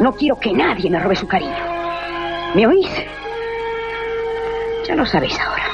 No 0.00 0.12
quiero 0.12 0.38
que 0.38 0.52
nadie 0.52 0.90
me 0.90 1.00
robe 1.00 1.16
su 1.16 1.26
cariño. 1.26 1.56
¿Me 2.54 2.66
oís? 2.66 2.90
Ya 4.86 4.94
lo 4.94 5.04
sabéis 5.04 5.36
ahora. 5.40 5.64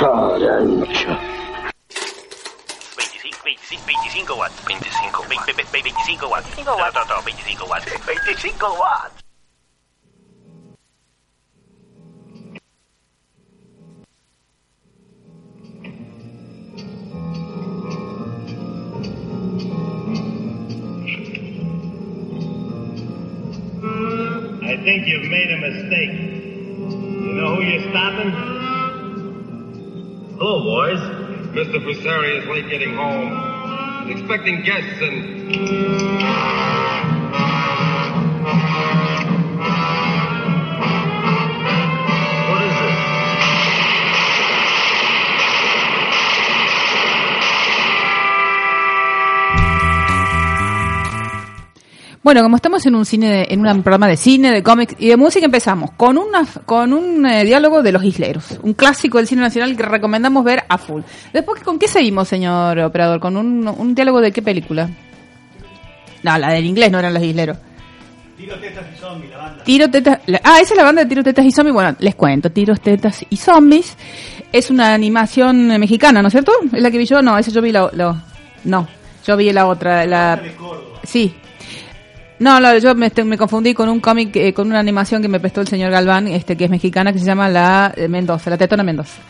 Carancha. 0.00 1.16
25, 2.96 3.38
25, 3.44 3.86
25 3.86 4.34
watts. 4.34 4.64
25, 4.66 5.22
20, 5.28 5.52
25 5.54 6.28
watts. 6.28 6.46
25 6.56 6.76
watts. 6.76 6.94
No, 6.94 7.04
no, 7.04 7.16
no, 7.16 7.22
25 7.22 7.68
watts. 7.68 7.86
25 8.04 8.78
watts. 8.78 9.17
Mr. 31.58 31.82
Fusari 31.82 32.40
is 32.40 32.46
late 32.46 32.70
getting 32.70 32.94
home. 32.94 34.06
He's 34.06 34.20
expecting 34.20 34.62
guests 34.62 35.02
and... 35.02 36.17
Bueno, 52.28 52.42
como 52.42 52.56
estamos 52.56 52.84
en 52.84 52.94
un 52.94 53.06
cine, 53.06 53.30
de- 53.30 53.46
en 53.48 53.66
un 53.66 53.82
programa 53.82 54.06
de 54.06 54.18
cine, 54.18 54.50
de 54.52 54.62
cómics 54.62 54.94
y 54.98 55.08
de 55.08 55.16
música, 55.16 55.46
empezamos 55.46 55.92
con 55.92 56.18
una, 56.18 56.46
con 56.66 56.92
un 56.92 57.24
eh, 57.24 57.42
diálogo 57.46 57.82
de 57.82 57.90
los 57.90 58.04
isleros, 58.04 58.58
un 58.62 58.74
clásico 58.74 59.16
del 59.16 59.26
cine 59.26 59.40
nacional 59.40 59.74
que 59.74 59.82
recomendamos 59.82 60.44
ver 60.44 60.62
a 60.68 60.76
full. 60.76 61.00
Después, 61.32 61.62
¿con 61.62 61.78
qué 61.78 61.88
seguimos, 61.88 62.28
señor 62.28 62.78
operador? 62.80 63.18
¿Con 63.18 63.38
un, 63.38 63.66
un 63.66 63.94
diálogo 63.94 64.20
de 64.20 64.30
qué 64.30 64.42
película? 64.42 64.90
No, 66.22 66.36
la 66.36 66.50
del 66.52 66.66
inglés 66.66 66.92
no 66.92 66.98
eran 66.98 67.14
los 67.14 67.22
isleros. 67.22 67.56
Tiro, 69.64 69.88
tetas, 69.88 70.18
la- 70.26 70.42
ah, 70.44 70.58
esa 70.60 70.74
es 70.74 70.76
la 70.76 70.84
banda 70.84 71.04
de 71.04 71.08
Tiro, 71.08 71.24
Tetas 71.24 71.46
y 71.46 71.50
Zombies. 71.50 71.72
Bueno, 71.72 71.96
les 71.98 72.14
cuento, 72.14 72.52
Tiros, 72.52 72.78
Tetas 72.82 73.24
y 73.30 73.38
Zombies. 73.38 73.96
Es 74.52 74.68
una 74.68 74.92
animación 74.92 75.70
eh, 75.72 75.78
mexicana, 75.78 76.20
¿no 76.20 76.28
es 76.28 76.32
cierto? 76.32 76.52
¿Es 76.74 76.82
la 76.82 76.90
que 76.90 76.98
vi 76.98 77.06
yo? 77.06 77.22
No, 77.22 77.38
esa 77.38 77.50
yo 77.50 77.62
vi 77.62 77.72
la, 77.72 77.88
la- 77.94 78.22
no, 78.64 78.86
yo 79.26 79.34
vi 79.38 79.50
la 79.50 79.64
otra, 79.66 80.04
la, 80.04 80.38
sí. 81.04 81.34
No, 82.38 82.60
no, 82.60 82.78
yo 82.78 82.94
me, 82.94 83.10
me 83.24 83.36
confundí 83.36 83.74
con 83.74 83.88
un 83.88 83.98
cómic, 83.98 84.36
eh, 84.36 84.52
con 84.52 84.68
una 84.68 84.78
animación 84.78 85.20
que 85.20 85.28
me 85.28 85.40
prestó 85.40 85.60
el 85.60 85.68
señor 85.68 85.90
Galván, 85.90 86.28
este 86.28 86.56
que 86.56 86.64
es 86.64 86.70
mexicana, 86.70 87.12
que 87.12 87.18
se 87.18 87.24
llama 87.24 87.48
La 87.48 87.92
eh, 87.96 88.06
Mendoza, 88.06 88.50
La 88.50 88.56
Tetona 88.56 88.84
Mendoza. 88.84 89.20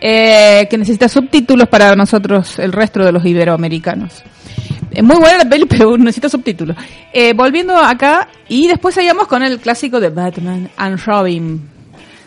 Eh, 0.00 0.66
que 0.68 0.78
necesita 0.78 1.08
subtítulos 1.08 1.68
para 1.68 1.94
nosotros, 1.94 2.58
el 2.58 2.72
resto 2.72 3.04
de 3.04 3.12
los 3.12 3.24
iberoamericanos. 3.24 4.22
Es 4.90 5.02
muy 5.02 5.16
buena 5.16 5.38
la 5.38 5.48
peli, 5.48 5.64
pero 5.68 5.96
necesita 5.96 6.28
subtítulos. 6.28 6.76
Eh, 7.12 7.32
volviendo 7.32 7.76
acá, 7.76 8.28
y 8.48 8.66
después 8.66 8.94
seguimos 8.94 9.26
con 9.26 9.42
el 9.42 9.58
clásico 9.58 10.00
de 10.00 10.10
Batman 10.10 10.70
and 10.76 10.98
Robin. 11.04 11.68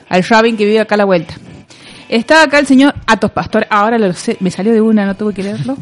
Al 0.09 0.23
Robin 0.23 0.57
que 0.57 0.65
vive 0.65 0.79
acá 0.79 0.95
a 0.95 0.99
la 0.99 1.05
vuelta. 1.05 1.33
Está 2.09 2.43
acá 2.43 2.59
el 2.59 2.67
señor 2.67 2.93
Atos 3.05 3.31
Pastor, 3.31 3.65
ahora 3.69 3.97
lo 3.97 4.11
sé, 4.13 4.35
me 4.41 4.51
salió 4.51 4.73
de 4.73 4.81
una, 4.81 5.05
no 5.05 5.15
tuve 5.15 5.33
que 5.33 5.43
leerlo. 5.43 5.77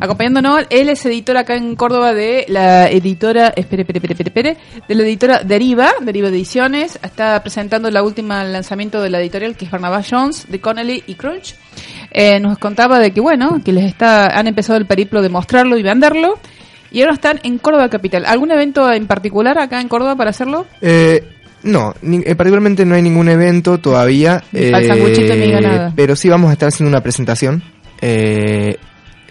Acompañándonos, 0.00 0.66
él 0.70 0.88
es 0.88 1.04
editor 1.06 1.36
acá 1.36 1.54
en 1.56 1.76
Córdoba 1.76 2.12
de 2.14 2.44
la 2.48 2.88
editora, 2.90 3.52
espere, 3.56 3.82
espere, 3.82 3.98
espere, 3.98 4.24
espere, 4.28 4.56
de 4.88 4.94
la 4.94 5.02
editora 5.02 5.40
Deriva, 5.44 5.92
Deriva 6.00 6.28
Ediciones. 6.28 6.98
Está 7.02 7.40
presentando 7.42 7.90
la 7.90 8.02
última 8.02 8.44
lanzamiento 8.44 9.00
de 9.02 9.10
la 9.10 9.20
editorial 9.20 9.56
que 9.56 9.64
es 9.66 9.70
Barnabas 9.70 10.06
Jones, 10.10 10.46
de 10.48 10.60
Connelly 10.60 11.02
y 11.06 11.14
Crunch. 11.14 11.54
eh, 12.10 12.38
nos 12.40 12.58
contaba 12.58 12.98
de 13.00 13.10
que, 13.12 13.20
bueno, 13.20 13.60
que 13.64 13.72
les 13.72 13.84
está, 13.84 14.26
han 14.38 14.46
empezado 14.46 14.78
el 14.78 14.86
periplo 14.86 15.20
de 15.22 15.28
mostrarlo 15.28 15.76
y 15.76 15.82
venderlo. 15.82 16.38
Y 16.90 17.00
ahora 17.00 17.14
están 17.14 17.40
en 17.42 17.58
Córdoba 17.58 17.88
Capital. 17.88 18.24
¿Algún 18.24 18.52
evento 18.52 18.92
en 18.92 19.06
particular 19.08 19.58
acá 19.58 19.80
en 19.80 19.88
Córdoba 19.88 20.14
para 20.14 20.30
hacerlo? 20.30 20.64
Eh, 20.80 21.24
no, 21.64 21.92
ni- 22.02 22.22
eh, 22.24 22.36
particularmente 22.36 22.84
no 22.84 22.94
hay 22.94 23.02
ningún 23.02 23.28
evento 23.28 23.78
todavía. 23.78 24.44
Sanguchito 24.86 25.34
ni 25.34 25.40
diga 25.46 25.60
nada. 25.60 25.92
Pero 25.96 26.14
sí 26.14 26.28
vamos 26.28 26.50
a 26.50 26.52
estar 26.52 26.68
haciendo 26.68 26.90
una 26.90 27.00
presentación. 27.02 27.64
eh, 28.00 28.76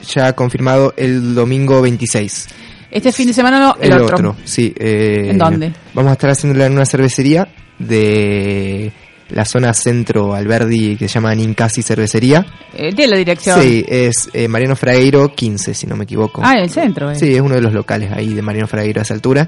ya 0.07 0.33
confirmado 0.33 0.93
el 0.97 1.35
domingo 1.35 1.81
26. 1.81 2.47
Este 2.91 3.11
fin 3.11 3.27
de 3.27 3.33
semana 3.33 3.59
no, 3.59 3.75
el, 3.81 3.93
otro. 3.93 4.35
sí. 4.43 4.73
eh, 4.77 5.29
¿En 5.31 5.37
dónde? 5.37 5.71
Vamos 5.93 6.11
a 6.11 6.13
estar 6.13 6.29
haciéndola 6.29 6.67
en 6.67 6.73
una 6.73 6.85
cervecería 6.85 7.47
de 7.79 8.91
la 9.29 9.45
zona 9.45 9.73
centro 9.73 10.35
Alberdi 10.35 10.95
que 10.95 11.07
se 11.07 11.15
llama 11.15 11.33
Nincasi 11.33 11.81
Cervecería. 11.81 12.45
Eh, 12.73 12.93
tiene 12.93 13.11
la 13.11 13.17
dirección. 13.17 13.59
Sí, 13.61 13.83
es 13.87 14.29
eh, 14.33 14.47
Mariano 14.47 14.75
Fragueiro 14.75 15.33
15, 15.33 15.73
si 15.73 15.87
no 15.87 15.95
me 15.95 16.03
equivoco. 16.03 16.41
Ah, 16.43 16.53
en 16.57 16.63
el 16.65 16.69
centro. 16.69 17.09
eh. 17.09 17.15
Sí, 17.15 17.33
es 17.33 17.41
uno 17.41 17.55
de 17.55 17.61
los 17.61 17.73
locales 17.73 18.11
ahí 18.11 18.33
de 18.33 18.41
Mariano 18.43 18.67
Fragueiro 18.67 18.99
a 18.99 19.03
esa 19.03 19.13
altura. 19.15 19.47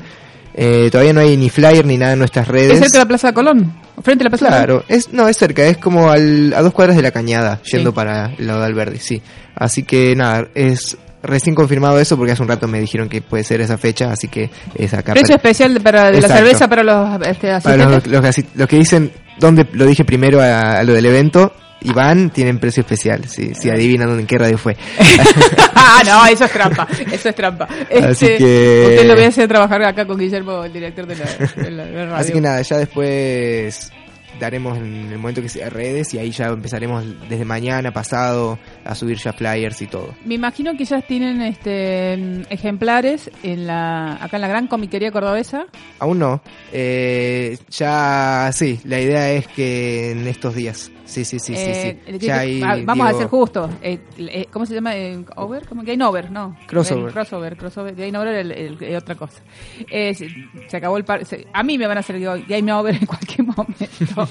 Eh, 0.57 0.87
todavía 0.89 1.11
no 1.13 1.19
hay 1.19 1.35
ni 1.35 1.49
flyer 1.49 1.85
ni 1.85 1.97
nada 1.97 2.13
en 2.13 2.19
nuestras 2.19 2.47
redes. 2.47 2.71
¿Es 2.73 2.79
cerca 2.79 2.93
de 2.93 3.03
la 3.03 3.07
Plaza 3.09 3.27
de 3.27 3.33
Colón? 3.33 3.73
¿Frente 4.01 4.23
a 4.23 4.25
la 4.25 4.29
Plaza 4.29 4.45
de 4.45 4.51
Colón? 4.51 4.65
Claro, 4.65 4.85
es, 4.87 5.11
no, 5.11 5.27
es 5.27 5.37
cerca, 5.37 5.65
es 5.65 5.77
como 5.77 6.09
al- 6.09 6.53
a 6.55 6.61
dos 6.61 6.71
cuadras 6.73 6.95
de 6.95 7.03
la 7.03 7.11
cañada, 7.11 7.61
yendo 7.71 7.89
Sí. 7.91 7.95
para 7.95 8.33
el 8.37 8.47
lado 8.47 8.61
de 8.61 8.65
Alberdi, 8.65 8.97
sí. 8.99 9.21
Así 9.55 9.83
que 9.83 10.15
nada, 10.15 10.47
es 10.53 10.97
recién 11.23 11.55
confirmado 11.55 11.99
eso 11.99 12.17
porque 12.17 12.33
hace 12.33 12.41
un 12.43 12.47
rato 12.49 12.67
me 12.67 12.79
dijeron 12.79 13.09
que 13.09 13.21
puede 13.21 13.43
ser 13.43 13.61
esa 13.61 13.77
fecha, 13.77 14.11
así 14.11 14.27
que 14.27 14.49
es 14.75 14.93
acá. 14.93 15.13
Precio 15.13 15.29
para- 15.29 15.35
especial 15.37 15.73
de- 15.73 15.79
para 15.79 16.11
de 16.11 16.21
la 16.21 16.27
cerveza 16.27 16.67
para 16.67 16.83
los 16.83 17.27
este, 17.27 17.59
para 17.61 17.77
los, 17.89 18.05
los 18.07 18.37
los 18.55 18.67
que 18.69 18.75
dicen 18.77 19.11
dónde 19.39 19.65
lo 19.73 19.85
dije 19.85 20.05
primero 20.05 20.39
a, 20.41 20.77
a 20.79 20.83
lo 20.83 20.93
del 20.93 21.05
evento, 21.07 21.51
Iván, 21.81 22.29
tienen 22.31 22.57
precio 22.59 22.81
especial, 22.81 23.25
si, 23.27 23.53
si 23.55 23.69
adivinan 23.69 24.07
dónde, 24.07 24.21
en 24.21 24.27
qué 24.27 24.37
radio 24.37 24.57
fue. 24.57 24.75
ah, 25.75 26.01
no, 26.05 26.25
eso 26.25 26.45
es 26.45 26.51
trampa. 26.51 26.87
Eso 27.11 27.29
es 27.29 27.35
trampa. 27.35 27.65
Así 27.65 28.25
Este, 28.25 28.37
que- 28.37 28.85
Usted 28.95 29.07
lo 29.07 29.15
voy 29.15 29.23
a 29.25 29.27
hacer 29.27 29.47
trabajar 29.47 29.83
acá 29.83 30.05
con 30.05 30.17
Guillermo, 30.17 30.63
el 30.63 30.73
director 30.73 31.05
de 31.05 31.15
la, 31.15 31.25
de 31.63 31.71
la- 31.71 31.85
de 31.85 31.91
la 31.93 32.01
radio. 32.05 32.15
Así 32.15 32.31
que 32.33 32.41
nada, 32.41 32.61
ya 32.61 32.77
después 32.77 33.91
daremos 34.39 34.77
en 34.77 35.11
el 35.11 35.17
momento 35.17 35.41
que 35.41 35.49
sea 35.49 35.69
redes 35.69 36.13
y 36.13 36.19
ahí 36.19 36.31
ya 36.31 36.47
empezaremos 36.47 37.03
desde 37.29 37.45
mañana, 37.45 37.91
pasado, 37.91 38.59
a 38.83 38.95
subir 38.95 39.17
ya 39.17 39.33
flyers 39.33 39.81
y 39.81 39.87
todo. 39.87 40.13
Me 40.25 40.35
imagino 40.35 40.75
que 40.77 40.85
ya 40.85 41.01
tienen 41.01 41.41
este 41.41 42.13
ejemplares 42.53 43.29
en 43.43 43.67
la 43.67 44.23
acá 44.23 44.37
en 44.37 44.41
la 44.41 44.47
gran 44.47 44.67
comiquería 44.67 45.11
cordobesa. 45.11 45.65
Aún 45.99 46.19
no. 46.19 46.41
Eh, 46.71 47.57
ya, 47.69 48.49
sí, 48.53 48.79
la 48.83 48.99
idea 48.99 49.31
es 49.31 49.47
que 49.47 50.11
en 50.11 50.27
estos 50.27 50.55
días. 50.55 50.91
Sí, 51.05 51.23
sí, 51.23 51.37
sí, 51.39 51.53
Eh, 51.55 51.97
sí, 52.05 52.19
sí. 52.19 52.29
hay, 52.29 52.59
va- 52.61 52.77
vamos 52.83 53.07
a 53.07 53.13
ser 53.13 53.27
justos. 53.27 53.69
Eh, 53.81 53.99
eh, 54.17 54.47
¿Cómo 54.51 54.65
se 54.65 54.73
llama? 54.73 54.95
Eh, 54.95 55.23
¿Over? 55.35 55.67
¿Cómo? 55.67 55.83
Game 55.83 56.03
Over, 56.03 56.31
no. 56.31 56.57
Crossover. 56.67 57.09
Eh, 57.09 57.13
crossover, 57.13 57.55
crossover. 57.57 57.95
Game 57.95 58.17
Over 58.17 58.35
es 58.51 58.81
el- 58.81 58.95
otra 58.95 59.15
cosa. 59.15 59.41
Eh, 59.89 60.13
se, 60.15 60.27
se 60.67 60.77
acabó 60.77 60.97
el 60.97 61.05
par. 61.05 61.23
se- 61.25 61.45
a 61.53 61.63
mí 61.63 61.77
me 61.77 61.85
van 61.87 61.97
a 61.97 61.99
hacer 61.99 62.19
Game 62.19 62.73
Over 62.73 62.95
en 62.95 63.05
cualquier 63.05 63.43
momento. 63.55 64.27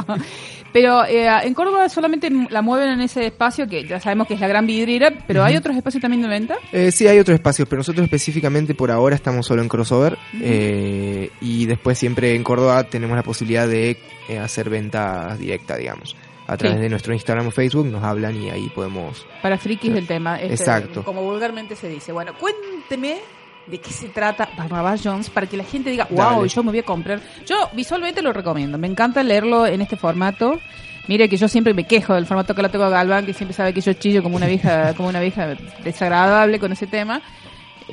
pero 0.72 1.04
eh, 1.04 1.28
en 1.44 1.54
Córdoba 1.54 1.88
solamente 1.88 2.28
la 2.50 2.60
mueven 2.62 2.88
en 2.90 3.00
ese 3.02 3.26
espacio 3.26 3.66
que 3.68 3.87
ya 3.87 4.00
sabemos 4.00 4.26
que 4.26 4.34
es 4.34 4.40
la 4.40 4.48
gran 4.48 4.66
vidriera, 4.66 5.12
pero 5.26 5.44
hay 5.44 5.56
otros 5.56 5.76
espacios 5.76 6.02
también 6.02 6.22
de 6.22 6.28
venta. 6.28 6.56
Eh, 6.72 6.90
sí, 6.90 7.06
hay 7.06 7.18
otros 7.20 7.37
espacios, 7.37 7.68
pero 7.68 7.78
nosotros 7.80 8.04
específicamente 8.04 8.74
por 8.74 8.90
ahora 8.90 9.14
estamos 9.14 9.46
solo 9.46 9.62
en 9.62 9.68
crossover. 9.68 10.18
eh, 10.40 11.30
y 11.40 11.66
después 11.66 11.98
siempre 11.98 12.34
en 12.34 12.42
Córdoba 12.42 12.84
tenemos 12.84 13.16
la 13.16 13.22
posibilidad 13.22 13.68
de 13.68 13.96
eh, 14.28 14.38
hacer 14.38 14.68
venta 14.70 15.37
directa, 15.38 15.76
digamos. 15.76 16.16
A 16.46 16.57
través 16.57 16.76
Sí. 16.76 16.83
de 16.83 16.88
nuestro 16.90 17.12
Instagram 17.14 17.46
o 17.46 17.50
Facebook 17.50 17.87
nos 17.87 18.02
hablan 18.04 18.37
y 18.40 18.50
ahí 18.50 18.68
podemos 18.74 19.26
Para 19.42 19.57
frikis 19.59 19.94
del 19.94 20.07
tema. 20.07 20.40
este, 20.40 20.54
Exacto. 20.54 21.02
Como 21.02 21.22
vulgarmente 21.22 21.74
se 21.76 21.88
dice. 21.88 22.12
Bueno, 22.12 22.33
cuénteme 22.38 23.16
de 23.66 23.78
qué 23.80 23.90
se 23.90 24.09
trata 24.11 24.48
Barnabas 24.59 25.00
Jones 25.02 25.30
para 25.30 25.46
que 25.46 25.57
la 25.57 25.64
gente 25.64 25.88
diga, 25.90 26.07
wow, 26.11 26.37
Dale. 26.40 26.48
yo 26.48 26.62
me 26.62 26.70
voy 26.70 26.80
a 26.80 26.85
comprar. 26.85 27.20
Yo 27.46 27.57
visualmente 27.72 28.20
lo 28.20 28.33
recomiendo. 28.35 28.76
Me 28.76 28.87
encanta 28.87 29.22
leerlo 29.22 29.66
en 29.66 29.80
este 29.80 29.96
formato. 29.96 30.61
Mire 31.09 31.28
que 31.30 31.37
yo 31.38 31.48
siempre 31.48 31.72
me 31.74 31.87
quejo 31.87 32.14
del 32.14 32.26
formato 32.26 32.54
que 32.54 32.62
lo 32.62 32.70
tengo 32.70 32.88
Galván, 32.90 33.24
que 33.26 33.33
siempre 33.35 33.54
sabe 33.54 33.72
que 33.72 33.80
yo 33.80 33.92
chillo 33.94 34.22
como 34.22 34.37
una 34.37 34.46
vieja, 34.46 34.92
como 34.96 35.09
una 35.09 35.20
vieja 35.20 35.54
desagradable 35.83 36.59
con 36.59 36.72
ese 36.72 36.87
tema. 36.87 37.22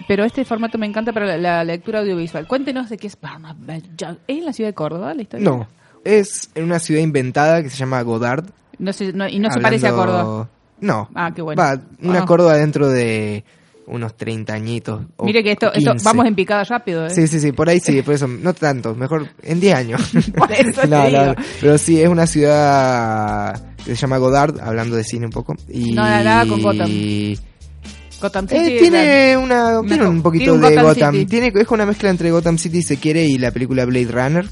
Pero 0.07 0.23
este 0.23 0.45
formato 0.45 0.77
me 0.77 0.85
encanta 0.85 1.11
para 1.13 1.25
la, 1.25 1.37
la 1.37 1.63
lectura 1.63 1.99
audiovisual. 1.99 2.47
Cuéntenos 2.47 2.89
de 2.89 2.97
qué 2.97 3.07
es 3.07 3.19
Barnabas 3.19 3.81
Jones. 3.99 4.17
¿Es 4.27 4.37
en 4.37 4.45
la 4.45 4.53
ciudad 4.53 4.69
de 4.69 4.73
Córdoba 4.73 5.13
la 5.13 5.21
historia? 5.21 5.43
No, 5.49 5.67
es 6.03 6.49
en 6.55 6.63
una 6.65 6.79
ciudad 6.79 7.01
inventada 7.01 7.61
que 7.63 7.69
se 7.69 7.77
llama 7.77 8.01
Godard. 8.01 8.45
No 8.79 8.93
se- 8.93 9.13
no- 9.13 9.27
y 9.27 9.39
no 9.39 9.51
se 9.51 9.59
parece 9.59 9.87
a 9.87 9.91
Córdoba. 9.93 10.49
No. 10.79 11.09
Ah, 11.13 11.31
qué 11.35 11.41
bueno. 11.41 11.61
Va, 11.61 11.79
una 12.01 12.21
Ah. 12.21 12.25
Córdoba 12.25 12.55
dentro 12.55 12.89
de 12.89 13.43
unos 13.85 14.15
30 14.15 14.53
añitos. 14.53 15.01
o 15.17 15.25
Mire 15.25 15.43
que 15.43 15.51
esto, 15.51 15.71
esto 15.73 15.91
15. 15.91 16.05
vamos 16.05 16.25
en 16.25 16.33
picada 16.35 16.63
rápido. 16.63 17.05
¿eh? 17.05 17.09
Sí, 17.09 17.27
sí, 17.27 17.39
sí, 17.39 17.51
por 17.51 17.67
ahí 17.69 17.79
sí, 17.79 18.01
por 18.01 18.13
eso, 18.15 18.27
no 18.27 18.53
tanto, 18.53 18.95
mejor 18.95 19.27
en 19.43 19.59
10 19.59 19.75
años. 19.75 20.01
Por 20.35 20.51
eso 20.51 20.81
te 20.81 20.87
No, 20.87 21.03
no, 21.09 21.21
digo. 21.21 21.35
pero 21.59 21.77
sí, 21.77 22.01
es 22.01 22.07
una 22.09 22.25
ciudad 22.25 23.61
que 23.77 23.95
se 23.95 23.95
llama 23.95 24.17
Godard, 24.17 24.59
hablando 24.61 24.95
de 24.95 25.03
cine 25.03 25.25
un 25.25 25.31
poco. 25.31 25.55
Y... 25.69 25.91
No, 25.93 26.03
nada 26.03 26.45
con 26.47 26.61
Gotham. 26.61 26.89
Gotham 28.21 28.47
Eh, 28.49 28.65
City. 28.65 28.77
tiene 28.79 29.33
la- 29.33 29.39
una 29.39 29.81
tiene 29.87 30.07
un 30.07 30.21
poquito 30.21 30.43
tiene 30.43 30.57
un 30.57 30.61
de 30.61 30.81
Gotham 30.81 31.13
Gotham, 31.15 31.25
tiene 31.25 31.51
es 31.53 31.67
una 31.69 31.85
mezcla 31.85 32.09
entre 32.09 32.31
Gotham 32.31 32.57
City 32.57 32.81
se 32.81 32.97
quiere 32.97 33.25
y 33.25 33.37
la 33.37 33.51
película 33.51 33.85
Blade 33.85 34.07
Runner. 34.11 34.45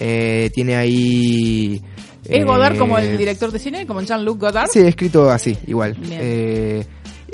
Eh, 0.00 0.50
tiene 0.54 0.76
ahí 0.76 1.82
¿Es 2.24 2.40
eh, 2.40 2.44
Godard 2.44 2.76
como 2.78 2.98
el 2.98 3.16
director 3.18 3.50
de 3.50 3.58
cine? 3.58 3.86
¿Como 3.86 4.00
Jean-Luc 4.02 4.38
Godard? 4.40 4.68
Sí, 4.70 4.80
escrito 4.80 5.30
así, 5.30 5.56
igual. 5.66 5.96
Eh, 6.10 6.84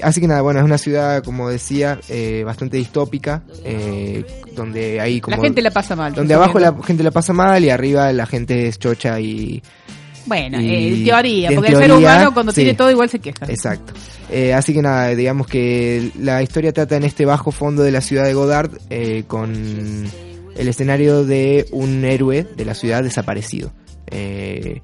así 0.03 0.21
que 0.21 0.29
nada, 0.29 0.41
bueno, 0.43 0.61
es 0.61 0.65
una 0.65 0.79
ciudad, 0.79 1.23
como 1.25 1.49
decía, 1.49 1.99
eh, 2.09 2.43
bastante 2.45 2.77
distópica, 2.77 3.43
eh, 3.65 4.25
donde 4.55 5.01
hay 5.01 5.21
como... 5.21 5.37
la 5.37 5.43
gente 5.43 5.63
la 5.63 5.71
pasa 5.73 5.97
mal. 5.97 6.15
Donde 6.15 6.35
abajo 6.35 6.59
la 6.61 6.75
gente 6.85 7.03
la 7.03 7.11
pasa 7.11 7.33
mal 7.33 7.65
y 7.65 7.71
arriba 7.71 8.13
la 8.13 8.27
gente 8.27 8.69
es 8.69 8.79
chocha 8.79 9.19
y... 9.21 9.63
Bueno, 10.27 10.61
y- 10.61 10.71
eh, 10.71 10.89
en 10.95 11.05
teoría, 11.05 11.49
en 11.51 11.55
porque 11.57 11.73
el 11.73 11.77
ser 11.79 11.93
humano 11.93 12.33
cuando 12.35 12.53
sí. 12.53 12.63
tiene 12.63 12.75
todo 12.75 12.91
igual 12.91 13.09
se 13.11 13.19
queja. 13.19 13.47
Exacto. 13.47 13.93
Eh, 14.31 14.55
así 14.55 14.73
que 14.73 14.83
nada, 14.83 15.09
digamos 15.15 15.47
que 15.47 16.11
la 16.19 16.43
historia 16.43 16.73
trata 16.73 16.97
en 16.97 17.05
este 17.05 17.25
bajo 17.27 17.51
fondo 17.51 17.83
de 17.83 17.93
la 17.93 18.01
ciudad 18.01 18.25
de 18.25 18.35
Godard 18.35 18.71
eh, 18.91 19.25
con 19.27 19.53
el 20.57 20.69
escenario 20.69 21.25
de 21.25 21.67
un 21.73 22.05
héroe 22.05 22.47
de 22.57 22.65
la 22.65 22.75
ciudad 22.75 23.03
desaparecido. 23.03 23.73
Eh, 24.11 24.81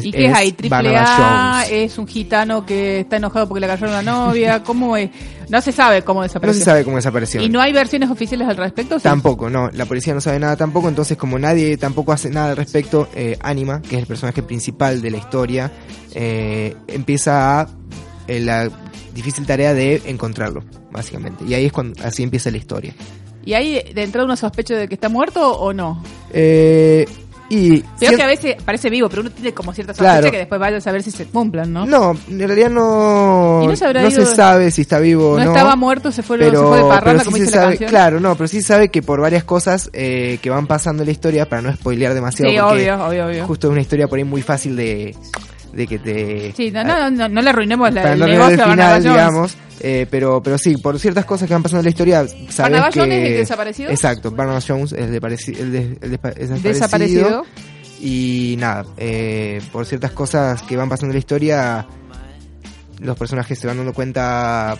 que 0.00 0.08
¿Y 0.08 0.12
qué 0.12 0.26
es 0.26 0.34
ahí? 0.34 0.52
¿Triple 0.52 0.96
A? 0.96 1.64
¿Es 1.70 1.98
un 1.98 2.06
gitano 2.06 2.64
que 2.64 3.00
está 3.00 3.16
enojado 3.16 3.48
porque 3.48 3.60
le 3.60 3.66
cayeron 3.66 3.92
la 3.92 4.02
novia? 4.02 4.62
¿Cómo 4.64 4.96
es? 4.96 5.10
No 5.48 5.60
se 5.60 5.72
sabe 5.72 6.02
cómo 6.02 6.20
No 6.20 6.24
desapareció. 6.24 6.58
se 6.60 6.64
sabe 6.64 6.84
cómo 6.84 6.96
desapareció. 6.96 7.42
¿Y 7.42 7.48
no 7.48 7.60
hay 7.60 7.72
versiones 7.72 8.10
oficiales 8.10 8.48
al 8.48 8.56
respecto? 8.56 8.98
Sí. 8.98 9.02
Tampoco, 9.02 9.50
no, 9.50 9.70
la 9.70 9.84
policía 9.84 10.14
no 10.14 10.20
sabe 10.20 10.38
nada 10.38 10.56
tampoco, 10.56 10.88
entonces 10.88 11.16
como 11.16 11.38
nadie 11.38 11.76
tampoco 11.76 12.12
hace 12.12 12.30
nada 12.30 12.50
al 12.50 12.56
respecto, 12.56 13.08
eh, 13.14 13.36
Anima, 13.40 13.82
que 13.82 13.96
es 13.96 14.02
el 14.02 14.06
personaje 14.06 14.42
principal 14.42 15.02
de 15.02 15.10
la 15.10 15.18
historia, 15.18 15.70
eh, 16.14 16.74
empieza 16.88 17.60
a 17.60 17.68
eh, 18.28 18.40
la 18.40 18.70
difícil 19.14 19.44
tarea 19.44 19.74
de 19.74 20.00
encontrarlo, 20.06 20.64
básicamente. 20.90 21.44
Y 21.46 21.54
ahí 21.54 21.66
es 21.66 21.72
cuando 21.72 22.02
así 22.02 22.22
empieza 22.22 22.50
la 22.50 22.56
historia. 22.56 22.94
¿Y 23.44 23.54
hay 23.54 23.92
de 23.92 24.02
entrada 24.04 24.24
una 24.24 24.36
sospecha 24.36 24.74
de 24.74 24.88
que 24.88 24.94
está 24.94 25.08
muerto 25.08 25.52
o 25.58 25.72
no? 25.72 26.02
Eh, 26.32 27.06
y 27.54 27.82
Creo 27.98 28.16
que 28.16 28.22
a 28.22 28.26
veces 28.26 28.56
parece 28.64 28.88
vivo, 28.88 29.08
pero 29.10 29.20
uno 29.22 29.30
tiene 29.30 29.52
como 29.52 29.72
cierta 29.74 29.92
sospecha 29.92 30.12
Claro. 30.18 30.30
que 30.30 30.38
después 30.38 30.58
vaya 30.60 30.78
a 30.78 30.80
saber 30.80 31.02
si 31.02 31.10
se 31.10 31.26
cumplan, 31.26 31.70
¿no? 31.72 31.84
no, 31.84 32.16
en 32.28 32.38
realidad 32.38 32.70
no, 32.70 33.60
¿Y 33.62 33.66
no 33.66 33.76
se 33.76 33.92
no 33.92 34.10
se 34.10 34.24
sabe 34.26 34.70
si 34.70 34.82
está 34.82 34.98
vivo 34.98 35.32
o 35.32 35.38
No 35.38 35.44
no. 35.44 35.50
estaba 35.52 35.76
muerto, 35.76 36.10
se 36.10 36.22
fue, 36.22 36.38
se 36.38 36.44
pero, 36.44 36.68
fue 36.68 36.78
de 36.78 36.84
parranda, 36.84 37.22
pero 37.22 37.24
como 37.26 37.36
sí 37.36 37.42
dice 37.42 37.50
se 37.52 37.56
la 37.58 37.62
sabe, 37.64 37.72
canción. 37.74 37.90
claro, 37.90 38.20
no, 38.20 38.34
pero 38.36 38.48
sí 38.48 38.60
se 38.62 38.68
sabe 38.68 38.88
que 38.88 39.02
por 39.02 39.20
varias 39.20 39.44
cosas 39.44 39.90
eh, 39.92 40.38
que 40.40 40.48
van 40.50 40.66
pasando 40.66 41.02
en 41.02 41.06
la 41.08 41.12
historia, 41.12 41.46
para 41.48 41.60
no 41.62 41.72
spoilear 41.74 42.14
demasiado, 42.14 42.50
Sí, 42.50 42.58
porque 42.58 42.90
obvio, 42.92 43.06
obvio, 43.06 43.26
obvio. 43.26 43.46
justo 43.46 43.66
es 43.68 43.72
una 43.72 43.80
historia 43.82 44.08
por 44.08 44.18
ahí 44.18 44.24
muy 44.24 44.40
fácil 44.42 44.74
de, 44.76 45.14
de 45.72 45.86
que 45.86 45.98
te... 45.98 46.52
Sí, 46.56 46.70
no, 46.70 46.84
no, 46.84 47.10
no, 47.10 47.28
no 47.28 47.42
le 47.42 47.50
arruinemos 47.50 47.92
la, 47.92 48.12
el 48.12 48.20
negocio 48.20 48.54
el 48.54 48.60
a 48.60 48.66
Barnabas 48.66 49.00
final, 49.00 49.02
Jones. 49.02 49.04
digamos, 49.14 49.56
eh, 49.80 50.06
pero, 50.10 50.42
pero 50.42 50.58
sí, 50.58 50.76
por 50.76 50.98
ciertas 50.98 51.24
cosas 51.24 51.48
que 51.48 51.54
van 51.54 51.62
pasando 51.62 51.80
en 51.80 51.84
la 51.84 51.90
historia, 51.90 52.26
sabes 52.26 52.56
¿Barnabas 52.58 52.94
que... 52.94 53.00
Jones 53.00 53.18
es 53.22 53.28
el 53.30 53.36
desaparecido? 53.38 53.90
Exacto, 53.90 54.30
Barnabas 54.30 54.64
Jones 54.66 54.92
es 54.92 54.98
el, 55.00 55.14
el 55.14 55.72
de- 55.72 55.98
el 56.02 56.10
desaparecido. 56.10 56.58
Desaparecido. 56.62 57.44
Y 58.00 58.56
nada, 58.58 58.84
eh, 58.96 59.60
por 59.72 59.86
ciertas 59.86 60.10
cosas 60.12 60.62
que 60.62 60.76
van 60.76 60.88
pasando 60.88 61.10
en 61.12 61.14
la 61.14 61.18
historia, 61.20 61.86
los 63.00 63.16
personajes 63.16 63.58
se 63.58 63.66
van 63.66 63.76
dando 63.78 63.92
cuenta 63.92 64.76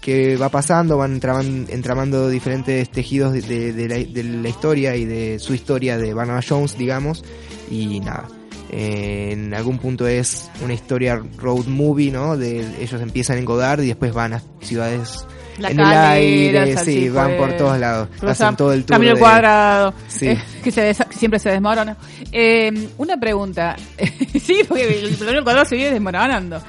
que 0.00 0.36
va 0.36 0.48
pasando, 0.48 0.96
van 0.96 1.20
entraman- 1.20 1.66
entramando 1.68 2.28
diferentes 2.30 2.90
tejidos 2.90 3.32
de, 3.32 3.42
de- 3.42 3.72
de 3.72 3.88
la, 3.88 3.94
de 3.96 4.22
la 4.24 4.48
historia 4.48 4.96
y 4.96 5.04
de 5.04 5.38
su 5.38 5.52
historia 5.52 5.98
de 5.98 6.14
Barnabas 6.14 6.46
Jones, 6.48 6.78
digamos, 6.78 7.22
y 7.70 8.00
nada. 8.00 8.26
Eh, 8.70 9.30
en 9.32 9.52
algún 9.54 9.78
punto 9.78 10.06
es 10.06 10.50
una 10.62 10.72
historia 10.74 11.20
road 11.38 11.66
movie, 11.66 12.10
¿no? 12.10 12.36
De, 12.36 12.60
ellos 12.80 13.00
empiezan 13.00 13.38
en 13.38 13.44
Godard 13.44 13.80
y 13.82 13.88
después 13.88 14.12
van 14.12 14.32
a 14.34 14.42
ciudades 14.60 15.26
La 15.58 15.70
en 15.70 15.80
el 15.80 15.86
aire, 15.86 16.76
sí, 16.78 17.08
van 17.08 17.36
por 17.36 17.52
todos 17.56 17.78
lados, 17.78 18.08
cruzan 18.18 18.30
hacen 18.30 18.56
todo 18.56 18.72
el 18.72 18.84
tour. 18.84 18.94
Camino 18.96 19.14
de- 19.14 19.20
cuadrado, 19.20 19.92
Sí. 20.08 20.28
eh, 20.28 20.38
que, 20.62 20.70
se 20.70 20.94
siempre 21.10 21.38
se 21.38 21.50
desmorona. 21.50 21.96
Eh, 22.32 22.88
una 22.98 23.16
pregunta. 23.18 23.76
sí, 24.40 24.60
porque 24.68 24.84
el 25.02 25.18
camino 25.18 25.42
cuadrado 25.42 25.66
se 25.66 25.76
viene 25.76 25.90
desmoronando. 25.92 26.62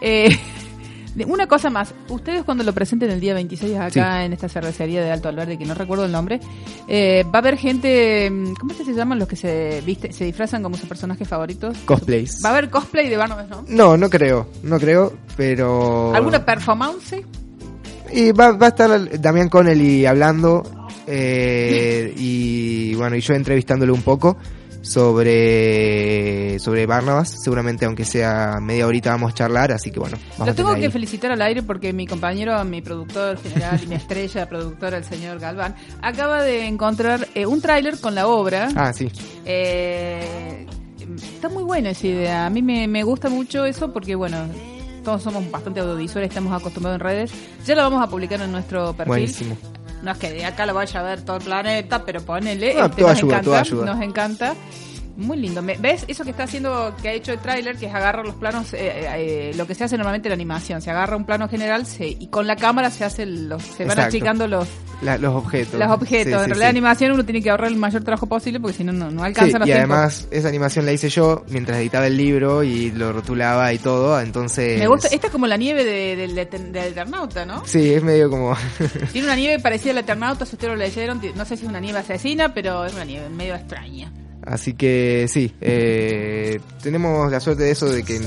Eh, 0.00 0.28
de- 0.30 0.38
una 1.26 1.46
cosa 1.46 1.70
más, 1.70 1.94
ustedes 2.08 2.42
cuando 2.44 2.64
lo 2.64 2.72
presenten 2.72 3.10
el 3.10 3.20
día 3.20 3.34
26 3.34 3.76
acá 3.76 3.90
Sí. 3.90 4.24
en 4.24 4.32
esta 4.32 4.48
cervecería 4.48 5.02
de 5.02 5.10
Alto 5.10 5.28
Alverde, 5.28 5.58
que 5.58 5.64
no 5.66 5.74
recuerdo 5.74 6.04
el 6.04 6.12
nombre, 6.12 6.40
eh, 6.88 7.24
va 7.24 7.34
a 7.34 7.38
haber 7.38 7.56
gente, 7.58 8.30
mm, 8.30 8.54
¿cómo 8.54 8.72
es 8.72 8.78
que 8.78 8.84
se 8.84 8.94
llaman 8.94 9.18
los 9.18 9.28
que 9.28 9.36
se 9.36 9.82
viste, 9.84 10.12
se 10.12 10.24
disfrazan 10.24 10.62
como 10.62 10.76
sus 10.76 10.88
personajes 10.88 11.28
favoritos? 11.28 11.76
Cosplays. 11.84 12.40
Va 12.44 12.48
a 12.48 12.52
haber 12.52 12.70
cosplay 12.70 13.08
de 13.08 13.16
Barnabas, 13.16 13.48
¿no? 13.48 13.64
No, 13.68 13.96
no 13.96 14.08
creo, 14.10 14.48
no 14.62 14.78
creo, 14.78 15.12
pero... 15.36 16.14
¿Alguna 16.14 16.44
performance? 16.44 17.22
Y 18.12 18.32
va, 18.32 18.52
va 18.52 18.66
a 18.66 18.68
estar 18.70 19.20
Damián 19.20 19.48
Connelly 19.48 20.04
hablando 20.06 20.62
eh, 21.06 22.12
y 22.16 22.94
bueno, 22.94 23.16
y 23.16 23.20
yo 23.20 23.34
entrevistándole 23.34 23.92
un 23.92 24.02
poco 24.02 24.36
sobre 24.82 26.58
sobre 26.58 26.86
Barnabas, 26.86 27.34
seguramente 27.42 27.84
aunque 27.86 28.04
sea 28.04 28.58
media 28.60 28.86
horita 28.86 29.10
vamos 29.10 29.32
a 29.32 29.34
charlar, 29.34 29.72
así 29.72 29.90
que 29.90 29.98
bueno, 30.00 30.18
vamos 30.32 30.48
Lo 30.48 30.54
tengo 30.54 30.74
que 30.74 30.86
ahí. 30.86 30.90
felicitar 30.90 31.32
al 31.32 31.42
aire 31.42 31.62
porque 31.62 31.92
mi 31.92 32.06
compañero, 32.06 32.62
mi 32.64 32.82
productor 32.82 33.38
general 33.38 33.80
y 33.82 33.86
mi 33.86 33.94
estrella 33.94 34.48
productora, 34.48 34.98
el 34.98 35.04
señor 35.04 35.38
Galván, 35.38 35.74
acaba 36.02 36.42
de 36.42 36.66
encontrar 36.66 37.26
eh, 37.34 37.46
un 37.46 37.60
tráiler 37.60 37.98
con 38.00 38.14
la 38.14 38.26
obra. 38.26 38.68
Ah, 38.76 38.92
sí. 38.92 39.10
Eh, 39.44 40.66
está 41.34 41.48
muy 41.48 41.62
buena 41.62 41.90
esa 41.90 42.06
idea. 42.06 42.46
A 42.46 42.50
mí 42.50 42.62
me, 42.62 42.86
me 42.88 43.02
gusta 43.02 43.28
mucho 43.28 43.64
eso 43.64 43.92
porque, 43.92 44.14
bueno, 44.14 44.38
todos 45.04 45.22
somos 45.22 45.50
bastante 45.50 45.80
audiovisuales, 45.80 46.28
estamos 46.30 46.52
acostumbrados 46.52 47.00
en 47.00 47.04
redes. 47.04 47.32
Ya 47.66 47.74
lo 47.74 47.82
vamos 47.82 48.02
a 48.02 48.08
publicar 48.08 48.40
en 48.40 48.52
nuestro 48.52 48.92
perfil. 48.92 49.08
Buenísimo. 49.08 49.56
No 50.02 50.10
es 50.10 50.18
que 50.18 50.32
de 50.32 50.44
acá 50.44 50.66
lo 50.66 50.74
vaya 50.74 51.00
a 51.00 51.02
ver 51.02 51.22
todo 51.22 51.36
el 51.36 51.44
planeta, 51.44 52.04
pero 52.04 52.20
ponele. 52.22 52.74
Ah, 52.80 52.86
este, 52.86 53.02
nos 53.02 53.10
ayuda, 53.10 53.38
encanta. 53.38 53.64
Nos 53.86 54.02
encanta. 54.02 54.54
Muy 55.16 55.36
lindo. 55.36 55.62
¿Ves 55.78 56.04
eso 56.08 56.24
que 56.24 56.30
está 56.30 56.44
haciendo, 56.44 56.94
que 57.02 57.08
ha 57.08 57.12
hecho 57.12 57.32
el 57.32 57.38
tráiler, 57.38 57.76
que 57.76 57.86
es 57.86 57.94
agarrar 57.94 58.24
los 58.24 58.34
planos, 58.36 58.72
eh, 58.72 58.78
eh, 59.16 59.52
lo 59.56 59.66
que 59.66 59.74
se 59.74 59.84
hace 59.84 59.96
normalmente 59.96 60.28
en 60.28 60.30
la 60.30 60.34
animación? 60.34 60.80
Se 60.80 60.90
agarra 60.90 61.16
un 61.16 61.26
plano 61.26 61.48
general 61.48 61.84
se, 61.86 62.06
y 62.08 62.28
con 62.28 62.46
la 62.46 62.56
cámara 62.56 62.90
se 62.90 63.04
hace 63.04 63.26
los, 63.26 63.62
se 63.62 63.84
van 63.84 63.90
Exacto. 63.98 64.02
achicando 64.16 64.48
los, 64.48 64.66
La- 65.02 65.18
los 65.18 65.34
objetos. 65.34 65.78
los 65.78 65.90
objetos. 65.90 66.32
Sí, 66.32 66.32
en 66.32 66.40
sí, 66.44 66.46
realidad, 66.48 66.66
sí. 66.66 66.70
animación 66.70 67.12
uno 67.12 67.24
tiene 67.24 67.42
que 67.42 67.50
ahorrar 67.50 67.68
el 67.68 67.76
mayor 67.76 68.02
trabajo 68.04 68.26
posible 68.26 68.58
porque 68.58 68.76
si 68.78 68.84
no, 68.84 68.92
no, 68.92 69.10
no 69.10 69.22
alcanza 69.22 69.58
los 69.58 69.68
y 69.68 69.72
tiempos. 69.72 69.90
además 69.96 70.28
esa 70.30 70.48
animación 70.48 70.86
la 70.86 70.92
hice 70.92 71.08
yo 71.10 71.44
mientras 71.50 71.76
editaba 71.78 72.06
el 72.06 72.16
libro 72.16 72.62
y 72.62 72.90
lo 72.92 73.12
rotulaba 73.12 73.72
y 73.72 73.78
todo, 73.78 74.18
entonces... 74.20 74.78
Me 74.78 74.86
gusta, 74.86 75.08
esta 75.08 75.26
es 75.26 75.32
como 75.32 75.46
la 75.46 75.56
nieve 75.58 75.84
de- 75.84 76.16
del 76.16 76.34
del- 76.34 76.72
del 76.72 76.84
Eternauta, 76.92 77.44
¿no? 77.44 77.66
Sí, 77.66 77.92
es 77.92 78.02
medio 78.02 78.30
como... 78.30 78.56
Tiene 79.12 79.26
una 79.26 79.36
nieve 79.36 79.62
parecida 79.62 79.92
al 79.92 79.98
Eternauta, 79.98 80.46
si 80.46 80.54
ustedes 80.56 80.72
lo 80.72 80.76
leyeron, 80.76 81.20
no 81.34 81.44
sé 81.44 81.56
si 81.58 81.64
es 81.64 81.68
una 81.68 81.80
nieve 81.80 81.98
asesina, 81.98 82.54
pero 82.54 82.84
es 82.86 82.94
una 82.94 83.04
nieve 83.04 83.28
medio 83.28 83.54
extraña. 83.54 84.10
Así 84.44 84.72
que 84.74 85.26
sí, 85.28 85.54
eh, 85.60 86.58
tenemos 86.82 87.30
la 87.30 87.38
suerte 87.40 87.62
de 87.62 87.70
eso, 87.70 87.86
de 87.86 88.02
que 88.02 88.18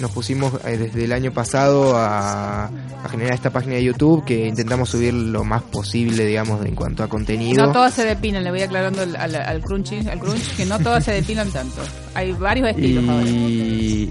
nos 0.00 0.10
pusimos 0.10 0.54
eh, 0.64 0.78
desde 0.78 1.04
el 1.04 1.12
año 1.12 1.30
pasado 1.32 1.96
a, 1.96 2.64
a 2.66 3.08
generar 3.10 3.34
esta 3.34 3.50
página 3.50 3.74
de 3.74 3.84
YouTube 3.84 4.24
que 4.24 4.46
intentamos 4.48 4.88
subir 4.88 5.12
lo 5.12 5.44
más 5.44 5.62
posible, 5.62 6.24
digamos, 6.24 6.64
en 6.64 6.74
cuanto 6.74 7.02
a 7.02 7.08
contenido. 7.08 7.66
No 7.66 7.72
todas 7.72 7.92
se 7.92 8.04
depilan, 8.04 8.44
le 8.44 8.50
voy 8.50 8.62
aclarando 8.62 9.02
al, 9.02 9.14
al, 9.16 9.34
al 9.34 9.60
crunchy, 9.60 9.98
al 10.08 10.18
crunch, 10.18 10.56
que 10.56 10.64
no 10.64 10.78
todas 10.78 11.04
se 11.04 11.12
depilan 11.12 11.50
tanto. 11.50 11.82
Hay 12.14 12.32
varios 12.32 12.68
estilos 12.70 13.06
ahora. 13.08 13.28
y 13.28 14.10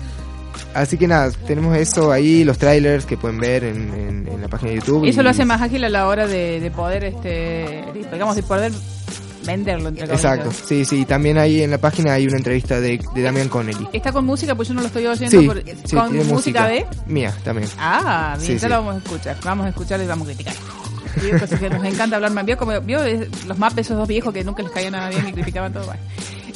así 0.75 0.97
que 0.97 1.07
nada, 1.07 1.31
tenemos 1.47 1.75
eso 1.75 2.11
ahí, 2.11 2.43
los 2.43 2.57
trailers 2.59 3.05
que 3.05 3.17
pueden 3.17 3.39
ver 3.39 3.63
en, 3.63 3.93
en- 3.93 4.27
en 4.27 4.41
la 4.41 4.47
página 4.47 4.71
de 4.71 4.77
YouTube. 4.77 5.05
Eso 5.05 5.21
y- 5.21 5.23
lo 5.23 5.31
hace 5.31 5.43
más 5.45 5.61
ágil 5.61 5.83
a 5.85 5.89
la 5.89 6.07
hora 6.07 6.27
de, 6.27 6.59
de 6.59 6.69
poder, 6.71 7.03
este, 7.03 7.83
digamos, 8.13 8.35
de 8.35 8.43
poder 8.43 8.71
venderlo, 9.45 9.89
entre 9.89 10.07
comillas. 10.07 10.23
Exacto, 10.25 10.51
sí, 10.65 10.85
sí. 10.85 11.05
También 11.05 11.37
ahí 11.37 11.61
en 11.63 11.71
la 11.71 11.77
página 11.77 12.13
hay 12.13 12.27
una 12.27 12.37
entrevista 12.37 12.79
de, 12.79 12.99
de 13.13 13.21
Damian 13.21 13.49
Connelly. 13.49 13.87
Está 13.93 14.11
con 14.11 14.25
música, 14.25 14.55
pues 14.55 14.67
yo 14.67 14.73
no 14.73 14.81
lo 14.81 14.87
estoy 14.87 15.05
oyendo. 15.07 15.39
Sí, 15.39 15.45
por- 15.47 15.63
sí, 15.63 15.95
con 15.95 16.11
tiene 16.11 16.25
música 16.25 16.67
de... 16.67 16.85
Mía 17.07 17.33
también. 17.43 17.69
Ah, 17.77 18.37
bien, 18.39 18.57
ya 18.57 18.69
lo 18.69 18.75
vamos 18.77 18.95
a 18.95 18.97
escuchar. 18.99 19.37
Vamos 19.43 19.65
a 19.65 19.69
escuchar 19.69 20.01
y 20.01 20.05
vamos 20.05 20.27
a 20.27 20.33
criticar. 20.33 20.53
Que 21.59 21.69
nos 21.69 21.83
encanta 21.85 22.15
hablar 22.15 22.31
más. 22.31 22.45
Vio, 22.45 22.57
como, 22.57 22.79
vio 22.81 22.99
los 23.47 23.57
mapas 23.57 23.79
esos 23.79 23.97
dos 23.97 24.07
viejos 24.07 24.33
que 24.33 24.43
nunca 24.43 24.63
les 24.63 24.71
caía 24.71 24.89
nada 24.91 25.09
bien 25.09 25.27
y 25.27 25.33
criticaban 25.33 25.73
todo. 25.73 25.85
Bueno. 25.85 25.99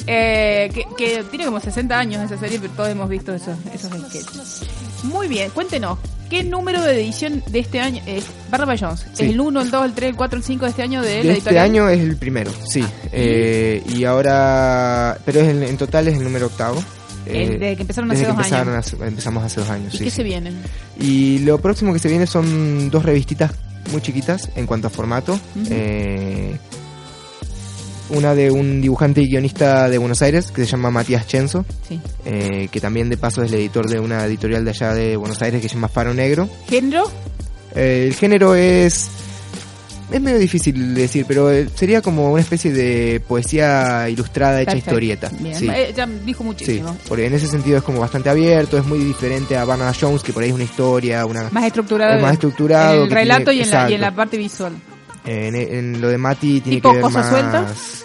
Eh, 0.06 0.70
que, 0.72 0.86
que 0.96 1.24
tiene 1.24 1.44
como 1.44 1.60
60 1.60 1.98
años 1.98 2.22
esa 2.24 2.38
serie, 2.38 2.58
pero 2.60 2.72
todos 2.74 2.88
hemos 2.88 3.08
visto 3.08 3.34
esos, 3.34 3.56
esos 3.74 3.90
sketches. 3.90 4.62
Muy 5.02 5.28
bien, 5.28 5.50
cuéntenos. 5.50 5.98
¿Qué 6.30 6.42
número 6.42 6.82
de 6.82 7.00
edición 7.00 7.42
de 7.50 7.60
este 7.60 7.80
año 7.80 8.02
es 8.06 8.24
Barnabas 8.50 8.80
Jones? 8.80 9.00
Sí. 9.12 9.24
¿Es 9.26 9.30
el 9.30 9.40
1, 9.40 9.60
el 9.60 9.70
2, 9.70 9.84
el 9.84 9.92
3, 9.92 10.10
el 10.10 10.16
4, 10.16 10.38
el 10.38 10.44
5 10.44 10.64
de 10.64 10.70
este 10.70 10.82
año 10.82 11.02
de, 11.02 11.08
la 11.08 11.14
De 11.14 11.18
este 11.20 11.32
editorial? 11.34 11.64
año 11.64 11.88
es 11.88 12.00
el 12.00 12.16
primero, 12.16 12.50
sí. 12.68 12.84
Eh, 13.12 13.82
y 13.88 14.04
ahora, 14.04 15.18
pero 15.24 15.40
es 15.40 15.48
el- 15.48 15.62
en 15.62 15.76
total 15.76 16.08
es 16.08 16.16
el 16.16 16.24
número 16.24 16.46
octavo. 16.46 16.82
Eh, 17.28 17.56
de 17.58 17.74
que 17.76 17.82
empezaron 17.82 18.08
desde 18.08 18.22
hace 18.22 18.30
que 18.32 18.36
dos 18.36 18.46
empezaron 18.46 18.74
años. 18.74 18.86
hace- 18.94 19.04
empezamos 19.06 19.44
hace 19.44 19.60
dos 19.60 19.70
años. 19.70 19.94
¿Y 19.94 19.98
sí, 19.98 20.04
qué 20.04 20.10
sí. 20.10 20.16
se 20.16 20.22
vienen? 20.22 20.56
Y 21.00 21.38
lo 21.40 21.58
próximo 21.58 21.92
que 21.92 21.98
se 21.98 22.08
viene 22.08 22.26
son 22.26 22.88
dos 22.90 23.04
revistitas 23.04 23.52
muy 23.92 24.00
chiquitas 24.00 24.48
en 24.56 24.66
cuanto 24.66 24.86
a 24.88 24.90
formato. 24.90 25.32
Ujú. 25.34 25.66
Eh, 25.70 26.56
una 28.10 28.34
de 28.34 28.50
un 28.50 28.80
dibujante 28.80 29.20
y 29.20 29.28
guionista 29.28 29.88
de 29.88 29.98
Buenos 29.98 30.22
Aires 30.22 30.50
que 30.52 30.64
se 30.64 30.70
llama 30.70 30.90
Matías 30.90 31.26
Chenzo, 31.26 31.64
Sí. 31.88 32.00
eh, 32.24 32.68
que 32.70 32.80
también 32.80 33.08
de 33.08 33.16
paso 33.16 33.42
es 33.42 33.50
el 33.52 33.58
editor 33.58 33.86
de 33.88 33.98
una 34.00 34.24
editorial 34.26 34.64
de 34.64 34.70
allá 34.70 34.94
de 34.94 35.16
Buenos 35.16 35.40
Aires 35.42 35.60
que 35.60 35.68
se 35.68 35.74
llama 35.74 35.88
Faro 35.88 36.14
Negro. 36.14 36.48
¿Género? 36.68 37.10
Eh, 37.74 38.06
el 38.08 38.14
género 38.14 38.54
es. 38.54 39.10
Es 40.08 40.20
medio 40.20 40.38
difícil 40.38 40.94
de 40.94 41.00
decir, 41.02 41.24
pero 41.26 41.50
eh, 41.50 41.68
sería 41.74 42.00
como 42.00 42.30
una 42.30 42.40
especie 42.40 42.72
de 42.72 43.20
poesía 43.26 44.08
ilustrada 44.08 44.60
hecha 44.62 44.76
historieta. 44.76 45.28
Bien. 45.40 45.56
Sí. 45.56 45.68
Eh, 45.68 45.92
ya 45.96 46.06
dijo 46.06 46.44
Sí, 46.44 46.46
muchísimo. 46.46 46.96
porque 47.08 47.26
en 47.26 47.34
ese 47.34 47.48
sentido 47.48 47.78
es 47.78 47.82
como 47.82 47.98
bastante 47.98 48.30
abierto, 48.30 48.78
es 48.78 48.84
muy 48.86 49.00
diferente 49.00 49.56
a 49.56 49.64
Barnabas 49.64 49.98
Jones, 50.00 50.22
que 50.22 50.32
por 50.32 50.44
ahí 50.44 50.50
es 50.50 50.54
una 50.54 50.62
historia, 50.62 51.26
una 51.26 51.50
Más 51.50 51.64
estructurado. 51.64 52.14
es 52.14 52.22
más 52.22 52.34
estructurado. 52.34 52.98
En 52.98 53.02
el 53.02 53.10
relato 53.10 53.50
tiene- 53.50 53.56
y, 53.58 53.62
en 53.62 53.70
la, 53.72 53.90
y 53.90 53.94
en 53.94 54.00
la 54.00 54.14
parte 54.14 54.36
visual. 54.36 54.74
En, 55.26 55.54
en 55.56 56.00
lo 56.00 56.08
de 56.08 56.18
Mati 56.18 56.60
tiene 56.60 56.76
¿Tipo 56.78 56.90
que 56.90 56.94
ver 56.96 57.02
cosas 57.02 57.24
más... 57.24 57.30
sueltas? 57.30 58.02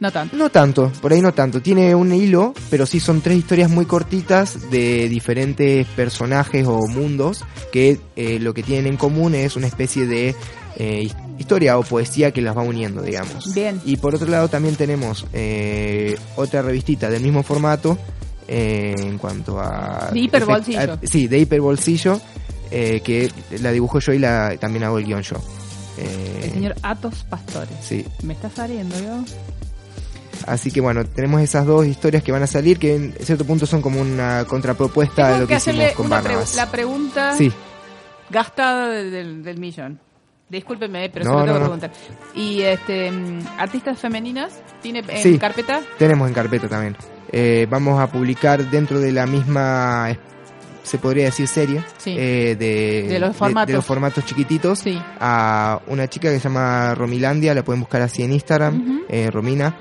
No 0.00 0.12
tanto. 0.12 0.36
No 0.36 0.48
tanto, 0.50 0.92
por 1.02 1.12
ahí 1.12 1.20
no 1.20 1.32
tanto. 1.34 1.60
Tiene 1.60 1.92
un 1.94 2.12
hilo, 2.12 2.54
pero 2.70 2.86
sí 2.86 3.00
son 3.00 3.20
tres 3.20 3.36
historias 3.38 3.68
muy 3.68 3.84
cortitas 3.84 4.70
de 4.70 5.08
diferentes 5.08 5.86
personajes 5.88 6.64
o 6.68 6.86
mundos 6.86 7.44
que 7.72 7.98
eh, 8.14 8.38
lo 8.38 8.54
que 8.54 8.62
tienen 8.62 8.86
en 8.86 8.96
común 8.96 9.34
es 9.34 9.56
una 9.56 9.66
especie 9.66 10.06
de 10.06 10.36
eh, 10.76 11.00
his- 11.02 11.16
historia 11.38 11.78
o 11.78 11.82
poesía 11.82 12.30
que 12.32 12.40
las 12.42 12.56
va 12.56 12.62
uniendo, 12.62 13.02
digamos. 13.02 13.52
Bien. 13.54 13.80
Y 13.84 13.96
por 13.96 14.14
otro 14.14 14.28
lado 14.28 14.46
también 14.48 14.76
tenemos 14.76 15.26
eh, 15.32 16.16
otra 16.36 16.62
revistita 16.62 17.10
del 17.10 17.22
mismo 17.22 17.42
formato 17.42 17.98
eh, 18.46 18.94
en 18.96 19.18
cuanto 19.18 19.58
a... 19.60 20.10
De 20.12 20.20
hiperbolsillo. 20.20 20.92
a- 20.92 20.98
sí, 21.02 21.26
de 21.26 21.38
hiperbolsillo, 21.40 22.20
eh, 22.70 23.00
que 23.04 23.32
la 23.60 23.72
dibujo 23.72 23.98
yo 23.98 24.12
y 24.12 24.20
la 24.20 24.56
también 24.60 24.84
hago 24.84 24.98
el 24.98 25.06
guion 25.06 25.22
yo. 25.22 25.38
Eh, 25.98 26.40
El 26.44 26.50
señor 26.52 26.74
Atos 26.82 27.24
Pastores. 27.28 27.74
Sí, 27.82 28.04
Me 28.22 28.34
está 28.34 28.48
saliendo, 28.50 28.94
yo. 29.00 29.24
Así 30.46 30.70
que 30.70 30.80
bueno, 30.80 31.04
tenemos 31.04 31.40
esas 31.42 31.66
dos 31.66 31.84
historias 31.86 32.22
que 32.22 32.32
van 32.32 32.42
a 32.42 32.46
salir 32.46 32.78
que 32.78 32.94
en 32.94 33.12
cierto 33.20 33.44
punto 33.44 33.66
son 33.66 33.82
como 33.82 34.00
una 34.00 34.44
contrapropuesta 34.46 35.28
de 35.32 35.40
lo 35.40 35.46
que 35.46 35.54
que 35.54 35.58
hicimos 35.58 35.92
con 35.92 36.06
una 36.06 36.16
Barnabas. 36.20 36.54
la 36.56 36.70
pregunta 36.70 37.36
Sí, 37.36 37.52
gastada 38.30 38.88
del, 38.88 39.10
del- 39.10 39.42
del 39.42 39.58
millón. 39.58 39.98
Discúlpeme, 40.48 41.10
pero 41.10 41.26
No, 41.26 41.30
se 41.32 41.36
lo 41.36 41.40
no, 41.40 41.46
tengo 41.52 41.58
no. 41.58 41.80
que 41.80 41.88
preguntar. 41.88 42.14
Y 42.34 42.62
este, 42.62 43.10
mm, 43.10 43.40
artistas 43.58 43.98
femeninas, 43.98 44.52
¿tiene 44.80 45.00
en 45.08 45.22
Sí. 45.22 45.38
carpeta? 45.38 45.82
tenemos 45.98 46.26
en 46.28 46.34
carpeta 46.34 46.68
también. 46.68 46.96
Eh, 47.30 47.66
vamos 47.68 48.00
a 48.00 48.06
publicar 48.06 48.64
dentro 48.70 48.98
de 49.00 49.12
la 49.12 49.26
misma, 49.26 50.10
eh, 50.12 50.18
se 50.88 50.98
podría 50.98 51.26
decir 51.26 51.46
serie, 51.46 51.82
Sí. 51.98 52.16
eh, 52.18 52.56
de, 52.58 53.06
De 53.08 53.18
los 53.20 53.36
formatos. 53.36 53.74
los 53.74 53.84
formatos 53.84 54.24
chiquititos, 54.24 54.78
Sí. 54.80 54.98
a 55.20 55.80
una 55.86 56.08
chica 56.08 56.28
que 56.30 56.38
se 56.38 56.44
llama 56.48 56.94
Romilandia, 56.94 57.54
la 57.54 57.62
pueden 57.62 57.80
buscar 57.80 58.02
así 58.02 58.22
en 58.22 58.32
Instagram, 58.32 59.02
eh, 59.08 59.30
Romina, 59.30 59.76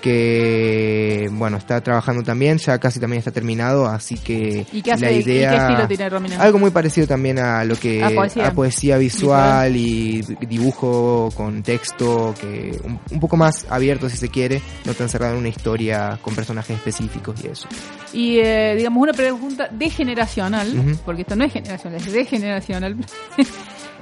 que 0.00 1.28
bueno, 1.32 1.56
está 1.56 1.80
trabajando 1.80 2.22
también, 2.22 2.58
ya 2.58 2.78
casi 2.78 3.00
también 3.00 3.18
está 3.18 3.30
terminado, 3.30 3.86
así 3.86 4.16
que 4.16 4.66
¿Y 4.72 4.82
qué, 4.82 4.92
hace, 4.92 5.04
la 5.04 5.12
y 5.12 5.18
idea... 5.20 5.50
qué 5.50 5.56
estilo 5.56 5.88
tiene 5.88 6.10
Romina? 6.10 6.36
Algo 6.40 6.58
muy 6.58 6.70
parecido 6.70 7.06
también 7.06 7.38
a 7.38 7.64
lo 7.64 7.76
que 7.76 8.02
A 8.02 8.52
poesía. 8.52 8.98
visual 8.98 9.76
y 9.76 10.22
dibujo 10.48 11.30
con 11.36 11.62
texto 11.62 12.34
que 12.40 12.78
un, 12.84 12.98
un 13.10 13.20
poco 13.20 13.36
más 13.36 13.66
abierto 13.68 14.08
si 14.08 14.16
se 14.16 14.28
quiere, 14.28 14.60
no 14.84 14.94
tan 14.94 15.08
cerrado 15.08 15.34
en 15.34 15.40
una 15.40 15.48
historia 15.48 16.18
con 16.22 16.34
personajes 16.34 16.76
específicos 16.76 17.42
y 17.44 17.48
eso. 17.48 17.68
Y 18.12 18.38
eh, 18.38 18.74
digamos 18.76 19.02
una 19.02 19.12
pregunta 19.12 19.68
degeneracional, 19.70 20.98
porque 21.04 21.22
esto 21.22 21.36
no 21.36 21.44
es 21.44 21.52
generacional, 21.52 22.00
es 22.00 22.12
degeneracional. 22.12 22.96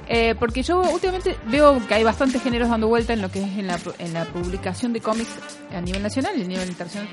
Eh, 0.09 0.35
porque 0.39 0.63
yo 0.63 0.81
últimamente 0.81 1.35
veo 1.47 1.85
que 1.85 1.93
hay 1.93 2.03
bastantes 2.03 2.41
géneros 2.41 2.69
dando 2.69 2.87
vuelta 2.87 3.13
en 3.13 3.21
lo 3.21 3.29
que 3.29 3.41
es 3.41 3.57
en 3.57 3.67
la, 3.67 3.79
en 3.99 4.13
la 4.13 4.25
publicación 4.25 4.93
de 4.93 5.01
cómics 5.01 5.29
a 5.75 5.81
nivel 5.81 6.01
nacional 6.01 6.33
y 6.37 6.43
a 6.43 6.47
nivel 6.47 6.69
internacional. 6.69 7.09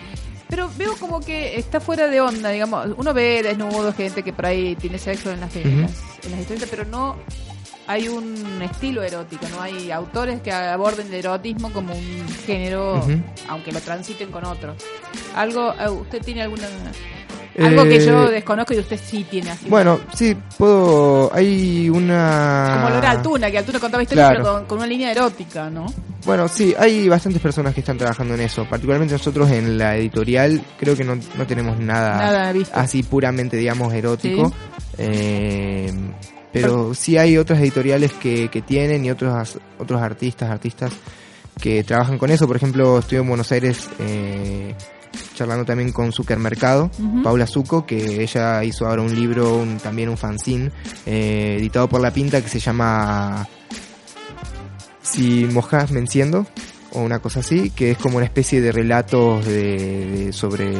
Pero 0.49 0.71
veo 0.77 0.97
como 0.97 1.21
que 1.21 1.59
está 1.59 1.81
fuera 1.81 2.07
de 2.07 2.21
onda, 2.21 2.51
digamos. 2.51 2.91
Uno 2.97 3.13
ve 3.13 3.43
desnudos, 3.43 3.95
gente 3.97 4.23
que 4.23 4.33
por 4.33 4.47
ahí 4.47 4.77
tiene 4.77 4.99
sexo 4.99 5.33
en 5.33 5.41
las, 5.41 5.57
en 5.57 5.83
las, 5.83 5.93
en 6.23 6.31
las 6.31 6.41
historietas, 6.41 6.69
pero 6.69 6.85
no 6.85 7.17
hay 7.87 8.09
un 8.09 8.63
estilo 8.63 9.03
erótico, 9.03 9.47
no 9.49 9.61
hay 9.61 9.91
autores 9.91 10.41
que 10.41 10.53
aborden 10.53 11.09
el 11.09 11.15
erotismo 11.15 11.73
como 11.73 11.95
un 11.95 12.29
género, 12.47 13.05
aunque 13.49 13.73
lo 13.73 13.81
transiten 13.81 14.31
con 14.31 14.45
otro. 14.45 14.75
Algo, 15.35 15.75
eh, 15.79 15.89
¿usted 15.89 16.23
tiene 16.23 16.43
alguna 16.43 16.69
Algo 17.63 17.85
que 17.85 18.05
yo 18.05 18.29
Eh, 18.29 18.33
desconozco 18.33 18.75
y 18.75 18.79
usted 18.79 18.99
sí 19.03 19.25
tiene 19.31 19.51
así. 19.51 19.69
Bueno, 19.69 20.01
sí, 20.15 20.37
puedo. 20.59 21.31
Hay 21.35 21.89
una. 21.91 22.79
Como 22.79 22.91
Laura 22.91 23.11
Altuna, 23.13 23.51
que 23.51 23.59
Altuna 23.59 23.79
contaba 23.81 24.03
historias 24.03 24.29
Claro. 24.31 24.43
pero 24.43 24.55
con, 24.59 24.65
con 24.67 24.79
una 24.79 24.87
línea 24.87 25.11
erótica, 25.13 25.71
¿no? 25.71 25.87
Bueno, 26.27 26.49
sí, 26.49 26.75
hay 26.79 27.09
bastantes 27.09 27.41
personas 27.43 27.75
que 27.75 27.81
están 27.81 27.99
trabajando 27.99 28.35
en 28.35 28.41
eso. 28.41 28.67
Particularmente 28.69 29.13
nosotros 29.15 29.51
en 29.51 29.77
la 29.79 29.97
editorial, 29.97 30.63
creo 30.79 30.97
que 30.97 31.05
no, 31.05 31.17
no 31.37 31.47
tenemos 31.47 31.79
nada, 31.79 32.17
Nada 32.17 32.53
visto. 32.53 32.75
así 32.79 33.03
puramente, 33.03 33.57
digamos, 33.57 33.93
erótico. 33.93 34.53
Eh, 34.99 35.93
pero 36.53 36.95
sí 36.95 37.19
hay 37.19 37.37
otras 37.37 37.59
editoriales 37.61 38.13
que, 38.15 38.49
que 38.49 38.63
tienen 38.63 39.05
y 39.05 39.11
otros, 39.11 39.59
otros 39.79 40.01
artistas, 40.01 40.51
artistas 40.51 40.93
que 41.61 41.83
trabajan 41.85 42.17
con 42.19 42.31
eso. 42.31 42.47
Por 42.47 42.57
ejemplo, 42.57 42.99
estuve 43.01 43.21
en 43.21 43.29
Buenos 43.29 43.51
Aires 43.53 43.89
eh, 43.99 44.75
charlando 45.35 45.65
también 45.65 45.93
con 45.93 46.13
Supermercado. 46.13 46.91
Paula 47.23 47.47
Zucco, 47.47 47.85
que 47.87 48.23
ella 48.23 48.63
hizo 48.65 48.87
ahora 48.87 49.03
un 49.03 49.15
libro, 49.15 49.57
un- 49.57 49.79
también 49.79 50.09
un 50.09 50.17
fanzine, 50.17 50.71
eh, 51.07 51.57
editado 51.59 51.89
por 51.89 52.01
La 52.01 52.13
Pinta, 52.13 52.41
que 52.43 52.49
se 52.49 52.59
llama 52.61 53.47
Si 55.03 55.45
mojas 55.53 55.91
me 55.91 56.01
enciendo, 56.01 56.47
o 56.93 57.01
una 57.03 57.19
cosa 57.19 57.41
así, 57.41 57.71
que 57.71 57.91
es 57.93 57.99
como 57.99 58.17
una 58.17 58.25
especie 58.27 58.61
de 58.61 58.73
relatos 58.73 59.45
de, 59.45 60.07
de- 60.27 60.33
sobre, 60.33 60.73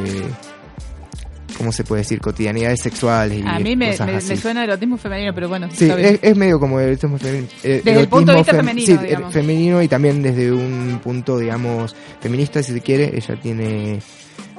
¿cómo 1.57 1.71
se 1.71 1.83
puede 1.83 2.01
decir?, 2.01 2.19
cotidianidades 2.21 2.81
sexuales 2.81 3.39
y 3.39 3.47
A 3.47 3.59
mí 3.59 3.75
me, 3.75 3.91
cosas 3.91 4.07
me- 4.07 4.15
así. 4.15 4.29
me 4.29 4.37
suena 4.37 4.63
erotismo 4.63 4.97
femenino, 4.97 5.33
pero 5.33 5.47
bueno. 5.49 5.67
Sí, 5.73 5.89
es, 5.89 6.19
es 6.21 6.35
medio 6.37 6.59
como 6.59 6.79
erotismo 6.79 7.17
femenino. 7.17 7.47
eh, 7.63 7.81
Desde 7.83 8.01
el 8.01 8.07
punto 8.07 8.31
de 8.31 8.37
vista 8.39 8.53
femenino, 8.55 8.85
sí, 8.85 8.97
digamos. 9.07 9.33
femenino 9.33 9.81
y 9.81 9.87
también 9.87 10.21
desde 10.21 10.51
un 10.51 10.99
punto, 11.03 11.37
digamos, 11.39 11.95
feminista, 12.19 12.61
si 12.63 12.73
se 12.73 12.81
quiere. 12.81 13.11
Ella 13.15 13.39
tiene 13.41 13.99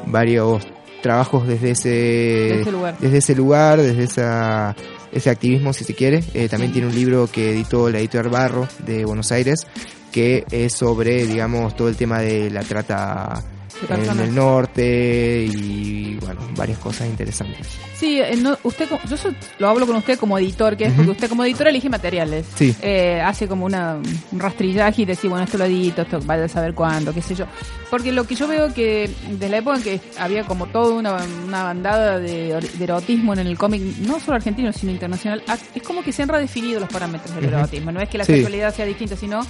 varios 0.07 0.67
trabajos 1.03 1.47
desde 1.47 1.71
ese, 1.71 2.61
ese 2.63 2.73
lugar. 2.73 2.97
desde 2.99 3.19
ese 3.19 3.35
lugar, 3.37 3.81
desde 3.81 4.05
esa, 4.05 4.75
ese 5.13 5.31
activismo, 5.31 5.73
si 5.73 5.85
se 5.85 5.95
quiere. 5.95 6.23
Eh, 6.35 6.49
también 6.49 6.73
tiene 6.73 6.89
un 6.89 6.95
libro 6.95 7.29
que 7.31 7.51
editó 7.53 7.91
la 7.91 7.99
editorial 7.99 8.33
Barro 8.33 8.69
de 8.87 9.05
Buenos 9.05 9.31
Aires, 9.33 9.67
que 10.11 10.45
es 10.51 10.73
sobre, 10.73 11.27
digamos, 11.27 11.77
todo 11.77 11.89
el 11.89 11.97
tema 11.97 12.21
de 12.21 12.51
la 12.51 12.63
trata 12.63 13.43
en 13.89 14.21
el 14.21 14.35
norte 14.35 15.47
y, 15.53 16.15
bueno, 16.21 16.41
varias 16.57 16.79
cosas 16.79 17.07
interesantes. 17.09 17.67
Sí, 17.95 18.21
eh, 18.21 18.37
no, 18.37 18.59
usted, 18.63 18.89
yo 19.09 19.17
so- 19.17 19.33
lo 19.59 19.69
hablo 19.69 19.87
con 19.87 19.97
usted 19.97 20.19
como 20.19 20.39
editor, 20.39 20.77
que 20.77 20.85
es 20.85 20.91
Ujú. 20.91 20.97
porque 20.99 21.11
usted 21.13 21.29
como 21.29 21.45
editor 21.45 21.69
elige 21.69 21.89
materiales. 21.89 22.45
Sí. 22.55 22.75
Eh, 22.83 23.21
hace 23.25 23.49
como 23.49 23.65
una, 23.65 23.97
un 24.33 24.39
rastrillaje 24.41 25.03
y 25.03 25.05
decir, 25.05 25.31
bueno, 25.31 25.45
esto 25.45 25.57
lo 25.59 25.65
edito, 25.65 26.03
esto 26.03 26.21
vaya 26.25 26.45
a 26.45 26.49
saber 26.49 26.75
cuándo, 26.75 27.13
qué 27.15 27.23
sé 27.23 27.35
yo. 27.35 27.47
Porque 27.91 28.13
lo 28.13 28.25
que 28.25 28.35
yo 28.35 28.49
veo 28.49 28.73
que 28.75 29.09
desde 29.31 29.49
la 29.49 29.59
época 29.59 29.77
en 29.77 29.83
que 29.83 30.01
había 30.19 30.45
como 30.45 30.67
toda 30.67 30.95
una, 30.95 31.17
una 31.47 31.63
bandada 31.65 32.19
de, 32.19 32.59
de 32.61 32.85
erotismo 32.85 33.33
en 33.33 33.41
el 33.41 33.57
cómic, 33.57 33.81
no 34.01 34.19
solo 34.21 34.37
argentino, 34.37 34.73
sino 34.73 34.93
internacional, 34.93 35.43
es 35.75 35.83
como 35.83 36.03
que 36.03 36.13
se 36.13 36.23
han 36.23 36.29
redefinido 36.29 36.81
los 36.81 36.89
parámetros 36.89 37.35
del 37.35 37.47
Ujú. 37.47 37.55
erotismo. 37.57 37.93
No 37.93 38.01
es 38.01 38.09
que 38.09 38.19
la 38.19 38.25
Sí. 38.25 38.33
sexualidad 38.35 38.75
sea 38.75 38.85
distinta, 38.87 39.17
sino 39.17 39.41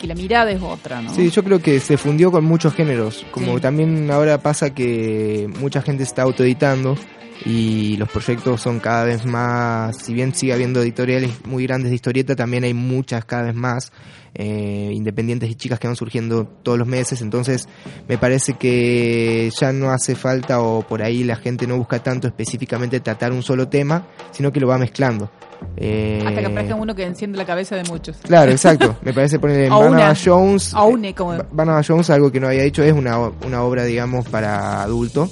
que 0.00 0.06
la 0.06 0.14
mirada 0.14 0.50
es 0.50 0.62
otra, 0.62 1.02
¿no? 1.02 1.12
Sí, 1.14 1.28
yo 1.30 1.42
creo 1.44 1.60
que 1.60 1.78
se 1.80 1.98
fundió 1.98 2.30
con 2.32 2.44
muchos 2.44 2.72
géneros. 2.74 3.26
Como 3.30 3.56
Sí. 3.56 3.60
también 3.60 3.69
ahora 4.10 4.38
pasa 4.38 4.74
que 4.74 5.48
mucha 5.60 5.82
gente 5.82 6.02
está 6.02 6.22
autoeditando 6.22 6.96
y 7.44 7.96
los 7.96 8.08
proyectos 8.10 8.60
son 8.60 8.80
cada 8.80 9.04
vez 9.04 9.24
más, 9.24 9.96
si 9.96 10.12
bien 10.12 10.34
sigue 10.34 10.52
habiendo 10.52 10.82
editoriales 10.82 11.30
muy 11.46 11.66
grandes 11.66 11.90
de 11.90 11.94
historieta, 11.94 12.36
también 12.36 12.64
hay 12.64 12.74
muchas 12.74 13.24
cada 13.24 13.44
vez 13.44 13.54
más 13.54 13.92
eh, 14.34 14.90
independientes 14.92 15.50
y 15.50 15.54
chicas 15.54 15.78
que 15.78 15.86
van 15.86 15.96
surgiendo 15.96 16.46
todos 16.46 16.78
los 16.78 16.86
meses. 16.86 17.22
Entonces 17.22 17.68
me 18.08 18.18
parece 18.18 18.54
que 18.54 19.50
ya 19.58 19.72
no 19.72 19.90
hace 19.90 20.14
falta 20.14 20.60
o 20.60 20.82
por 20.82 21.02
ahí 21.02 21.24
la 21.24 21.36
gente 21.36 21.66
no 21.66 21.78
busca 21.78 22.02
tanto 22.02 22.26
específicamente 22.28 23.00
tratar 23.00 23.32
un 23.32 23.42
solo 23.42 23.68
tema, 23.68 24.06
sino 24.32 24.52
que 24.52 24.60
lo 24.60 24.68
va 24.68 24.78
mezclando. 24.78 25.30
Eh, 25.76 26.22
Hasta 26.26 26.40
que 26.40 26.46
aparezca 26.46 26.74
uno 26.74 26.94
que 26.94 27.04
enciende 27.04 27.38
la 27.38 27.44
cabeza 27.46 27.76
de 27.76 27.84
muchos. 27.84 28.16
Claro, 28.18 28.50
exacto. 28.52 28.96
Me 29.02 29.12
parece 29.12 29.38
poner. 29.38 29.70
Barnabas 29.70 30.22
Jones. 30.24 30.74
Une, 30.74 31.14
como- 31.14 31.36
Ba- 31.36 31.46
Barnabas 31.50 31.86
Jones, 31.88 32.10
algo 32.10 32.30
que 32.30 32.40
no 32.40 32.48
había 32.48 32.62
dicho, 32.62 32.82
es 32.82 32.92
una, 32.92 33.18
una 33.46 33.62
obra, 33.62 33.84
digamos, 33.84 34.28
para 34.28 34.82
adulto. 34.82 35.28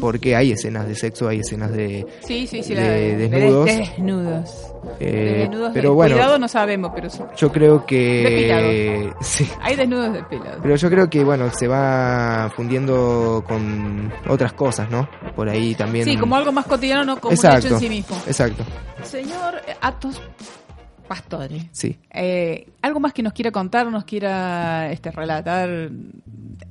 Porque 0.00 0.34
hay 0.34 0.50
escenas 0.52 0.88
de 0.88 0.96
sexo, 0.96 1.28
hay 1.28 1.38
escenas 1.40 1.70
de. 1.72 2.04
Sí, 2.26 2.46
sí, 2.48 2.62
sí. 2.62 2.74
de 2.74 2.80
la 2.80 2.88
de, 2.88 3.16
desnudos. 3.16 3.66
de 3.66 3.76
desnudos. 3.76 4.50
Eh, 4.98 5.06
De 5.10 5.38
desnudos 5.38 5.70
pero 5.74 5.90
de- 5.90 5.94
bueno, 5.94 6.14
Cuidado 6.16 6.38
no 6.38 6.48
sabemos, 6.48 6.92
pero 6.94 7.08
sí. 7.10 7.20
yo 7.36 7.52
creo 7.52 7.84
que. 7.86 9.12
Sí. 9.20 9.48
Hay 9.60 9.76
desnudos 9.76 10.12
depilados. 10.12 10.58
Pero 10.62 10.76
yo 10.76 10.90
creo 10.90 11.08
que, 11.10 11.24
bueno, 11.24 11.50
se 11.50 11.68
va 11.68 12.50
fundiendo 12.56 13.44
con 13.46 14.12
otras 14.28 14.52
cosas, 14.54 14.90
¿no? 14.90 15.08
Por 15.36 15.48
ahí 15.48 15.74
también. 15.74 16.04
Sí, 16.04 16.16
como 16.16 16.36
algo 16.36 16.52
más 16.52 16.66
cotidiano, 16.66 17.04
no 17.04 17.16
como 17.20 17.30
un 17.30 17.34
Exacto. 17.34 17.66
hecho 17.66 17.74
en 17.76 17.80
sí 17.80 17.88
mismo. 17.88 18.16
Exacto. 18.26 18.64
Señor 19.02 19.60
Atos 19.80 20.20
Pastore, 21.08 21.68
Sí. 21.72 21.98
eh, 22.10 22.66
algo 22.80 22.98
más 23.00 23.12
que 23.12 23.22
nos 23.22 23.32
quiera 23.32 23.50
contar, 23.50 23.86
nos 23.90 24.04
quiera 24.04 24.90
este, 24.90 25.10
relatar, 25.10 25.68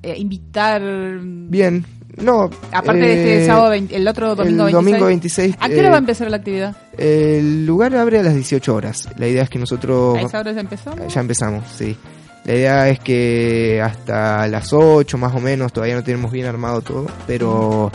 eh, 0.01 0.15
invitar. 0.17 0.81
Bien. 1.21 1.85
No. 2.21 2.49
Aparte 2.71 3.01
de 3.01 3.13
este 3.13 3.43
eh, 3.43 3.45
sábado, 3.45 3.69
20 3.69 3.95
el 3.95 4.07
otro 4.07 4.35
domingo 4.35 4.67
el 4.67 4.73
26. 4.73 4.73
domingo 4.73 5.05
26, 5.07 5.55
¿A 5.59 5.67
qué 5.67 5.79
hora 5.79 5.87
eh, 5.87 5.89
va 5.89 5.95
a 5.95 5.99
empezar 5.99 6.29
la 6.29 6.37
actividad? 6.37 6.75
El 6.97 7.65
lugar 7.65 7.95
abre 7.95 8.19
a 8.19 8.23
las 8.23 8.35
18 8.35 8.73
horas. 8.73 9.09
La 9.17 9.27
idea 9.27 9.43
es 9.43 9.49
que 9.49 9.59
nosotros. 9.59 10.17
¿A 10.17 10.21
esa 10.21 10.39
hora 10.39 10.51
ya 10.51 10.61
empezó? 10.61 10.95
Ya 11.07 11.21
empezamos, 11.21 11.65
sí. 11.75 11.97
La 12.43 12.53
idea 12.53 12.89
es 12.89 12.99
que 12.99 13.81
hasta 13.83 14.47
las 14.47 14.73
8 14.73 15.17
más 15.17 15.35
o 15.35 15.39
menos, 15.39 15.71
todavía 15.71 15.95
no 15.95 16.03
tenemos 16.03 16.31
bien 16.31 16.47
armado 16.47 16.81
todo, 16.81 17.05
pero 17.27 17.91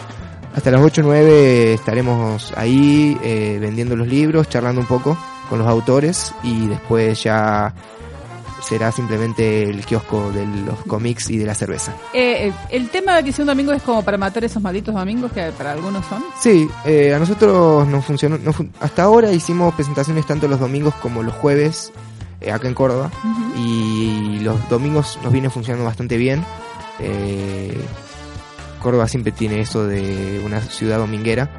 hasta 0.55 0.71
las 0.71 0.81
8 0.81 1.01
o 1.01 1.05
9 1.05 1.75
estaremos 1.75 2.53
ahí 2.57 3.19
eh, 3.25 3.59
vendiendo 3.61 3.97
los 3.97 4.07
libros, 4.07 4.49
charlando 4.49 4.81
un 4.81 4.87
poco 4.87 5.19
con 5.49 5.59
los 5.59 5.69
autores 5.69 6.33
y 6.43 6.67
después 6.69 7.23
ya 7.23 7.75
será 8.67 8.91
simplemente 8.91 9.63
el 9.65 9.85
kiosco 9.87 10.33
de 10.33 10.45
los 10.47 10.79
cómics 10.87 11.31
y 11.31 11.37
de 11.39 11.47
la 11.47 11.55
cerveza. 11.55 11.95
Eh, 12.13 12.49
eh, 12.49 12.53
el 12.71 12.89
tema 12.89 13.15
de 13.17 13.23
que 13.25 13.33
sea 13.33 13.45
un 13.45 13.47
domingo 13.49 13.73
es 13.73 13.83
como 13.83 14.03
para 14.03 14.19
matar 14.19 14.43
esos 14.45 14.63
malditos 14.63 14.95
domingos 14.95 15.31
que 15.33 15.53
para 15.53 15.73
algunos 15.73 16.05
son. 16.07 16.25
Sí, 16.41 16.69
eh, 16.85 17.15
a 17.15 17.19
nosotros 17.19 17.87
nos 17.87 18.05
funcionó, 18.05 18.39
nos 18.39 18.57
fun- 18.57 18.73
hasta 18.81 19.05
ahora 19.05 19.31
hicimos 19.31 19.75
presentaciones 19.75 20.27
tanto 20.27 20.49
los 20.49 20.59
domingos 20.59 20.95
como 20.95 21.23
los 21.23 21.35
jueves 21.35 21.93
eh, 22.41 22.51
acá 22.51 22.67
en 22.67 22.75
Córdoba 22.75 23.11
y 23.57 24.41
los 24.41 24.69
domingos 24.69 25.19
nos 25.23 25.33
viene 25.33 25.49
funcionando 25.51 25.85
bastante 25.87 26.17
bien. 26.17 26.45
Eh, 26.99 27.79
Córdoba 28.83 29.09
siempre 29.09 29.33
tiene 29.33 29.61
eso 29.61 29.87
de 29.87 30.43
una 30.45 30.61
ciudad 30.61 30.99
dominguera 30.99 31.51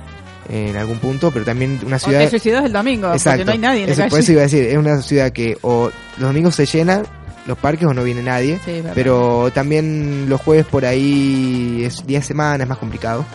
en 0.49 0.75
algún 0.77 0.99
punto, 0.99 1.31
pero 1.31 1.43
también 1.45 1.79
una 1.85 1.97
O 1.97 1.99
ciudad... 1.99 2.19
te 2.21 2.29
suicidas 2.29 2.63
el 2.65 2.71
domingo, 2.73 3.11
porque 3.11 3.45
no 3.45 3.51
hay 3.51 3.57
nadie 3.57 3.81
en 3.81 3.87
la 3.87 3.91
Eso- 3.93 4.01
calle. 4.03 4.09
Por 4.11 4.19
eso 4.19 4.31
iba 4.31 4.41
a 4.41 4.43
decir, 4.45 4.63
es 4.63 4.77
una 4.77 5.01
ciudad 5.01 5.31
que 5.31 5.57
o 5.61 5.89
los 6.17 6.27
domingos 6.29 6.55
se 6.55 6.65
llenan 6.65 7.03
los 7.45 7.57
parques 7.57 7.87
o 7.87 7.93
no 7.93 8.03
viene 8.03 8.21
nadie, 8.23 8.59
Sí, 8.65 8.83
pero 8.93 9.51
también 9.53 10.25
los 10.29 10.41
jueves 10.41 10.65
por 10.65 10.85
ahí 10.85 11.83
es 11.85 12.05
día 12.05 12.19
de 12.19 12.25
semana, 12.25 12.63
es 12.63 12.69
más 12.69 12.77
complicado. 12.77 13.25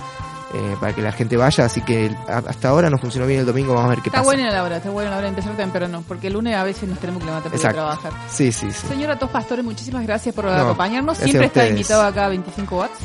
eh, 0.55 0.77
para 0.79 0.95
que 0.95 1.01
la 1.01 1.13
gente 1.13 1.35
vaya, 1.39 1.65
así 1.65 1.81
que 1.81 2.11
hasta 2.29 2.69
ahora 2.69 2.91
no 2.91 2.99
funcionó 2.99 3.27
bien 3.27 3.41
el 3.41 3.47
domingo, 3.47 3.73
vamos 3.73 3.87
a 3.87 3.95
ver 3.95 4.03
qué 4.03 4.11
Está 4.11 4.19
pasa. 4.19 4.25
buena 4.25 4.51
la 4.51 4.63
hora, 4.63 4.77
está 4.77 4.91
buena 4.91 5.09
la 5.09 5.17
hora 5.17 5.23
de 5.25 5.29
empezar 5.31 5.57
temprano, 5.57 6.05
porque 6.07 6.27
el 6.27 6.35
lunes 6.35 6.55
a 6.55 6.63
veces 6.63 6.87
nos 6.91 6.99
tenemos 6.99 7.21
que 7.23 7.27
levantar 7.27 7.51
para 7.53 7.73
trabajar. 7.73 8.13
Sí, 8.31 8.53
sí, 8.53 8.71
sí. 8.71 8.87
Señora 8.87 9.19
Tos 9.19 9.31
Pastores, 9.31 9.65
muchísimas 9.65 10.03
gracias 10.07 10.35
por 10.35 10.45
No, 10.45 10.51
acompañarnos. 10.53 11.17
Siempre 11.17 11.47
está 11.47 11.67
invitado 11.67 12.03
acá 12.03 12.27
a 12.27 12.29
25 12.29 12.77
watts, 12.77 12.99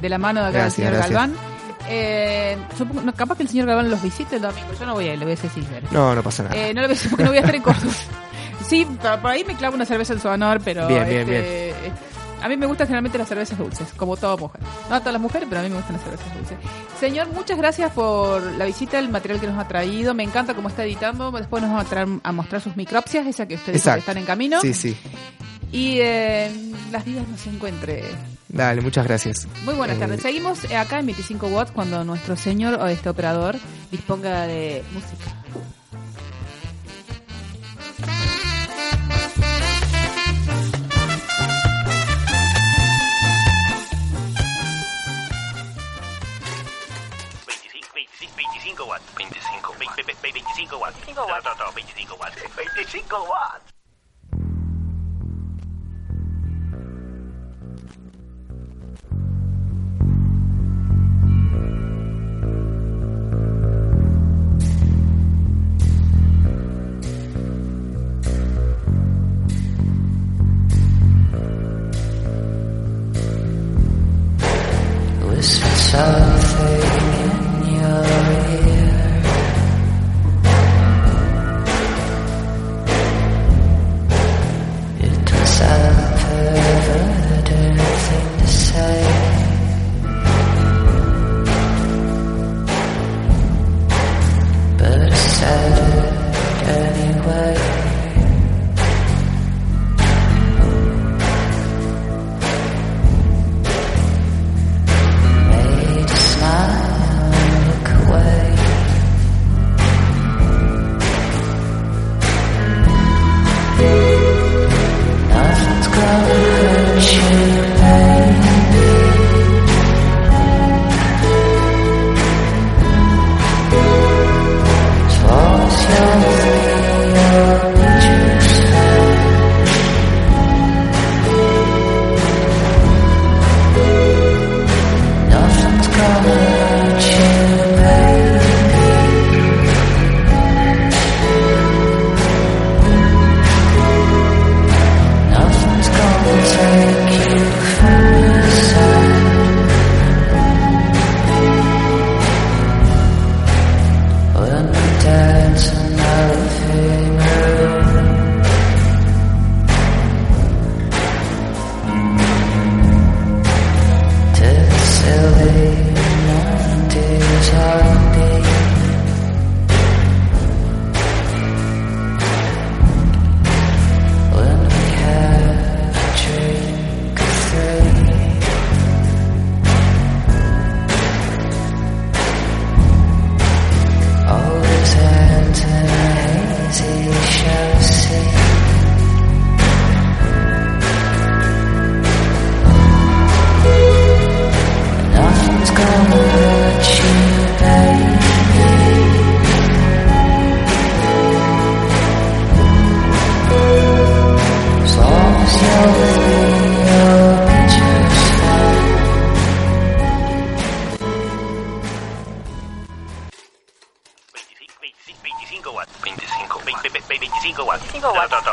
de 0.00 0.08
la 0.08 0.18
mano 0.18 0.42
de 0.42 0.46
acá 0.50 0.58
Gracias, 0.58 0.76
del 0.76 1.02
señor 1.02 1.10
gracias. 1.10 1.10
Galván. 1.40 1.51
Eh, 1.94 2.56
supongo- 2.78 3.02
no, 3.02 3.12
capaz 3.14 3.36
que 3.36 3.42
el 3.42 3.48
señor 3.48 3.66
Galván 3.66 3.90
los 3.90 4.02
visite 4.02 4.36
el 4.36 4.42
domingo. 4.42 4.68
Yo 4.78 4.86
no 4.86 4.94
voy 4.94 5.08
a 5.08 5.12
ir, 5.12 5.18
le 5.18 5.24
voy 5.26 5.32
a 5.32 5.36
decir 5.36 5.50
sincero. 5.50 5.86
No, 5.90 6.14
no 6.14 6.22
pasa 6.22 6.42
nada. 6.44 6.56
Eh, 6.56 6.72
no 6.74 6.80
lo 6.80 6.88
voy 6.88 6.94
a 6.94 6.98
decir 6.98 7.10
porque 7.10 7.24
no 7.24 7.30
voy 7.30 7.36
a 7.38 7.40
estar 7.40 7.54
en 7.54 7.62
Córdoba. 7.62 7.92
Sí, 8.68 8.86
por 9.00 9.26
ahí 9.30 9.44
me 9.44 9.54
clavo 9.56 9.74
una 9.74 9.84
cerveza 9.84 10.12
en 10.14 10.20
su 10.20 10.28
honor, 10.28 10.60
pero. 10.64 10.86
Bien, 10.86 11.06
bien, 11.06 11.20
este, 11.22 11.30
bien. 11.32 11.44
eh, 11.44 11.92
A 12.42 12.48
mí 12.48 12.56
me 12.56 12.64
gustan 12.66 12.86
generalmente 12.86 13.18
las 13.18 13.28
cervezas 13.28 13.58
dulces, 13.58 13.88
como 13.96 14.16
toda 14.16 14.36
mujer. 14.36 14.60
No 14.88 14.94
a 14.96 15.00
todas 15.00 15.12
las 15.12 15.20
mujeres, 15.20 15.46
pero 15.50 15.60
a 15.60 15.64
mí 15.64 15.68
me 15.68 15.76
gustan 15.76 15.94
las 15.96 16.02
cervezas 16.04 16.34
dulces. 16.34 16.56
Señor, 16.98 17.28
muchas 17.34 17.58
gracias 17.58 17.90
por 17.92 18.40
la 18.42 18.64
visita, 18.64 18.98
el 18.98 19.10
material 19.10 19.40
que 19.40 19.46
nos 19.48 19.58
ha 19.58 19.68
traído. 19.68 20.14
Me 20.14 20.22
encanta 20.22 20.54
cómo 20.54 20.68
está 20.68 20.84
editando. 20.84 21.30
Después 21.32 21.62
nos 21.62 21.74
va 21.76 21.80
a, 21.80 21.84
traer, 21.84 22.08
a 22.22 22.32
mostrar 22.32 22.62
sus 22.62 22.74
micropsias, 22.76 23.26
esa 23.26 23.46
que 23.46 23.56
ustedes 23.56 23.84
están 23.84 24.16
en 24.16 24.24
camino. 24.24 24.60
Sí, 24.60 24.72
sí. 24.72 24.96
Y 25.72 25.98
eh, 26.00 26.50
las 26.92 27.04
vidas 27.04 27.26
nos 27.28 27.44
encuentre. 27.48 28.04
Dale, 28.52 28.82
muchas 28.82 29.06
gracias. 29.06 29.48
Muy 29.64 29.74
buenas 29.74 29.96
Eh, 29.96 30.00
tardes. 30.00 30.20
Seguimos 30.20 30.64
eh, 30.70 30.76
acá 30.76 30.98
en 30.98 31.06
25 31.06 31.46
watts 31.48 31.72
cuando 31.72 32.04
nuestro 32.04 32.36
señor 32.36 32.74
o 32.74 32.86
este 32.86 33.08
operador 33.08 33.56
disponga 33.90 34.46
de 34.46 34.84
música. 34.92 35.34
Veinticinco 48.36 48.84
watts. 48.86 49.04
25. 49.16 49.74
Ve- 49.78 49.86
ve- 49.96 50.16
ve- 50.22 50.32
25 50.32 50.76
watts. 50.78 50.96
No, 51.14 51.26
no, 51.26 51.54
no, 51.54 51.72
25 51.74 52.14
watts. 52.16 52.36
25 52.56 53.16
watts. 53.28 53.71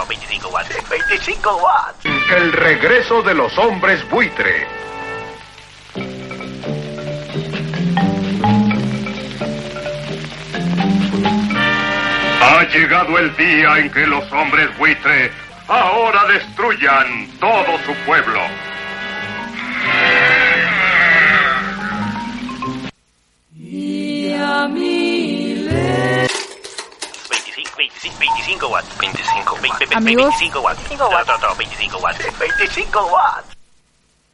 25 0.09 0.51
watts. 0.51 0.69
No, 0.69 0.75
no, 0.75 0.83
no, 0.83 0.89
25 0.89 0.89
watts. 0.89 0.89
25 0.89 1.57
watts. 1.57 2.05
El 2.35 2.51
regreso 2.53 3.21
de 3.21 3.33
los 3.35 3.57
hombres 3.57 4.07
buitre. 4.09 4.67
Ha 12.41 12.63
llegado 12.73 13.17
el 13.19 13.35
día 13.35 13.77
en 13.77 13.91
que 13.91 14.07
los 14.07 14.31
hombres 14.31 14.75
buitre 14.77 15.31
ahora 15.67 16.25
destruyan 16.25 17.29
todo 17.39 17.77
su 17.85 17.93
pueblo. 18.05 18.41
Y 23.55 24.33
a 24.33 24.67
mí 24.67 25.53
le 25.55 26.28
25, 27.79 28.19
25, 28.19 28.67
25 28.67 28.67
watts. 28.69 28.97
25, 28.99 29.55
20, 29.61 29.77
20, 29.79 29.95
Amigos. 29.95 30.35
25 30.39 30.59
watts. 30.61 30.79
25 30.89 31.09
watts. 31.13 31.27
No, 31.27 31.37
no, 31.37 31.47
no, 31.47 31.55
25 31.55 31.97
watts. 32.03 32.39
25 32.39 32.99
watts. 33.07 33.55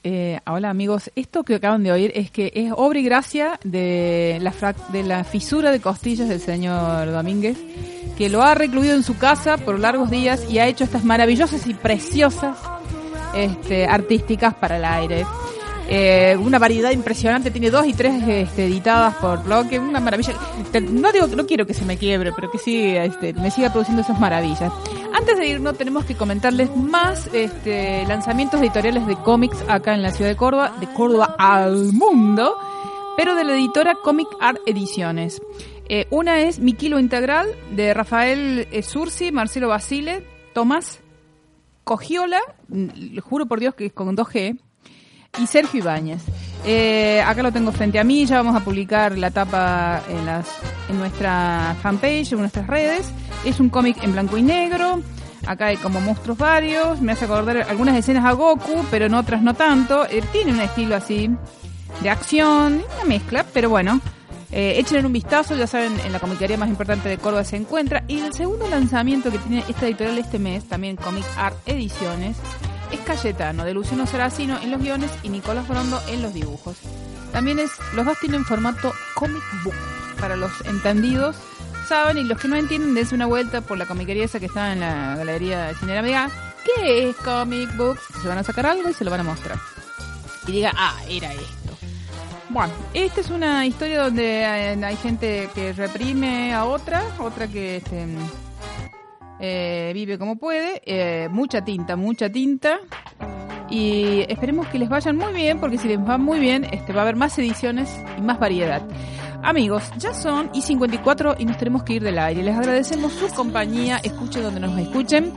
Eh, 0.08 0.40
hola 0.46 0.70
amigos, 0.70 1.10
esto 1.16 1.44
que 1.44 1.56
acaban 1.56 1.84
de 1.84 1.92
oír 1.92 2.12
es 2.16 2.30
que 2.30 2.52
es 2.54 2.72
obra 2.76 3.00
y 3.00 3.04
gracia 3.04 3.60
de 3.64 4.38
la, 4.42 4.52
frac- 4.54 4.88
de 4.90 5.02
la 5.04 5.24
fisura 5.24 5.72
de 5.72 5.80
costillas 5.82 6.30
del 6.30 6.40
señor 6.42 7.12
Domínguez, 7.12 7.58
que 8.18 8.30
lo 8.30 8.44
ha 8.44 8.54
recluido 8.54 8.94
en 8.96 9.02
su 9.04 9.18
casa 9.18 9.58
por 9.58 9.80
largos 9.80 10.12
días 10.12 10.46
y 10.50 10.60
ha 10.60 10.68
hecho 10.68 10.84
estas 10.84 11.04
maravillosas 11.04 11.66
y 11.66 11.74
preciosas 11.74 12.56
este, 13.36 13.88
artísticas 13.88 14.54
para 14.56 14.78
el 14.78 14.86
aire. 14.86 15.26
Eh, 15.88 16.36
una 16.40 16.58
variedad 16.58 16.92
impresionante, 16.92 17.52
tiene 17.52 17.70
dos 17.70 17.86
y 17.86 17.94
tres 17.94 18.24
este, 18.28 18.66
editadas 18.66 19.16
por 19.16 19.44
bloque, 19.44 19.80
una 19.80 20.00
maravilla. 20.00 20.34
No 20.92 21.12
digo, 21.12 21.28
no 21.28 21.46
quiero 21.46 21.66
que 21.68 21.74
se 21.74 21.86
me 21.86 21.98
quiebre, 21.98 22.32
pero 22.34 22.50
que 22.50 22.58
sí, 22.58 22.96
este, 22.96 23.34
me 23.34 23.52
siga 23.52 23.72
produciendo 23.72 24.02
esas 24.02 24.20
maravillas. 24.20 24.74
Antes 25.14 25.38
de 25.38 25.48
irnos 25.48 25.78
tenemos 25.78 26.06
que 26.06 26.16
comentarles 26.16 26.76
más 26.76 27.30
este, 27.34 28.06
lanzamientos 28.08 28.60
editoriales 28.62 29.06
de 29.08 29.16
cómics 29.16 29.64
acá 29.68 29.94
en 29.94 30.02
la 30.02 30.12
ciudad 30.12 30.32
de 30.32 30.36
Córdoba, 30.36 30.74
de 30.80 30.88
Córdoba 30.88 31.36
al 31.38 31.94
mundo, 31.94 32.58
pero 33.16 33.36
de 33.36 33.44
la 33.44 33.54
editora 33.54 33.96
Comic 34.04 34.28
Art 34.42 34.60
Ediciones. 34.66 35.42
Eh, 35.88 36.08
una 36.10 36.40
es 36.40 36.60
Mi 36.60 36.74
Kilo 36.74 37.00
Integral 37.00 37.48
de 37.72 37.94
Rafael 37.94 38.68
eh, 38.72 38.82
Sursi, 38.82 39.32
Marcelo 39.32 39.68
Basile, 39.68 40.26
Tomás 40.54 41.00
Cogiola, 41.84 42.42
mm, 42.70 43.20
juro 43.20 43.46
por 43.46 43.60
Dios 43.60 43.76
que 43.76 43.86
es 43.86 43.94
con 43.94 44.16
2G, 44.16 44.60
y 45.38 45.48
Sergio 45.48 45.80
Ibáñez. 45.80 46.22
Eh, 46.66 47.22
acá 47.22 47.44
lo 47.44 47.52
tengo 47.52 47.72
frente 47.72 48.00
a 48.00 48.04
mí, 48.04 48.26
ya 48.26 48.38
vamos 48.38 48.56
a 48.56 48.64
publicar 48.64 49.18
la 49.18 49.30
tapa 49.30 50.02
en, 50.10 50.26
las, 50.26 50.48
en 50.90 50.98
nuestra 50.98 51.76
fanpage, 51.82 52.34
en 52.34 52.40
nuestras 52.40 52.68
redes. 52.68 53.12
Es 53.44 53.60
un 53.60 53.70
cómic 53.70 54.04
en 54.04 54.14
blanco 54.14 54.38
y 54.38 54.42
negro, 54.42 55.02
acá 55.46 55.68
hay 55.68 55.78
como 55.78 56.02
monstruos 56.02 56.38
varios, 56.38 57.02
me 57.02 57.12
hace 57.12 57.26
acordar 57.26 57.58
algunas 57.70 57.96
escenas 57.96 58.26
a 58.26 58.32
Goku, 58.32 58.84
pero 58.90 59.06
en 59.06 59.14
otras 59.14 59.44
no 59.44 59.54
tanto. 59.54 60.06
Eh, 60.06 60.24
tiene 60.32 60.54
un 60.54 60.62
estilo 60.62 60.96
así 60.96 61.30
de 62.02 62.10
acción, 62.10 62.84
una 62.96 63.06
mezcla, 63.06 63.46
pero 63.54 63.70
bueno. 63.70 64.02
Eh, 64.52 64.80
échenle 64.80 65.06
un 65.06 65.12
vistazo, 65.12 65.56
ya 65.56 65.68
saben, 65.68 66.00
en 66.06 66.14
la 66.14 66.20
comiquería 66.20 66.58
más 66.58 66.70
importante 66.70 67.10
de 67.10 67.18
Córdoba 67.18 67.44
se 67.44 67.58
encuentra. 67.58 68.06
Y 68.08 68.22
el 68.22 68.34
segundo 68.34 68.68
lanzamiento 68.70 69.30
que 69.30 69.38
tiene 69.38 69.64
esta 69.68 69.86
editorial 69.86 70.18
este 70.18 70.40
mes, 70.40 70.64
también 70.66 70.96
Comic 70.96 71.26
Art 71.38 71.58
Ediciones, 71.66 72.38
es 72.96 73.02
Cayetano, 73.02 73.64
de 73.64 73.74
Luciano 73.74 74.08
Seracino 74.08 74.60
en 74.62 74.72
los 74.72 74.82
guiones 74.82 75.12
y 75.24 75.30
Nicolás 75.30 75.68
Brondo 75.68 76.02
en 76.08 76.22
los 76.22 76.34
dibujos. 76.34 76.78
También 77.32 77.60
es, 77.60 77.72
los 77.94 78.06
dos 78.06 78.18
tienen 78.20 78.46
formato 78.46 78.94
comic 79.14 79.44
book, 79.64 79.76
para 80.20 80.36
los 80.36 80.52
entendidos 80.66 81.36
saben 81.86 82.18
y 82.18 82.24
los 82.24 82.40
que 82.40 82.48
no 82.48 82.56
entienden 82.56 82.96
dense 82.96 83.14
una 83.14 83.28
vuelta 83.28 83.62
por 83.62 83.78
la 83.78 83.86
comiquería 83.86 84.26
esa 84.26 84.40
que 84.40 84.48
está 84.48 84.74
en 84.74 84.80
la 84.80 85.16
galería 85.16 85.66
de 85.66 85.76
Cinera 85.76 86.00
Amiga. 86.00 86.30
¿Qué 86.66 87.10
es 87.10 87.16
comic 87.18 87.76
books? 87.78 88.02
Se 88.22 88.28
van 88.28 88.40
a 88.40 88.44
sacar 88.44 88.66
algo 88.66 88.90
y 88.90 88.94
se 88.94 89.06
lo 89.06 89.12
van 89.12 89.20
a 89.20 89.24
mostrar. 89.24 89.60
Y 90.48 90.54
diga, 90.54 90.72
ah, 90.76 90.96
era 91.08 91.32
esto. 91.32 91.78
Bueno, 92.50 92.74
esta 92.94 93.22
es 93.22 93.30
una 93.30 93.66
historia 93.66 94.02
donde 94.02 94.42
eh, 94.42 94.84
hay 94.84 94.98
gente 94.98 95.50
que 95.54 95.74
reprime 95.74 96.54
a 96.54 96.66
otra, 96.66 97.04
otra 97.20 97.48
que 97.48 97.78
este, 97.78 98.08
eh, 99.40 99.92
vive 99.94 100.18
como 100.18 100.38
puede, 100.38 100.82
eh, 100.86 101.28
mucha 101.30 101.64
tinta, 101.64 101.96
mucha 101.96 102.30
tinta. 102.30 102.80
Y 103.70 104.22
esperemos 104.30 104.68
que 104.68 104.78
les 104.80 104.90
vayan 104.90 105.18
muy 105.18 105.34
bien, 105.34 105.60
porque 105.60 105.78
si 105.78 105.88
les 105.88 106.00
va 106.00 106.18
muy 106.18 106.40
bien, 106.40 106.66
este, 106.72 106.94
va 106.94 107.00
a 107.00 107.02
haber 107.04 107.16
más 107.16 107.38
ediciones 107.40 107.90
y 108.18 108.22
más 108.22 108.40
variedad. 108.40 108.82
Amigos, 109.44 109.84
ya 109.98 110.14
son 110.14 110.50
y 110.54 110.62
54 110.62 111.36
y 111.40 111.46
nos 111.46 111.58
tenemos 111.58 111.84
que 111.84 111.94
ir 111.94 112.04
del 112.04 112.18
aire. 112.20 112.44
Les 112.44 112.56
agradecemos 112.56 113.14
su 113.14 113.28
compañía, 113.30 114.00
escuchen 114.04 114.44
donde 114.44 114.60
nos 114.60 114.78
escuchen. 114.80 115.32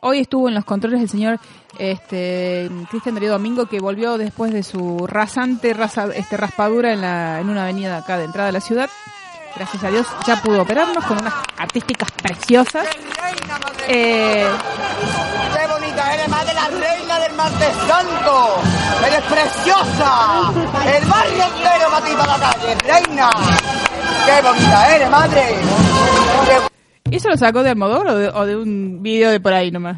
Hoy 0.00 0.18
estuvo 0.20 0.48
en 0.48 0.54
los 0.54 0.64
controles 0.64 1.00
el 1.00 1.08
señor 1.08 1.40
este, 1.78 2.68
Cristian 2.90 3.14
Darío 3.16 3.32
Domingo, 3.32 3.66
que 3.66 3.80
volvió 3.80 4.16
después 4.18 4.52
de 4.52 4.62
su 4.62 5.06
rasante 5.08 5.74
raza- 5.74 6.12
este, 6.14 6.36
raspadura 6.36 6.92
en, 6.92 7.00
la, 7.00 7.40
en 7.40 7.48
una 7.48 7.64
avenida 7.64 7.96
acá 7.98 8.16
de 8.18 8.24
entrada 8.24 8.46
de 8.48 8.52
la 8.52 8.60
ciudad. 8.60 8.90
Gracias 9.56 9.82
a 9.82 9.90
Dios 9.90 10.06
ya 10.26 10.36
pudo 10.36 10.62
operarnos 10.62 11.04
con 11.04 11.18
unas 11.18 11.34
artísticas 11.56 12.10
preciosas. 12.12 12.86
Eh, 13.88 14.46
¡Qué 15.54 15.66
bonita 15.66 16.14
eres, 16.14 16.28
madre 16.28 16.54
la 16.54 16.68
reina 16.68 17.18
del 17.20 17.32
martes 17.34 17.74
santo! 17.86 18.60
¡Eres 19.06 19.22
preciosa! 19.22 20.52
¡El 20.96 21.04
barrio 21.06 21.44
entero 21.44 21.90
para 21.90 22.04
ti 22.04 22.12
para 22.16 22.38
la 22.38 22.52
calle, 22.52 22.74
reina! 22.84 23.30
¡Qué 24.26 24.42
bonita 24.42 24.96
eres, 24.96 25.10
madre! 25.10 25.42
¿Y 27.10 27.16
eso 27.16 27.28
lo 27.30 27.36
sacó 27.36 27.62
de 27.62 27.70
Almodóvar 27.70 28.08
o 28.08 28.16
de, 28.16 28.28
o 28.28 28.46
de 28.46 28.56
un 28.56 29.02
video 29.02 29.30
de 29.30 29.40
por 29.40 29.54
ahí 29.54 29.70
nomás? 29.70 29.96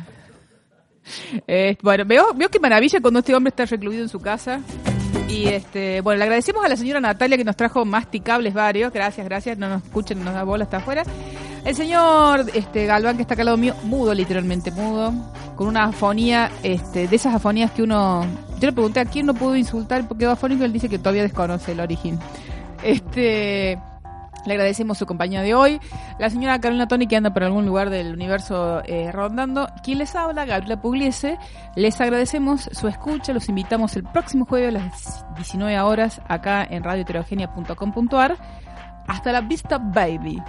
Eh, 1.49 1.77
bueno, 1.83 2.05
veo, 2.07 2.33
veo 2.35 2.49
qué 2.49 2.61
maravilla 2.61 3.01
cuando 3.01 3.19
este 3.19 3.35
hombre 3.35 3.49
está 3.49 3.65
recluido 3.65 4.03
en 4.03 4.09
su 4.09 4.21
casa. 4.21 4.61
Y 5.29 5.47
este, 5.47 6.01
bueno, 6.01 6.19
le 6.19 6.25
agradecemos 6.25 6.65
a 6.65 6.69
la 6.69 6.77
señora 6.77 7.01
Natalia 7.01 7.37
que 7.37 7.45
nos 7.45 7.57
trajo 7.57 7.85
masticables 7.85 8.53
varios. 8.55 8.93
Gracias, 8.93 9.25
gracias. 9.27 9.59
No 9.59 9.69
nos 9.69 9.83
escuchen, 9.85 10.19
no 10.19 10.25
nos 10.25 10.35
da 10.35 10.45
bola 10.45 10.65
hasta 10.65 10.79
afuera. 10.79 11.05
El 11.65 11.75
señor 11.75 12.47
este, 12.55 12.87
Galván, 12.87 13.17
que 13.17 13.23
está 13.23 13.35
acá 13.35 13.43
al 13.43 13.47
lado 13.47 13.59
mío, 13.59 13.75
mudo, 13.85 14.15
literalmente 14.15 14.71
mudo, 14.71 15.13
con 15.57 15.69
una 15.69 15.85
afonía, 15.85 16.51
este, 16.63 17.07
de 17.07 17.17
esas 17.17 17.35
afonías 17.35 17.71
que 17.71 17.83
uno. 17.83 18.25
Yo 18.59 18.67
le 18.67 18.73
pregunté 18.73 19.01
a 19.01 19.05
quién 19.05 19.27
no 19.27 19.35
pudo 19.35 19.57
insultar 19.57 20.07
porque 20.09 20.21
quedó 20.21 20.33
afónico, 20.33 20.65
él 20.65 20.73
dice 20.73 20.89
que 20.89 20.99
todavía 20.99 21.23
desconoce 21.23 21.73
el 21.73 21.81
origen. 21.81 22.19
Este. 22.83 23.79
Le 24.47 24.55
agradecemos 24.55 24.99
su 24.99 25.07
compañía 25.07 25.43
de 25.43 25.55
hoy. 25.55 25.81
La 26.19 26.31
señora 26.31 26.61
Carolina 26.61 26.89
Toni, 26.89 27.07
que 27.07 27.17
anda 27.17 27.33
por 27.33 27.45
algún 27.45 27.67
lugar 27.67 27.91
del 27.91 28.15
universo 28.15 28.83
eh, 28.85 29.11
rondando. 29.13 29.69
Quien 29.83 29.99
les 29.99 30.15
habla, 30.15 30.45
Gabriela 30.45 30.81
Pugliese. 30.81 31.39
Les 31.77 32.01
agradecemos 32.01 32.69
su 32.73 32.89
escucha. 32.89 33.33
Los 33.33 33.49
invitamos 33.49 33.97
el 33.97 34.05
próximo 34.05 34.45
jueves 34.47 34.69
a 34.69 34.79
las 34.79 35.25
19 35.37 35.81
horas 35.81 36.21
acá 36.29 36.67
en 36.69 36.85
radioheterogenia.com.ar. 36.85 38.37
Hasta 39.07 39.33
la 39.33 39.41
vista, 39.41 39.79
baby. 39.79 40.41